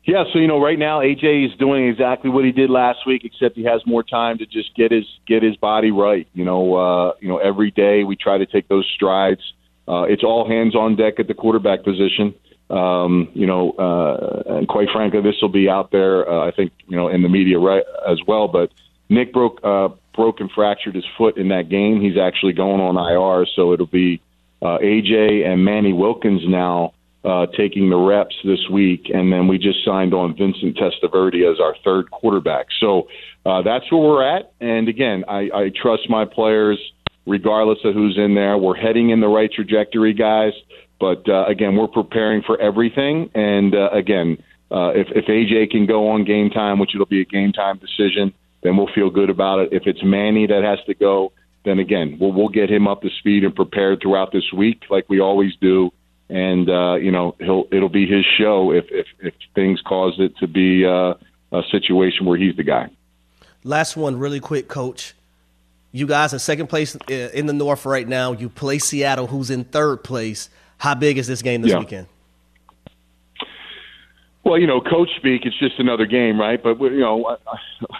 Yeah, 0.08 0.24
so 0.32 0.38
you 0.38 0.46
know, 0.46 0.58
right 0.58 0.78
now 0.78 1.00
AJ 1.00 1.50
is 1.52 1.58
doing 1.58 1.86
exactly 1.86 2.30
what 2.30 2.42
he 2.42 2.50
did 2.50 2.70
last 2.70 3.00
week, 3.06 3.26
except 3.26 3.56
he 3.56 3.64
has 3.64 3.82
more 3.84 4.02
time 4.02 4.38
to 4.38 4.46
just 4.46 4.74
get 4.74 4.90
his 4.90 5.04
get 5.26 5.42
his 5.42 5.54
body 5.56 5.90
right. 5.90 6.26
You 6.32 6.46
know, 6.46 6.74
uh, 6.76 7.12
you 7.20 7.28
know, 7.28 7.36
every 7.36 7.70
day 7.70 8.04
we 8.04 8.16
try 8.16 8.38
to 8.38 8.46
take 8.46 8.68
those 8.68 8.90
strides. 8.94 9.42
Uh, 9.86 10.04
it's 10.04 10.24
all 10.24 10.48
hands 10.48 10.74
on 10.74 10.96
deck 10.96 11.20
at 11.20 11.28
the 11.28 11.34
quarterback 11.34 11.84
position. 11.84 12.34
Um, 12.70 13.28
you 13.34 13.46
know, 13.46 13.72
uh, 13.72 14.56
and 14.56 14.66
quite 14.66 14.88
frankly, 14.90 15.20
this 15.20 15.36
will 15.42 15.50
be 15.50 15.68
out 15.68 15.90
there. 15.90 16.26
Uh, 16.26 16.46
I 16.46 16.52
think 16.52 16.72
you 16.86 16.96
know 16.96 17.08
in 17.08 17.20
the 17.20 17.28
media 17.28 17.58
right 17.58 17.84
as 18.08 18.18
well. 18.26 18.48
But 18.48 18.72
Nick 19.08 19.32
broke 19.32 19.60
uh, 19.62 19.88
broke 20.14 20.40
and 20.40 20.50
fractured 20.50 20.94
his 20.94 21.04
foot 21.16 21.36
in 21.36 21.48
that 21.48 21.68
game. 21.68 22.00
He's 22.00 22.18
actually 22.18 22.52
going 22.52 22.80
on 22.80 22.96
IR, 22.96 23.46
so 23.54 23.72
it'll 23.72 23.86
be 23.86 24.20
uh, 24.60 24.78
AJ 24.78 25.46
and 25.46 25.64
Manny 25.64 25.92
Wilkins 25.92 26.42
now 26.46 26.92
uh, 27.24 27.46
taking 27.56 27.90
the 27.90 27.96
reps 27.96 28.34
this 28.44 28.60
week, 28.70 29.10
and 29.12 29.32
then 29.32 29.48
we 29.48 29.58
just 29.58 29.84
signed 29.84 30.14
on 30.14 30.36
Vincent 30.36 30.76
Testaverde 30.76 31.50
as 31.50 31.60
our 31.60 31.74
third 31.84 32.10
quarterback. 32.10 32.66
So 32.80 33.08
uh, 33.44 33.62
that's 33.62 33.90
where 33.90 34.00
we're 34.00 34.36
at. 34.36 34.52
And 34.60 34.88
again, 34.88 35.24
I, 35.28 35.48
I 35.54 35.70
trust 35.80 36.08
my 36.08 36.24
players 36.24 36.78
regardless 37.26 37.78
of 37.84 37.94
who's 37.94 38.16
in 38.16 38.34
there. 38.34 38.56
We're 38.56 38.76
heading 38.76 39.10
in 39.10 39.20
the 39.20 39.28
right 39.28 39.52
trajectory, 39.52 40.14
guys. 40.14 40.52
But 40.98 41.28
uh, 41.28 41.44
again, 41.46 41.76
we're 41.76 41.88
preparing 41.88 42.42
for 42.42 42.60
everything. 42.60 43.30
And 43.34 43.74
uh, 43.74 43.90
again, 43.90 44.38
uh, 44.70 44.90
if, 44.94 45.06
if 45.14 45.26
AJ 45.26 45.70
can 45.70 45.86
go 45.86 46.08
on 46.08 46.24
game 46.24 46.50
time, 46.50 46.78
which 46.78 46.90
it'll 46.94 47.06
be 47.06 47.20
a 47.20 47.24
game 47.24 47.52
time 47.52 47.78
decision, 47.78 48.32
then 48.62 48.76
we'll 48.76 48.92
feel 48.94 49.10
good 49.10 49.30
about 49.30 49.60
it. 49.60 49.72
If 49.72 49.86
it's 49.86 50.02
Manny 50.02 50.46
that 50.46 50.62
has 50.62 50.78
to 50.86 50.94
go, 50.94 51.32
then 51.64 51.78
again, 51.78 52.18
we'll, 52.20 52.32
we'll 52.32 52.48
get 52.48 52.70
him 52.70 52.88
up 52.88 53.02
to 53.02 53.10
speed 53.18 53.44
and 53.44 53.54
prepared 53.54 54.00
throughout 54.00 54.32
this 54.32 54.52
week, 54.52 54.82
like 54.90 55.08
we 55.08 55.20
always 55.20 55.52
do. 55.60 55.90
And 56.28 56.68
uh, 56.68 56.94
you 56.96 57.10
know, 57.10 57.36
he'll 57.38 57.64
it'll 57.72 57.88
be 57.88 58.06
his 58.06 58.24
show 58.36 58.70
if 58.70 58.84
if, 58.90 59.06
if 59.20 59.34
things 59.54 59.80
cause 59.80 60.16
it 60.18 60.36
to 60.38 60.46
be 60.46 60.84
uh, 60.84 61.14
a 61.52 61.62
situation 61.70 62.26
where 62.26 62.38
he's 62.38 62.56
the 62.56 62.64
guy. 62.64 62.90
Last 63.64 63.96
one, 63.96 64.18
really 64.18 64.40
quick, 64.40 64.68
Coach. 64.68 65.14
You 65.90 66.06
guys 66.06 66.34
are 66.34 66.38
second 66.38 66.66
place 66.66 66.94
in 67.08 67.46
the 67.46 67.54
North 67.54 67.86
right 67.86 68.06
now. 68.06 68.32
You 68.32 68.50
play 68.50 68.78
Seattle, 68.78 69.26
who's 69.26 69.48
in 69.48 69.64
third 69.64 70.04
place. 70.04 70.50
How 70.76 70.94
big 70.94 71.16
is 71.16 71.26
this 71.26 71.40
game 71.40 71.62
this 71.62 71.72
yeah. 71.72 71.78
weekend? 71.78 72.08
Well, 74.48 74.58
you 74.58 74.66
know, 74.66 74.80
coach 74.80 75.10
speak. 75.18 75.42
It's 75.44 75.58
just 75.58 75.78
another 75.78 76.06
game, 76.06 76.40
right? 76.40 76.60
But 76.62 76.80
you 76.80 77.00
know, 77.00 77.36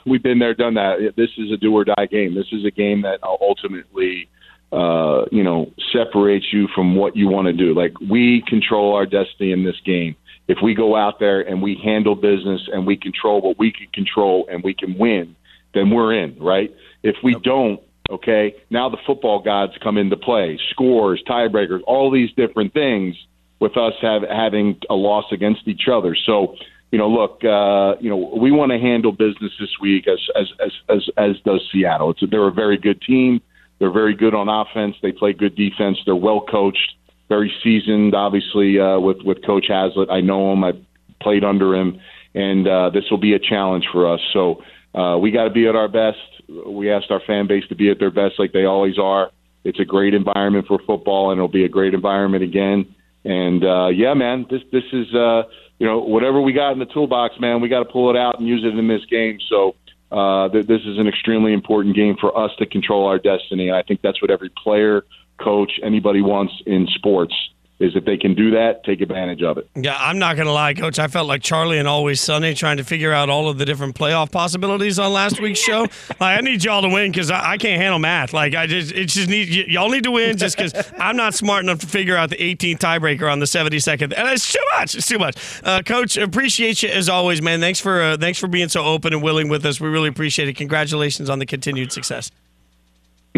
we've 0.07 0.23
been 0.23 0.39
there, 0.39 0.55
done 0.55 0.75
that. 0.75 1.13
This 1.15 1.29
is 1.37 1.53
a 1.53 1.59
do 1.59 1.75
or 1.75 1.85
die 1.85 2.07
game. 2.11 2.35
This 2.35 2.47
is 2.53 2.65
a 2.65 2.71
game 2.71 3.03
that 3.03 3.19
ultimately, 3.23 4.31
uh, 4.73 5.27
you 5.31 5.45
know, 5.45 5.71
separates 5.93 6.47
you 6.51 6.67
from 6.75 6.97
what 6.97 7.15
you 7.15 7.29
want 7.29 7.49
to 7.49 7.53
do. 7.53 7.75
Like 7.75 7.93
we 8.01 8.43
control 8.47 8.95
our 8.95 9.05
destiny 9.05 9.53
in 9.53 9.63
this 9.63 9.77
game. 9.85 10.17
if 10.49 10.57
we 10.63 10.75
go 10.75 10.97
out 10.97 11.21
there 11.21 11.43
and 11.43 11.61
we 11.61 11.79
handle 11.85 12.15
business 12.15 12.63
and 12.73 12.87
we 12.87 12.97
control 12.97 13.43
what 13.43 13.59
we 13.59 13.71
can 13.71 13.89
control 13.93 14.49
and 14.51 14.65
we 14.65 14.73
can 14.73 14.97
win, 14.97 15.37
then 15.75 15.91
we're 15.91 16.15
in, 16.15 16.39
right? 16.39 16.75
If 17.03 17.17
we 17.23 17.37
don't, 17.45 17.79
okay, 18.09 18.55
now 18.71 18.89
the 18.89 18.97
football 19.07 19.43
gods 19.43 19.75
come 19.83 19.99
into 19.99 20.17
play, 20.17 20.59
scores, 20.71 21.23
tiebreakers, 21.29 21.81
all 21.87 22.11
these 22.11 22.31
different 22.33 22.73
things 22.73 23.17
with 23.61 23.77
us 23.77 23.95
have, 24.03 24.23
having 24.23 24.79
a 24.89 24.95
loss 24.95 25.25
against 25.33 25.67
each 25.67 25.89
other. 25.93 26.17
So, 26.27 26.55
you 26.91 26.99
know, 26.99 27.09
look, 27.09 27.45
uh, 27.45 28.01
you 28.01 28.09
know, 28.09 28.33
we 28.41 28.51
want 28.51 28.73
to 28.73 28.79
handle 28.79 29.13
business 29.13 29.53
this 29.61 29.71
week 29.81 30.07
as 30.09 30.19
as 30.39 30.47
as 30.65 30.73
as, 30.89 31.09
as 31.17 31.37
does 31.45 31.63
Seattle. 31.73 32.11
It's 32.11 32.23
a, 32.23 32.27
they're 32.27 32.49
a 32.49 32.53
very 32.53 32.79
good 32.79 33.03
team. 33.03 33.41
They're 33.79 33.93
very 33.93 34.15
good 34.15 34.35
on 34.35 34.49
offense. 34.49 34.97
They 35.03 35.13
play 35.13 35.33
good 35.33 35.55
defense. 35.55 35.99
They're 36.05 36.17
well 36.17 36.41
coached, 36.41 36.95
very 37.29 37.53
seasoned. 37.63 38.15
Obviously, 38.15 38.81
uh, 38.81 38.99
with 38.99 39.19
with 39.23 39.45
Coach 39.45 39.67
Haslett, 39.69 40.11
I 40.11 40.21
know 40.21 40.53
him. 40.53 40.65
I 40.65 40.73
played 41.21 41.45
under 41.45 41.75
him, 41.75 42.01
and 42.35 42.67
uh, 42.67 42.91
this 42.91 43.05
will 43.11 43.19
be 43.19 43.35
a 43.35 43.39
challenge 43.39 43.87
for 43.93 44.13
us. 44.13 44.21
So 44.33 44.63
uh, 44.95 45.19
we 45.19 45.31
got 45.31 45.45
to 45.45 45.51
be 45.51 45.69
at 45.69 45.77
our 45.77 45.89
best. 45.89 46.19
We 46.67 46.91
asked 46.91 47.11
our 47.11 47.21
fan 47.27 47.47
base 47.47 47.65
to 47.69 47.75
be 47.75 47.91
at 47.91 47.99
their 47.99 48.11
best, 48.11 48.39
like 48.39 48.53
they 48.53 48.65
always 48.65 48.99
are. 48.99 49.31
It's 49.65 49.79
a 49.79 49.85
great 49.85 50.15
environment 50.15 50.67
for 50.67 50.79
football, 50.87 51.31
and 51.31 51.39
it'll 51.39 51.49
be 51.49 51.65
a 51.65 51.69
great 51.69 51.93
environment 51.93 52.43
again. 52.43 52.95
And 53.29 53.63
uh, 53.63 53.89
yeah, 53.89 54.15
man, 54.15 54.47
this 54.51 54.63
this 54.73 54.85
is 54.91 55.15
uh, 55.15 55.43
you 55.79 55.87
know 55.87 55.99
whatever 55.99 56.41
we 56.41 56.55
got 56.55 56.73
in 56.73 56.79
the 56.79 56.87
toolbox, 56.87 57.35
man. 57.39 57.61
We 57.61 57.69
got 57.69 57.81
to 57.81 57.85
pull 57.85 58.09
it 58.09 58.17
out 58.17 58.39
and 58.39 58.49
use 58.49 58.65
it 58.65 58.77
in 58.77 58.89
this 58.89 59.05
game. 59.05 59.39
So 59.51 59.75
uh, 60.11 60.49
th- 60.49 60.67
this 60.67 60.81
is 60.81 60.99
an 60.99 61.07
extremely 61.07 61.53
important 61.53 61.95
game 61.95 62.17
for 62.19 62.37
us 62.37 62.51
to 62.59 62.65
control 62.65 63.07
our 63.07 63.19
destiny. 63.19 63.69
And 63.69 63.77
I 63.77 63.83
think 63.83 64.01
that's 64.01 64.23
what 64.23 64.31
every 64.31 64.49
player, 64.49 65.05
coach, 65.39 65.73
anybody 65.83 66.23
wants 66.23 66.55
in 66.65 66.87
sports 66.95 67.35
is 67.81 67.95
if 67.95 68.05
they 68.05 68.17
can 68.17 68.35
do 68.35 68.51
that, 68.51 68.83
take 68.83 69.01
advantage 69.01 69.43
of 69.43 69.57
it. 69.57 69.71
Yeah, 69.77 69.97
I'm 69.99 70.19
not 70.19 70.35
going 70.35 70.47
to 70.47 70.53
lie, 70.53 70.75
Coach. 70.75 70.99
I 70.99 71.07
felt 71.07 71.29
like 71.29 71.43
Charlie 71.43 71.79
and 71.79 71.87
Always 71.87 72.21
Sunny 72.21 72.53
trying 72.55 72.79
to 72.79 72.85
figure 72.85 73.13
out 73.13 73.31
all 73.31 73.49
of 73.49 73.59
the 73.59 73.65
different 73.65 73.95
playoff 73.95 74.33
possibilities 74.33 74.99
on 74.99 75.13
last 75.13 75.41
week's 75.41 75.61
show. 75.61 75.83
like, 76.21 76.39
I 76.39 76.41
need 76.41 76.65
y'all 76.65 76.83
to 76.83 76.89
win 76.89 77.13
because 77.13 77.31
I, 77.31 77.53
I, 77.53 77.59
can't 77.59 77.81
handle 77.81 78.01
math. 78.01 78.33
Like, 78.33 78.57
I 78.57 78.67
just 78.67 78.93
it 78.93 79.07
just 79.07 79.29
need 79.29 79.49
y- 79.49 79.67
y'all 79.69 79.91
need 79.91 80.03
to 80.05 80.11
win 80.11 80.37
just 80.37 80.57
because 80.57 80.75
I'm 80.99 81.17
not 81.17 81.35
smart 81.35 81.63
enough 81.63 81.79
to 81.81 81.87
figure 81.87 82.17
out 82.17 82.31
the 82.31 82.37
18th 82.37 82.79
tiebreaker 82.79 83.31
on 83.31 83.39
the 83.39 83.47
72nd, 83.47 84.13
and 84.17 84.29
it's 84.29 84.53
too 84.53 84.59
much. 84.77 84.97
It's 84.97 85.07
too 85.07 85.19
much. 85.19 85.37
Uh, 85.63 85.83
Coach, 85.83 86.17
appreciate 86.17 86.83
you 86.83 86.89
as 86.89 87.09
always, 87.09 87.41
man. 87.41 87.61
Thanks 87.61 87.79
for 87.79 88.03
uh, 88.03 88.17
thanks 88.17 88.41
for 88.41 88.49
being 88.49 88.69
so 88.69 88.83
open 88.83 89.13
and 89.13 89.23
willing 89.23 89.49
with 89.49 89.65
us. 89.65 89.81
We 89.81 89.89
really 89.89 90.09
appreciate 90.09 90.49
it. 90.49 90.57
Congratulations 90.57 91.31
on 91.31 91.39
the 91.39 91.47
continued 91.47 91.93
success. 91.93 92.33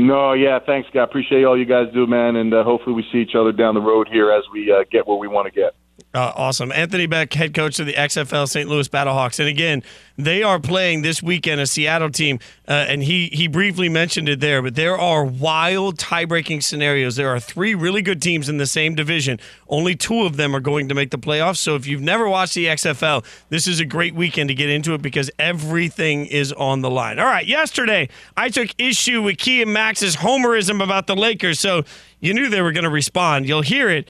No, 0.07 0.33
yeah, 0.33 0.59
thanks, 0.65 0.89
guy. 0.95 1.03
Appreciate 1.03 1.45
all 1.45 1.59
you 1.59 1.67
guys 1.67 1.87
do, 1.93 2.07
man, 2.07 2.37
and 2.37 2.55
uh, 2.55 2.65
hopefully 2.65 2.95
we 2.95 3.05
see 3.13 3.19
each 3.19 3.35
other 3.35 3.53
down 3.53 3.75
the 3.75 3.81
road 3.81 4.09
here 4.11 4.33
as 4.33 4.45
we 4.53 4.73
uh, 4.73 4.85
get 4.91 5.07
where 5.07 5.19
we 5.19 5.29
want 5.29 5.47
to 5.47 5.53
get. 5.53 5.75
Uh, 6.12 6.33
awesome. 6.35 6.73
Anthony 6.73 7.07
Becht, 7.07 7.35
head 7.35 7.55
coach 7.55 7.79
of 7.79 7.87
the 7.87 7.92
XFL 7.92 8.49
St. 8.49 8.68
Louis 8.68 8.88
Battlehawks. 8.88 9.38
And 9.38 9.49
again, 9.49 9.85
they 10.18 10.42
are 10.42 10.59
playing 10.59 11.03
this 11.03 11.23
weekend 11.23 11.61
a 11.61 11.66
Seattle 11.66 12.11
team, 12.11 12.40
uh, 12.66 12.73
and 12.73 13.05
he, 13.05 13.29
he 13.29 13.46
briefly 13.46 13.88
mentioned 13.88 14.29
it 14.29 14.40
there, 14.40 14.61
but 14.61 14.75
there 14.75 14.99
are 14.99 15.25
wild 15.25 16.01
tie 16.01 16.25
breaking 16.25 16.62
scenarios. 16.62 17.14
There 17.14 17.29
are 17.29 17.38
three 17.38 17.77
really 17.77 18.03
good 18.03 18.20
teams 18.20 18.49
in 18.49 18.57
the 18.57 18.66
same 18.66 18.96
division. 18.96 19.38
Only 19.68 19.94
two 19.94 20.23
of 20.23 20.37
them 20.37 20.55
are 20.55 20.61
going 20.61 20.88
to 20.88 20.96
make 20.96 21.11
the 21.11 21.18
playoffs. 21.18 21.59
So 21.59 21.77
if 21.77 21.87
you've 21.87 22.03
never 22.03 22.29
watched 22.29 22.55
the 22.55 22.66
XFL, 22.66 23.25
this 23.49 23.68
is 23.68 23.79
a 23.79 23.85
great 23.85 24.14
weekend 24.14 24.49
to 24.49 24.55
get 24.55 24.68
into 24.68 24.94
it 24.94 25.03
because 25.03 25.31
everything 25.38 26.27
is 26.27 26.53
on 26.55 26.83
the 26.83 26.90
line. 26.90 27.20
All 27.20 27.27
right, 27.27 27.46
yesterday, 27.46 28.09
I 28.37 28.49
took 28.49 28.70
issue 28.79 29.23
with 29.23 29.38
Key 29.38 29.62
and 29.62 29.73
Max's 29.73 30.16
homerism 30.16 30.83
about 30.83 31.07
the 31.07 31.14
Lakers, 31.14 31.61
so 31.61 31.85
you 32.18 32.35
knew 32.35 32.49
they 32.49 32.62
were 32.62 32.73
going 32.73 32.85
to 32.85 32.90
respond. 32.90 33.46
You'll 33.46 33.62
hear 33.62 33.88
it. 33.88 34.10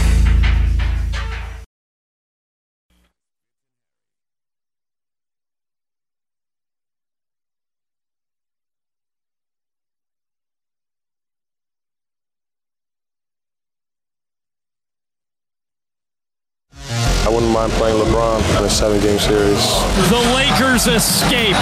LeBron 18.71 18.91
in 18.91 18.99
a 18.99 19.01
seven-game 19.01 19.19
series. 19.19 20.09
The 20.09 20.21
Lakers 20.33 20.87
escape. 20.87 21.55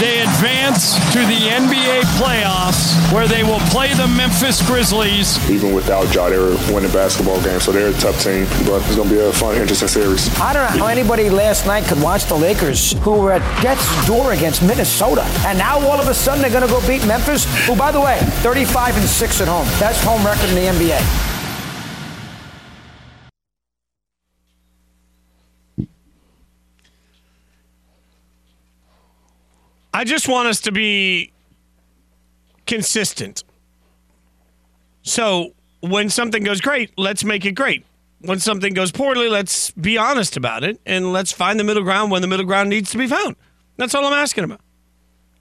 They 0.00 0.20
advance 0.20 0.94
to 1.12 1.18
the 1.20 1.48
NBA 1.50 2.02
playoffs, 2.18 2.94
where 3.12 3.26
they 3.26 3.42
will 3.42 3.60
play 3.70 3.92
the 3.94 4.06
Memphis 4.06 4.64
Grizzlies. 4.66 5.38
Even 5.50 5.74
without 5.74 6.12
Ja, 6.14 6.28
they 6.28 6.38
were 6.38 6.56
winning 6.72 6.90
basketball 6.92 7.42
games, 7.42 7.64
so 7.64 7.72
they're 7.72 7.88
a 7.88 7.92
tough 7.94 8.22
team. 8.22 8.46
But 8.66 8.82
it's 8.86 8.96
going 8.96 9.08
to 9.08 9.14
be 9.14 9.20
a 9.20 9.32
fun, 9.32 9.56
interesting 9.56 9.88
series. 9.88 10.28
I 10.40 10.52
don't 10.52 10.62
know 10.62 10.84
how 10.84 10.86
anybody 10.86 11.30
last 11.30 11.66
night 11.66 11.84
could 11.84 12.00
watch 12.02 12.26
the 12.26 12.36
Lakers, 12.36 12.92
who 13.00 13.12
were 13.12 13.32
at 13.32 13.62
death's 13.62 14.06
door 14.06 14.32
against 14.32 14.62
Minnesota, 14.62 15.22
and 15.46 15.58
now 15.58 15.78
all 15.80 16.00
of 16.00 16.08
a 16.08 16.14
sudden 16.14 16.42
they're 16.42 16.50
going 16.50 16.66
to 16.66 16.72
go 16.72 16.86
beat 16.86 17.06
Memphis, 17.06 17.44
who, 17.66 17.76
by 17.76 17.90
the 17.92 18.00
way, 18.00 18.18
35 18.42 18.96
and 18.96 19.06
six 19.06 19.40
at 19.40 19.48
home, 19.48 19.66
best 19.80 20.04
home 20.04 20.24
record 20.24 20.48
in 20.50 20.54
the 20.54 20.66
NBA. 20.66 21.35
I 29.96 30.04
just 30.04 30.28
want 30.28 30.46
us 30.46 30.60
to 30.60 30.72
be 30.72 31.32
consistent. 32.66 33.44
So 35.00 35.54
when 35.80 36.10
something 36.10 36.42
goes 36.42 36.60
great, 36.60 36.90
let's 36.98 37.24
make 37.24 37.46
it 37.46 37.52
great. 37.52 37.86
When 38.20 38.38
something 38.38 38.74
goes 38.74 38.92
poorly, 38.92 39.30
let's 39.30 39.70
be 39.70 39.96
honest 39.96 40.36
about 40.36 40.64
it 40.64 40.78
and 40.84 41.14
let's 41.14 41.32
find 41.32 41.58
the 41.58 41.64
middle 41.64 41.82
ground 41.82 42.10
when 42.10 42.20
the 42.20 42.28
middle 42.28 42.44
ground 42.44 42.68
needs 42.68 42.90
to 42.90 42.98
be 42.98 43.06
found. 43.06 43.36
That's 43.78 43.94
all 43.94 44.04
I'm 44.04 44.12
asking 44.12 44.44
about. 44.44 44.60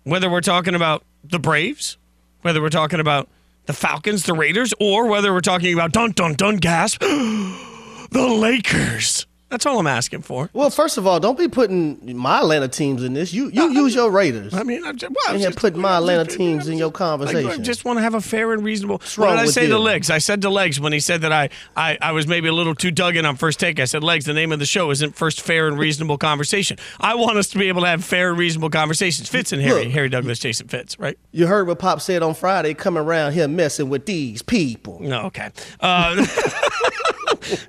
Whether 0.05 0.29
we're 0.29 0.39
talking 0.39 0.73
about 0.73 1.03
the 1.25 1.37
Braves, 1.37 1.97
whether 2.41 2.61
we're 2.61 2.69
talking 2.69 3.01
about 3.01 3.27
the 3.65 3.73
Falcons, 3.73 4.23
the 4.23 4.33
Raiders, 4.33 4.73
or 4.79 5.07
whether 5.07 5.33
we're 5.33 5.41
talking 5.41 5.73
about 5.73 5.91
dun 5.91 6.11
dun 6.11 6.33
dun 6.33 6.55
gasp, 6.55 7.01
the 7.01 8.37
Lakers. 8.39 9.27
That's 9.55 9.65
all 9.65 9.79
I'm 9.79 9.87
asking 9.87 10.23
for. 10.23 10.49
Well, 10.51 10.69
first 10.69 10.97
of 10.97 11.07
all, 11.07 11.17
don't 11.21 11.37
be 11.37 11.47
putting 11.47 12.17
my 12.17 12.39
Atlanta 12.39 12.67
teams 12.67 13.01
in 13.05 13.13
this. 13.13 13.31
You 13.31 13.49
you 13.53 13.71
use 13.71 13.95
your 13.95 14.11
Raiders. 14.11 14.53
I 14.53 14.63
mean, 14.63 14.83
I'm 14.83 14.97
just, 14.97 15.15
well, 15.15 15.33
and 15.33 15.41
just, 15.41 15.57
putting 15.57 15.79
my 15.79 15.95
Atlanta 15.95 16.25
just, 16.25 16.35
teams 16.35 16.67
in 16.67 16.77
your 16.77 16.91
conversation. 16.91 17.49
I 17.49 17.55
just 17.63 17.85
want 17.85 17.95
to 17.95 18.01
have 18.01 18.15
a 18.15 18.19
fair 18.19 18.51
and 18.51 18.65
reasonable. 18.65 18.97
What's 18.97 19.17
What 19.17 19.29
did 19.29 19.39
I 19.39 19.45
say 19.45 19.63
you? 19.63 19.69
to 19.69 19.79
Legs? 19.79 20.09
I 20.09 20.17
said 20.17 20.41
to 20.41 20.49
Legs 20.49 20.77
when 20.77 20.91
he 20.91 20.99
said 20.99 21.21
that 21.21 21.31
I, 21.31 21.51
I, 21.77 21.97
I 22.01 22.11
was 22.11 22.27
maybe 22.27 22.49
a 22.49 22.51
little 22.51 22.75
too 22.75 22.91
dug 22.91 23.15
in 23.15 23.25
on 23.25 23.37
first 23.37 23.57
take. 23.57 23.79
I 23.79 23.85
said, 23.85 24.03
Legs, 24.03 24.25
the 24.25 24.33
name 24.33 24.51
of 24.51 24.59
the 24.59 24.65
show 24.65 24.91
isn't 24.91 25.15
First 25.15 25.39
Fair 25.39 25.69
and 25.69 25.79
Reasonable 25.79 26.17
Conversation. 26.17 26.77
I 26.99 27.15
want 27.15 27.37
us 27.37 27.47
to 27.51 27.57
be 27.57 27.69
able 27.69 27.83
to 27.83 27.87
have 27.87 28.03
fair 28.03 28.31
and 28.31 28.37
reasonable 28.37 28.71
conversations. 28.71 29.29
Fitz 29.29 29.53
and 29.53 29.61
Harry, 29.61 29.85
Look. 29.85 29.93
Harry 29.93 30.09
Douglas, 30.09 30.39
Jason 30.39 30.67
Fitz, 30.67 30.99
right? 30.99 31.17
You 31.31 31.47
heard 31.47 31.65
what 31.65 31.79
Pop 31.79 32.01
said 32.01 32.23
on 32.23 32.33
Friday, 32.33 32.73
coming 32.73 33.01
around 33.01 33.31
here 33.31 33.47
messing 33.47 33.87
with 33.87 34.05
these 34.05 34.41
people. 34.41 34.99
No, 34.99 35.21
okay. 35.27 35.49
Uh, 35.79 36.25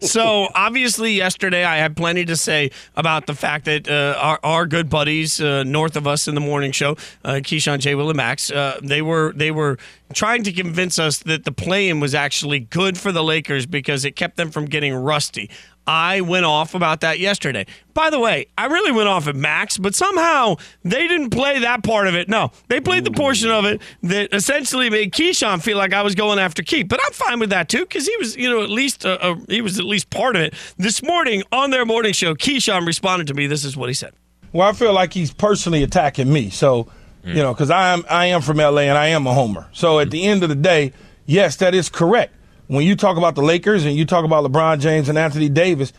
so 0.00 0.48
obviously, 0.54 1.12
yesterday 1.12 1.64
I 1.64 1.76
had 1.76 1.96
plenty 1.96 2.24
to 2.26 2.36
say 2.36 2.70
about 2.96 3.26
the 3.26 3.34
fact 3.34 3.64
that 3.66 3.88
uh, 3.88 4.18
our, 4.18 4.40
our 4.42 4.66
good 4.66 4.88
buddies 4.88 5.40
uh, 5.40 5.62
north 5.64 5.96
of 5.96 6.06
us 6.06 6.28
in 6.28 6.34
the 6.34 6.40
morning 6.40 6.72
show, 6.72 6.92
uh, 7.24 7.40
Keyshawn, 7.42 7.78
J. 7.78 7.94
Will, 7.94 8.10
and 8.10 8.16
Max, 8.16 8.50
uh, 8.50 8.80
they 8.82 9.02
were 9.02 9.32
they 9.36 9.50
were 9.50 9.78
trying 10.12 10.42
to 10.44 10.52
convince 10.52 10.98
us 10.98 11.18
that 11.18 11.44
the 11.44 11.52
play-in 11.52 12.00
was 12.00 12.14
actually 12.14 12.60
good 12.60 12.96
for 12.96 13.12
the 13.12 13.22
Lakers 13.22 13.66
because 13.66 14.04
it 14.04 14.12
kept 14.12 14.36
them 14.36 14.50
from 14.50 14.66
getting 14.66 14.94
rusty. 14.94 15.50
I 15.86 16.20
went 16.20 16.44
off 16.44 16.74
about 16.74 17.00
that 17.00 17.18
yesterday. 17.18 17.66
By 17.94 18.10
the 18.10 18.18
way, 18.18 18.46
I 18.58 18.66
really 18.66 18.92
went 18.92 19.08
off 19.08 19.28
at 19.28 19.36
Max, 19.36 19.78
but 19.78 19.94
somehow 19.94 20.56
they 20.84 21.06
didn't 21.06 21.30
play 21.30 21.60
that 21.60 21.82
part 21.84 22.08
of 22.08 22.14
it. 22.14 22.28
No, 22.28 22.50
they 22.68 22.80
played 22.80 23.04
the 23.04 23.12
portion 23.12 23.50
of 23.50 23.64
it 23.64 23.80
that 24.02 24.34
essentially 24.34 24.90
made 24.90 25.12
Keyshawn 25.12 25.62
feel 25.62 25.78
like 25.78 25.94
I 25.94 26.02
was 26.02 26.14
going 26.14 26.38
after 26.38 26.62
Keith. 26.62 26.88
But 26.88 27.00
I'm 27.04 27.12
fine 27.12 27.38
with 27.38 27.50
that 27.50 27.68
too 27.68 27.80
because 27.80 28.06
he 28.06 28.16
was, 28.16 28.36
you 28.36 28.50
know, 28.50 28.62
at 28.62 28.70
least 28.70 29.06
uh, 29.06 29.18
uh, 29.20 29.36
he 29.48 29.60
was 29.60 29.78
at 29.78 29.84
least 29.84 30.10
part 30.10 30.36
of 30.36 30.42
it. 30.42 30.54
This 30.76 31.02
morning 31.02 31.42
on 31.52 31.70
their 31.70 31.84
morning 31.84 32.12
show, 32.12 32.34
Keyshawn 32.34 32.86
responded 32.86 33.28
to 33.28 33.34
me. 33.34 33.46
This 33.46 33.64
is 33.64 33.76
what 33.76 33.88
he 33.88 33.94
said. 33.94 34.12
Well, 34.52 34.68
I 34.68 34.72
feel 34.72 34.92
like 34.92 35.12
he's 35.12 35.32
personally 35.32 35.82
attacking 35.82 36.32
me. 36.32 36.50
So, 36.50 36.88
you 37.24 37.34
know, 37.34 37.52
because 37.52 37.70
I 37.70 37.92
am 37.92 38.04
I 38.08 38.26
am 38.26 38.40
from 38.40 38.58
LA 38.58 38.82
and 38.82 38.96
I 38.98 39.08
am 39.08 39.26
a 39.26 39.34
homer. 39.34 39.68
So 39.72 39.98
at 39.98 40.10
the 40.10 40.24
end 40.24 40.42
of 40.42 40.48
the 40.48 40.54
day, 40.54 40.92
yes, 41.26 41.56
that 41.56 41.74
is 41.74 41.88
correct. 41.88 42.32
When 42.68 42.84
you 42.84 42.96
talk 42.96 43.16
about 43.16 43.34
the 43.36 43.42
Lakers 43.42 43.84
and 43.84 43.94
you 43.96 44.04
talk 44.04 44.24
about 44.24 44.44
LeBron 44.44 44.80
James 44.80 45.08
and 45.08 45.16
Anthony 45.16 45.48
Davis, 45.48 45.92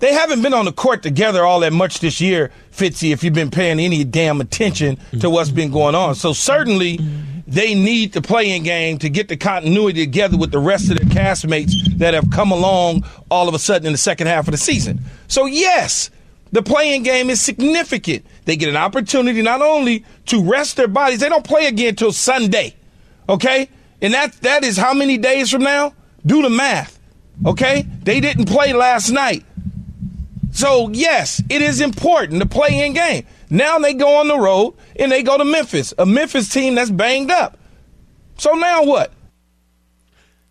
they 0.00 0.12
haven't 0.12 0.42
been 0.42 0.54
on 0.54 0.64
the 0.64 0.72
court 0.72 1.02
together 1.02 1.44
all 1.44 1.60
that 1.60 1.72
much 1.72 2.00
this 2.00 2.20
year, 2.20 2.50
Fitzy, 2.72 3.12
if 3.12 3.22
you've 3.22 3.34
been 3.34 3.50
paying 3.50 3.78
any 3.78 4.02
damn 4.04 4.40
attention 4.40 4.98
to 5.20 5.28
what's 5.28 5.50
been 5.50 5.70
going 5.70 5.94
on. 5.94 6.14
So 6.14 6.32
certainly 6.32 6.98
they 7.46 7.74
need 7.74 8.12
the 8.12 8.22
play-in 8.22 8.62
game 8.62 8.98
to 8.98 9.08
get 9.10 9.28
the 9.28 9.36
continuity 9.36 10.04
together 10.04 10.38
with 10.38 10.52
the 10.52 10.58
rest 10.58 10.90
of 10.90 10.98
their 10.98 11.08
castmates 11.08 11.72
that 11.98 12.14
have 12.14 12.30
come 12.30 12.50
along 12.50 13.04
all 13.30 13.48
of 13.48 13.54
a 13.54 13.58
sudden 13.58 13.86
in 13.86 13.92
the 13.92 13.98
second 13.98 14.26
half 14.26 14.46
of 14.46 14.52
the 14.52 14.58
season. 14.58 15.00
So 15.28 15.46
yes, 15.46 16.10
the 16.52 16.62
play-in 16.62 17.02
game 17.02 17.28
is 17.28 17.40
significant. 17.40 18.24
They 18.46 18.56
get 18.56 18.68
an 18.68 18.76
opportunity 18.76 19.42
not 19.42 19.62
only 19.62 20.04
to 20.26 20.42
rest 20.42 20.76
their 20.76 20.88
bodies, 20.88 21.20
they 21.20 21.28
don't 21.28 21.44
play 21.44 21.66
again 21.66 21.94
till 21.94 22.12
Sunday. 22.12 22.74
Okay? 23.28 23.68
And 24.00 24.14
that 24.14 24.32
that 24.42 24.64
is 24.64 24.78
how 24.78 24.94
many 24.94 25.18
days 25.18 25.50
from 25.50 25.62
now? 25.62 25.92
Do 26.24 26.42
the 26.42 26.50
math. 26.50 26.98
Okay? 27.44 27.82
They 28.02 28.20
didn't 28.20 28.46
play 28.46 28.72
last 28.72 29.10
night. 29.10 29.44
So, 30.52 30.90
yes, 30.90 31.42
it 31.48 31.62
is 31.62 31.80
important 31.80 32.40
to 32.42 32.48
play 32.48 32.84
in 32.84 32.92
game. 32.92 33.26
Now 33.50 33.78
they 33.78 33.94
go 33.94 34.16
on 34.16 34.28
the 34.28 34.38
road 34.38 34.74
and 34.96 35.10
they 35.10 35.22
go 35.22 35.38
to 35.38 35.44
Memphis, 35.44 35.94
a 35.98 36.06
Memphis 36.06 36.48
team 36.48 36.74
that's 36.74 36.90
banged 36.90 37.30
up. 37.30 37.58
So 38.38 38.52
now 38.52 38.84
what? 38.84 39.12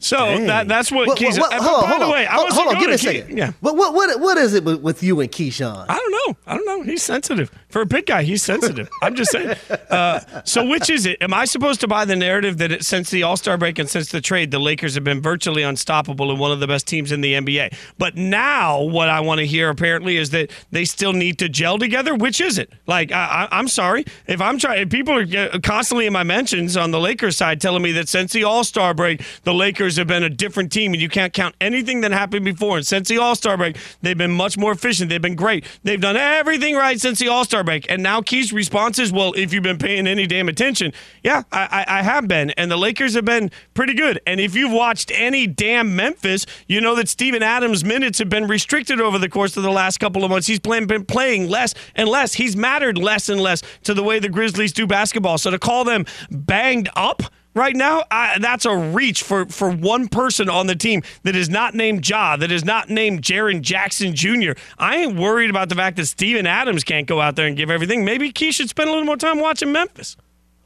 So 0.02 0.16
that, 0.46 0.68
that's 0.70 0.92
what 0.92 1.08
What- 1.08 1.18
Keys. 1.18 1.38
what- 1.38 1.54
uh, 1.54 1.62
hold 1.62 1.76
on, 1.76 1.82
by 1.84 1.88
hold 1.90 2.02
the 2.02 2.06
on. 2.06 2.12
way, 2.12 2.26
I 2.26 2.34
Hold- 2.34 2.46
was 2.46 2.54
hold 2.56 2.68
on, 2.70 2.80
give 2.80 2.88
me 2.88 2.96
a 2.96 2.98
second. 2.98 3.38
Yeah. 3.38 3.52
What, 3.60 3.76
what, 3.76 3.94
what, 3.94 4.20
what 4.22 4.38
is 4.38 4.54
it 4.54 4.64
with, 4.64 4.80
with 4.82 5.04
you 5.04 5.20
and 5.20 5.30
Keyshawn? 5.30 5.86
I 5.90 5.96
don't 5.96 6.12
know. 6.12 6.38
I 6.48 6.56
don't 6.56 6.66
know. 6.66 6.82
He's 6.84 7.04
sensitive. 7.04 7.52
For 7.70 7.82
a 7.82 7.86
big 7.86 8.06
guy, 8.06 8.24
he's 8.24 8.42
sensitive. 8.42 8.90
I'm 9.04 9.16
just 9.16 9.32
saying. 9.32 9.56
Uh, 9.90 10.20
so, 10.44 10.64
which 10.68 10.88
is 10.92 11.08
it? 11.08 11.18
Am 11.20 11.34
I 11.34 11.46
supposed 11.46 11.82
to 11.82 11.88
buy 11.88 12.06
the 12.06 12.16
narrative 12.16 12.60
that 12.60 12.72
it, 12.72 12.86
since 12.86 13.10
the 13.10 13.24
All 13.24 13.36
Star 13.36 13.58
break 13.58 13.80
and 13.80 13.90
since 13.90 14.10
the 14.10 14.22
trade, 14.22 14.52
the 14.52 14.60
Lakers 14.60 14.94
have 14.94 15.04
been 15.04 15.20
virtually 15.20 15.64
unstoppable 15.64 16.30
and 16.30 16.40
one 16.40 16.52
of 16.52 16.60
the 16.60 16.68
best 16.68 16.86
teams 16.86 17.12
in 17.12 17.22
the 17.22 17.34
NBA? 17.34 17.74
But 17.98 18.16
now, 18.16 18.84
what 18.84 19.10
I 19.10 19.20
want 19.22 19.40
to 19.40 19.48
hear 19.48 19.70
apparently 19.70 20.18
is 20.18 20.30
that 20.30 20.52
they 20.72 20.86
still 20.86 21.12
need 21.12 21.40
to 21.40 21.50
gel 21.50 21.80
together. 21.80 22.14
Which 22.14 22.40
is 22.40 22.60
it? 22.60 22.72
Like, 22.86 23.12
I, 23.12 23.48
I, 23.52 23.58
I'm 23.58 23.68
sorry 23.68 24.06
if 24.28 24.40
I'm 24.42 24.60
trying. 24.60 24.88
People 24.90 25.16
are 25.18 25.24
uh, 25.56 25.58
constantly 25.64 26.06
in 26.06 26.14
my 26.14 26.24
mentions 26.24 26.78
on 26.78 26.92
the 26.92 27.00
Lakers 27.00 27.36
side 27.36 27.60
telling 27.60 27.82
me 27.82 27.92
that 27.94 28.08
since 28.08 28.32
the 28.32 28.44
All 28.44 28.64
Star 28.64 28.94
break, 28.94 29.24
the 29.44 29.54
Lakers 29.56 29.89
have 29.98 30.08
been 30.08 30.24
a 30.24 30.30
different 30.30 30.72
team, 30.72 30.94
and 30.94 31.02
you 31.02 31.10
can't 31.10 31.34
count 31.34 31.56
anything 31.62 32.02
that 32.02 32.12
happened 32.12 32.46
before. 32.46 32.78
And 32.78 32.88
since 32.88 33.08
the 33.08 33.18
All 33.18 33.36
Star 33.36 33.58
break, 33.58 33.78
they've 34.02 34.18
been 34.18 34.32
much 34.32 34.58
more 34.58 34.72
efficient. 34.72 35.10
They've 35.10 35.22
been 35.22 35.36
great. 35.36 35.66
They've 35.84 36.00
done 36.00 36.18
everything 36.18 36.76
right 36.76 37.00
since 37.00 37.20
the 37.20 37.28
All 37.28 37.46
Star 37.46 37.64
break. 37.64 37.90
And 37.90 38.04
now 38.04 38.22
Key's 38.22 38.54
response 38.54 39.00
is, 39.00 39.12
"Well, 39.12 39.34
if 39.34 39.54
you've 39.54 39.64
been 39.64 39.78
paying 39.78 40.08
any 40.08 40.28
damn 40.28 40.50
attention, 40.50 40.94
yeah, 41.24 41.44
I, 41.52 41.86
I, 41.88 42.00
I 42.00 42.04
have 42.04 42.28
been, 42.28 42.52
and 42.52 42.70
the 42.70 42.78
Lakers 42.78 43.14
have 43.16 43.26
been 43.26 43.52
pretty 43.74 43.94
good. 43.94 44.20
And 44.26 44.40
if 44.40 44.56
you've 44.56 44.72
watched 44.72 45.12
any 45.14 45.48
damn 45.48 45.96
Memphis, 45.96 46.46
you 46.68 46.82
know 46.82 46.96
that 46.96 47.10
Steven 47.10 47.44
Adams' 47.44 47.84
minutes 47.84 48.20
have 48.20 48.30
been 48.30 48.48
restricted 48.48 49.02
over 49.02 49.18
the 49.18 49.30
course 49.30 49.58
of 49.58 49.64
the 49.64 49.72
last 49.72 50.00
couple 50.00 50.24
of 50.24 50.32
months. 50.32 50.48
He's 50.48 50.60
playing, 50.60 50.88
been 50.88 51.06
playing 51.06 51.50
less 51.50 51.74
and 51.96 52.08
less. 52.10 52.34
He's 52.34 52.56
mattered 52.56 52.98
less 52.98 53.30
and 53.30 53.42
less 53.42 53.62
to 53.84 53.94
the 53.94 54.04
way 54.04 54.20
the 54.20 54.30
Grizzlies 54.30 54.74
do 54.74 54.88
basketball. 54.88 55.38
So 55.38 55.52
to 55.52 55.60
call 55.60 55.84
them 55.84 56.06
banged 56.30 56.90
up." 56.96 57.24
Right 57.60 57.76
now, 57.76 58.06
I, 58.10 58.40
that's 58.40 58.64
a 58.64 58.74
reach 58.74 59.22
for, 59.22 59.46
for 59.48 59.70
one 59.70 60.08
person 60.08 60.48
on 60.48 60.68
the 60.68 60.78
team 60.78 61.04
that 61.24 61.36
is 61.36 61.50
not 61.50 61.76
named 61.76 62.08
Ja, 62.08 62.38
that 62.38 62.54
is 62.54 62.64
not 62.64 62.90
named 62.90 63.22
Jaren 63.22 63.60
Jackson 63.60 64.16
Jr. 64.16 64.52
I 64.78 64.96
ain't 64.96 65.20
worried 65.20 65.50
about 65.50 65.68
the 65.68 65.76
fact 65.76 65.98
that 65.98 66.06
Steven 66.06 66.48
Adams 66.48 66.86
can't 66.86 67.06
go 67.06 67.20
out 67.20 67.36
there 67.36 67.48
and 67.48 67.58
give 67.58 67.70
everything. 67.70 68.06
Maybe 68.06 68.32
Key 68.32 68.54
should 68.54 68.70
spend 68.70 68.88
a 68.88 68.94
little 68.94 69.06
more 69.06 69.18
time 69.18 69.42
watching 69.42 69.74
Memphis. 69.74 70.16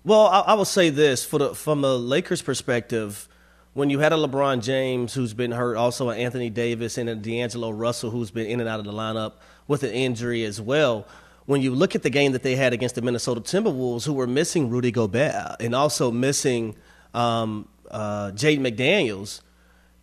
Well, 0.04 0.28
I, 0.28 0.42
I 0.42 0.54
will 0.54 0.66
say 0.66 0.92
this 0.92 1.26
the 1.26 1.56
from 1.56 1.84
a 1.84 1.96
Lakers 1.96 2.44
perspective, 2.44 3.28
when 3.74 3.90
you 3.90 3.98
had 3.98 4.14
a 4.14 4.18
LeBron 4.18 4.62
James 4.62 5.16
who's 5.16 5.34
been 5.34 5.52
hurt, 5.52 5.76
also 5.76 6.10
an 6.10 6.20
Anthony 6.20 6.52
Davis 6.52 7.00
and 7.00 7.10
a 7.10 7.16
D'Angelo 7.16 7.72
Russell 7.72 8.12
who's 8.12 8.30
been 8.30 8.46
in 8.46 8.60
and 8.60 8.70
out 8.70 8.78
of 8.80 8.86
the 8.86 8.94
lineup 8.94 9.34
with 9.68 9.82
an 9.82 9.90
injury 9.90 10.44
as 10.44 10.62
well. 10.62 11.08
When 11.46 11.62
you 11.62 11.76
look 11.76 11.96
at 11.96 12.04
the 12.04 12.10
game 12.10 12.32
that 12.32 12.44
they 12.44 12.56
had 12.56 12.74
against 12.74 12.96
the 12.96 13.02
Minnesota 13.02 13.42
Timberwolves, 13.42 14.06
who 14.06 14.14
were 14.14 14.28
missing 14.28 14.70
Rudy 14.70 14.92
Gobert 14.92 15.58
and 15.60 15.76
also 15.76 16.12
missing 16.12 16.76
um, 17.14 17.68
uh, 17.92 18.32
Jaden 18.32 18.60
McDaniels, 18.60 19.42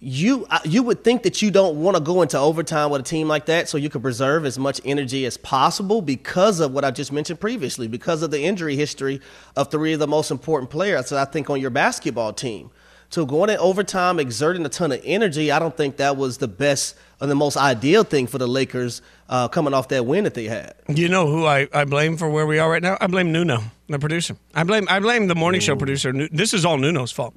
you 0.02 0.46
you 0.64 0.82
would 0.82 1.04
think 1.04 1.22
that 1.24 1.42
you 1.42 1.50
don't 1.50 1.76
want 1.76 1.94
to 1.94 2.02
go 2.02 2.22
into 2.22 2.38
overtime 2.38 2.90
with 2.90 3.02
a 3.02 3.04
team 3.04 3.28
like 3.28 3.44
that 3.46 3.68
so 3.68 3.76
you 3.76 3.90
could 3.90 4.00
preserve 4.00 4.46
as 4.46 4.58
much 4.58 4.80
energy 4.82 5.26
as 5.26 5.36
possible 5.36 6.00
because 6.00 6.58
of 6.58 6.72
what 6.72 6.86
I 6.86 6.90
just 6.90 7.12
mentioned 7.12 7.38
previously 7.38 7.86
because 7.86 8.22
of 8.22 8.30
the 8.30 8.42
injury 8.42 8.76
history 8.76 9.20
of 9.56 9.70
three 9.70 9.92
of 9.92 9.98
the 9.98 10.08
most 10.08 10.30
important 10.30 10.70
players 10.70 11.12
I 11.12 11.26
think 11.26 11.50
on 11.50 11.60
your 11.60 11.68
basketball 11.68 12.32
team. 12.32 12.70
So 13.10 13.26
going 13.26 13.50
in 13.50 13.58
overtime 13.58 14.20
exerting 14.20 14.64
a 14.64 14.68
ton 14.68 14.92
of 14.92 15.00
energy, 15.04 15.50
I 15.50 15.58
don't 15.58 15.76
think 15.76 15.96
that 15.96 16.16
was 16.16 16.38
the 16.38 16.46
best 16.46 16.96
or 17.20 17.26
the 17.26 17.34
most 17.34 17.56
ideal 17.56 18.04
thing 18.04 18.28
for 18.28 18.38
the 18.38 18.46
Lakers 18.46 19.02
uh, 19.28 19.48
coming 19.48 19.74
off 19.74 19.88
that 19.88 20.06
win 20.06 20.24
that 20.24 20.34
they 20.34 20.44
had. 20.44 20.74
You 20.88 21.08
know 21.08 21.26
who 21.26 21.44
I, 21.44 21.66
I 21.72 21.84
blame 21.84 22.16
for 22.16 22.30
where 22.30 22.46
we 22.46 22.60
are 22.60 22.70
right 22.70 22.82
now? 22.82 22.96
I 23.00 23.08
blame 23.08 23.32
Nuno, 23.32 23.62
the 23.88 23.98
producer. 23.98 24.36
I 24.54 24.62
blame 24.62 24.86
I 24.88 25.00
blame 25.00 25.26
the 25.26 25.34
morning 25.34 25.60
show 25.60 25.74
producer. 25.74 26.28
This 26.30 26.54
is 26.54 26.64
all 26.64 26.78
Nuno's 26.78 27.10
fault. 27.10 27.34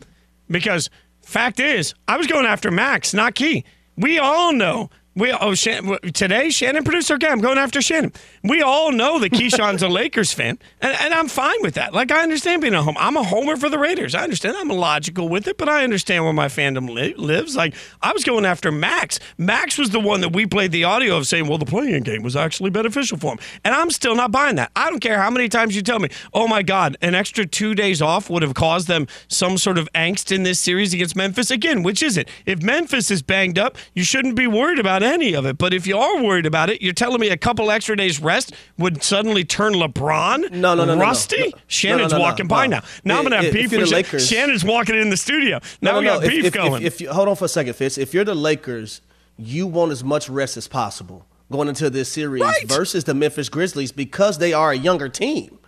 Because 0.48 0.92
fact 1.24 1.60
is, 1.60 1.96
I 2.08 2.18
was 2.18 2.28
going 2.28 2.46
after 2.46 2.70
Max, 2.70 3.14
not 3.16 3.34
Key. 3.34 3.66
We 3.98 4.20
all 4.20 4.54
know. 4.54 4.92
We 5.16 5.32
oh 5.32 5.54
Shan, 5.54 5.96
today 6.14 6.50
Shannon 6.50 6.84
producer 6.84 7.14
okay 7.16 7.28
I'm 7.28 7.40
going 7.40 7.60
after 7.60 7.84
Shannon. 7.84 8.14
We 8.44 8.64
all 8.64 8.92
know 8.92 9.20
that 9.20 9.32
Keyshawn's 9.32 9.84
a 9.84 9.88
Lakers 9.94 10.34
fan, 10.34 10.58
and, 10.82 10.98
and 11.00 11.14
I'm 11.14 11.28
fine 11.28 11.62
with 11.62 11.76
that. 11.76 11.94
Like 11.94 12.12
I 12.12 12.24
understand 12.24 12.64
being 12.64 12.74
a 12.74 12.82
home. 12.82 12.96
I'm 12.98 13.16
a 13.16 13.24
homer 13.24 13.56
for 13.56 13.70
the 13.70 13.78
Raiders. 13.78 14.16
I 14.16 14.24
understand. 14.24 14.58
I'm 14.58 14.70
logical 14.70 15.30
with 15.30 15.48
it, 15.48 15.60
but 15.60 15.70
I 15.70 15.84
understand 15.84 16.24
where 16.24 16.34
my 16.34 16.48
fandom 16.48 16.90
li- 16.90 17.14
lives. 17.16 17.56
Like 17.56 17.76
I 18.02 18.12
was 18.12 18.24
going 18.24 18.44
after 18.44 18.72
Max. 18.72 19.20
Max 19.38 19.78
was 19.78 19.92
the 19.92 20.00
one 20.00 20.22
that 20.22 20.34
we 20.34 20.48
played 20.48 20.72
the 20.72 20.84
audio 20.84 21.16
of 21.16 21.28
saying, 21.28 21.48
"Well, 21.48 21.60
the 21.60 21.66
play-in 21.66 22.02
game 22.02 22.24
was 22.24 22.36
actually 22.36 22.72
beneficial 22.72 23.20
for 23.20 23.34
him," 23.34 23.40
and 23.64 23.76
I'm 23.76 23.92
still 23.92 24.16
not 24.16 24.32
buying 24.32 24.56
that. 24.56 24.72
I 24.76 24.90
don't 24.90 25.00
care 25.00 25.22
how 25.22 25.30
many 25.30 25.48
times 25.48 25.76
you 25.76 25.84
tell 25.84 26.00
me, 26.00 26.10
"Oh 26.34 26.48
my 26.48 26.64
God, 26.64 26.98
an 27.04 27.14
extra 27.14 27.46
two 27.46 27.76
days 27.76 28.02
off 28.02 28.32
would 28.32 28.42
have 28.42 28.56
caused 28.56 28.88
them 28.88 29.06
some 29.28 29.60
sort 29.60 29.78
of 29.78 29.88
angst 29.94 30.36
in 30.36 30.42
this 30.42 30.60
series 30.60 30.92
against 30.92 31.16
Memphis." 31.16 31.52
Again, 31.52 31.84
which 31.84 32.02
is 32.02 32.18
it? 32.18 32.30
If 32.48 32.64
Memphis 32.64 33.12
is 33.12 33.22
banged 33.22 33.60
up, 33.60 33.78
you 33.94 34.04
shouldn't 34.04 34.36
be 34.36 34.48
worried 34.48 34.80
about 34.80 35.03
any 35.04 35.34
of 35.34 35.46
it. 35.46 35.58
But 35.58 35.74
if 35.74 35.86
you 35.88 35.98
are 35.98 36.22
worried 36.24 36.46
about 36.46 36.70
it, 36.70 36.82
you're 36.82 36.94
telling 36.94 37.20
me 37.20 37.30
a 37.30 37.38
couple 37.38 37.70
extra 37.72 37.96
days 37.96 38.20
rest 38.22 38.54
would 38.78 39.04
suddenly 39.04 39.44
turn 39.44 39.74
LeBron 39.74 40.52
No, 40.52 40.74
no, 40.76 40.86
no, 40.86 40.98
rusty. 40.98 41.38
No. 41.38 41.52
Shannon's 41.68 42.12
No, 42.12 42.18
no, 42.18 42.24
no, 42.24 42.30
walking 42.30 42.48
by 42.48 42.68
now. 42.68 42.82
Now 43.04 43.18
I'm 43.18 43.24
gonna 43.24 43.38
have 43.38 43.46
If- 43.46 43.56
if 43.56 43.62
beef 43.72 43.72
with 43.80 43.90
the 43.90 43.96
Lakers- 43.96 44.28
Shannon's 44.28 44.64
walking 44.64 44.96
in 44.96 45.10
the 45.10 45.18
studio. 45.18 45.60
Now 45.82 46.00
we 46.00 46.06
got 46.06 46.22
beef 46.22 46.46
if, 46.46 46.54
going. 46.54 46.84
If, 46.84 46.96
if 46.96 47.02
you, 47.02 47.12
hold 47.12 47.28
on 47.28 47.36
for 47.36 47.46
a 47.46 47.50
second, 47.50 47.74
Fitz. 47.76 47.98
If 47.98 48.14
you're 48.14 48.26
the 48.26 48.36
Lakers, 48.36 49.02
you 49.38 49.68
want 49.68 49.92
as 49.92 50.04
much 50.04 50.30
rest 50.30 50.58
as 50.58 50.68
possible 50.68 51.26
going 51.52 51.68
into 51.68 51.90
this 51.90 52.10
series 52.12 52.44
versus 52.66 53.04
the 53.04 53.14
Memphis 53.14 53.50
Grizzlies 53.50 53.92
because 53.92 54.40
they 54.40 54.54
are 54.54 54.72
a 54.72 54.76
younger 54.78 55.08
team. 55.10 55.60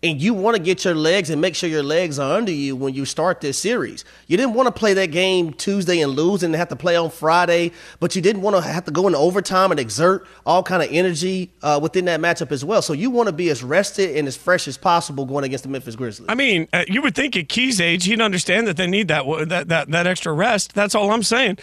And 0.00 0.22
you 0.22 0.32
want 0.32 0.56
to 0.56 0.62
get 0.62 0.84
your 0.84 0.94
legs 0.94 1.28
and 1.28 1.40
make 1.40 1.56
sure 1.56 1.68
your 1.68 1.82
legs 1.82 2.20
are 2.20 2.36
under 2.36 2.52
you 2.52 2.76
when 2.76 2.94
you 2.94 3.04
start 3.04 3.40
this 3.40 3.58
series. 3.58 4.04
You 4.28 4.36
didn't 4.36 4.54
want 4.54 4.68
to 4.68 4.72
play 4.72 4.94
that 4.94 5.06
game 5.06 5.52
Tuesday 5.52 6.00
and 6.00 6.12
lose 6.12 6.44
and 6.44 6.54
have 6.54 6.68
to 6.68 6.76
play 6.76 6.94
on 6.94 7.10
Friday, 7.10 7.72
but 7.98 8.14
you 8.14 8.22
didn't 8.22 8.42
want 8.42 8.54
to 8.54 8.62
have 8.62 8.84
to 8.84 8.92
go 8.92 9.08
into 9.08 9.18
overtime 9.18 9.72
and 9.72 9.80
exert 9.80 10.24
all 10.46 10.62
kind 10.62 10.84
of 10.84 10.88
energy 10.92 11.50
uh, 11.62 11.80
within 11.82 12.04
that 12.04 12.20
matchup 12.20 12.52
as 12.52 12.64
well. 12.64 12.80
So 12.80 12.92
you 12.92 13.10
want 13.10 13.26
to 13.26 13.32
be 13.32 13.50
as 13.50 13.64
rested 13.64 14.16
and 14.16 14.28
as 14.28 14.36
fresh 14.36 14.68
as 14.68 14.78
possible 14.78 15.26
going 15.26 15.44
against 15.44 15.64
the 15.64 15.70
Memphis 15.70 15.96
Grizzlies. 15.96 16.28
I 16.28 16.36
mean, 16.36 16.68
uh, 16.72 16.84
you 16.86 17.02
would 17.02 17.16
think 17.16 17.36
at 17.36 17.48
Key's 17.48 17.80
age, 17.80 18.04
he'd 18.04 18.20
understand 18.20 18.68
that 18.68 18.76
they 18.76 18.86
need 18.86 19.08
that 19.08 19.24
that 19.48 19.68
that, 19.68 19.90
that 19.90 20.06
extra 20.06 20.32
rest. 20.32 20.74
That's 20.74 20.94
all 20.94 21.10
I'm 21.10 21.24
saying. 21.24 21.58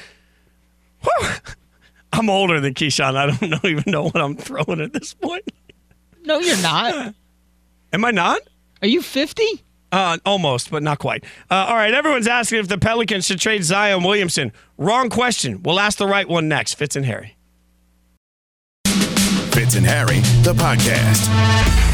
Whew. 1.02 1.30
I'm 2.12 2.30
older 2.30 2.60
than 2.60 2.74
Keyshawn. 2.74 3.16
I 3.16 3.28
don't 3.28 3.50
know, 3.64 3.70
even 3.70 3.92
know 3.92 4.04
what 4.04 4.18
I'm 4.18 4.36
throwing 4.36 4.82
at 4.82 4.94
this 4.94 5.14
point. 5.14 5.44
No, 6.24 6.40
you're 6.40 6.62
not. 6.62 7.14
Am 7.96 8.04
I 8.04 8.12
not? 8.12 8.42
Are 8.82 8.90
you 8.90 9.02
50? 9.02 9.42
Uh, 9.90 10.18
almost, 10.26 10.70
but 10.70 10.84
not 10.84 11.00
quite. 11.00 11.24
Uh, 11.50 11.68
all 11.70 11.76
right, 11.76 11.94
everyone's 11.94 12.28
asking 12.28 12.60
if 12.60 12.68
the 12.68 12.78
Pelicans 12.78 13.26
should 13.26 13.40
trade 13.40 13.64
Zion 13.64 14.04
Williamson. 14.04 14.52
Wrong 14.78 15.10
question. 15.10 15.64
We'll 15.64 15.80
ask 15.80 15.98
the 15.98 16.06
right 16.06 16.28
one 16.28 16.50
next. 16.50 16.74
Fitz 16.74 16.98
and 16.98 17.06
Harry. 17.06 17.38
Fitz 19.54 19.78
and 19.78 19.86
Harry, 19.86 20.20
the 20.44 20.54
podcast. 20.58 21.85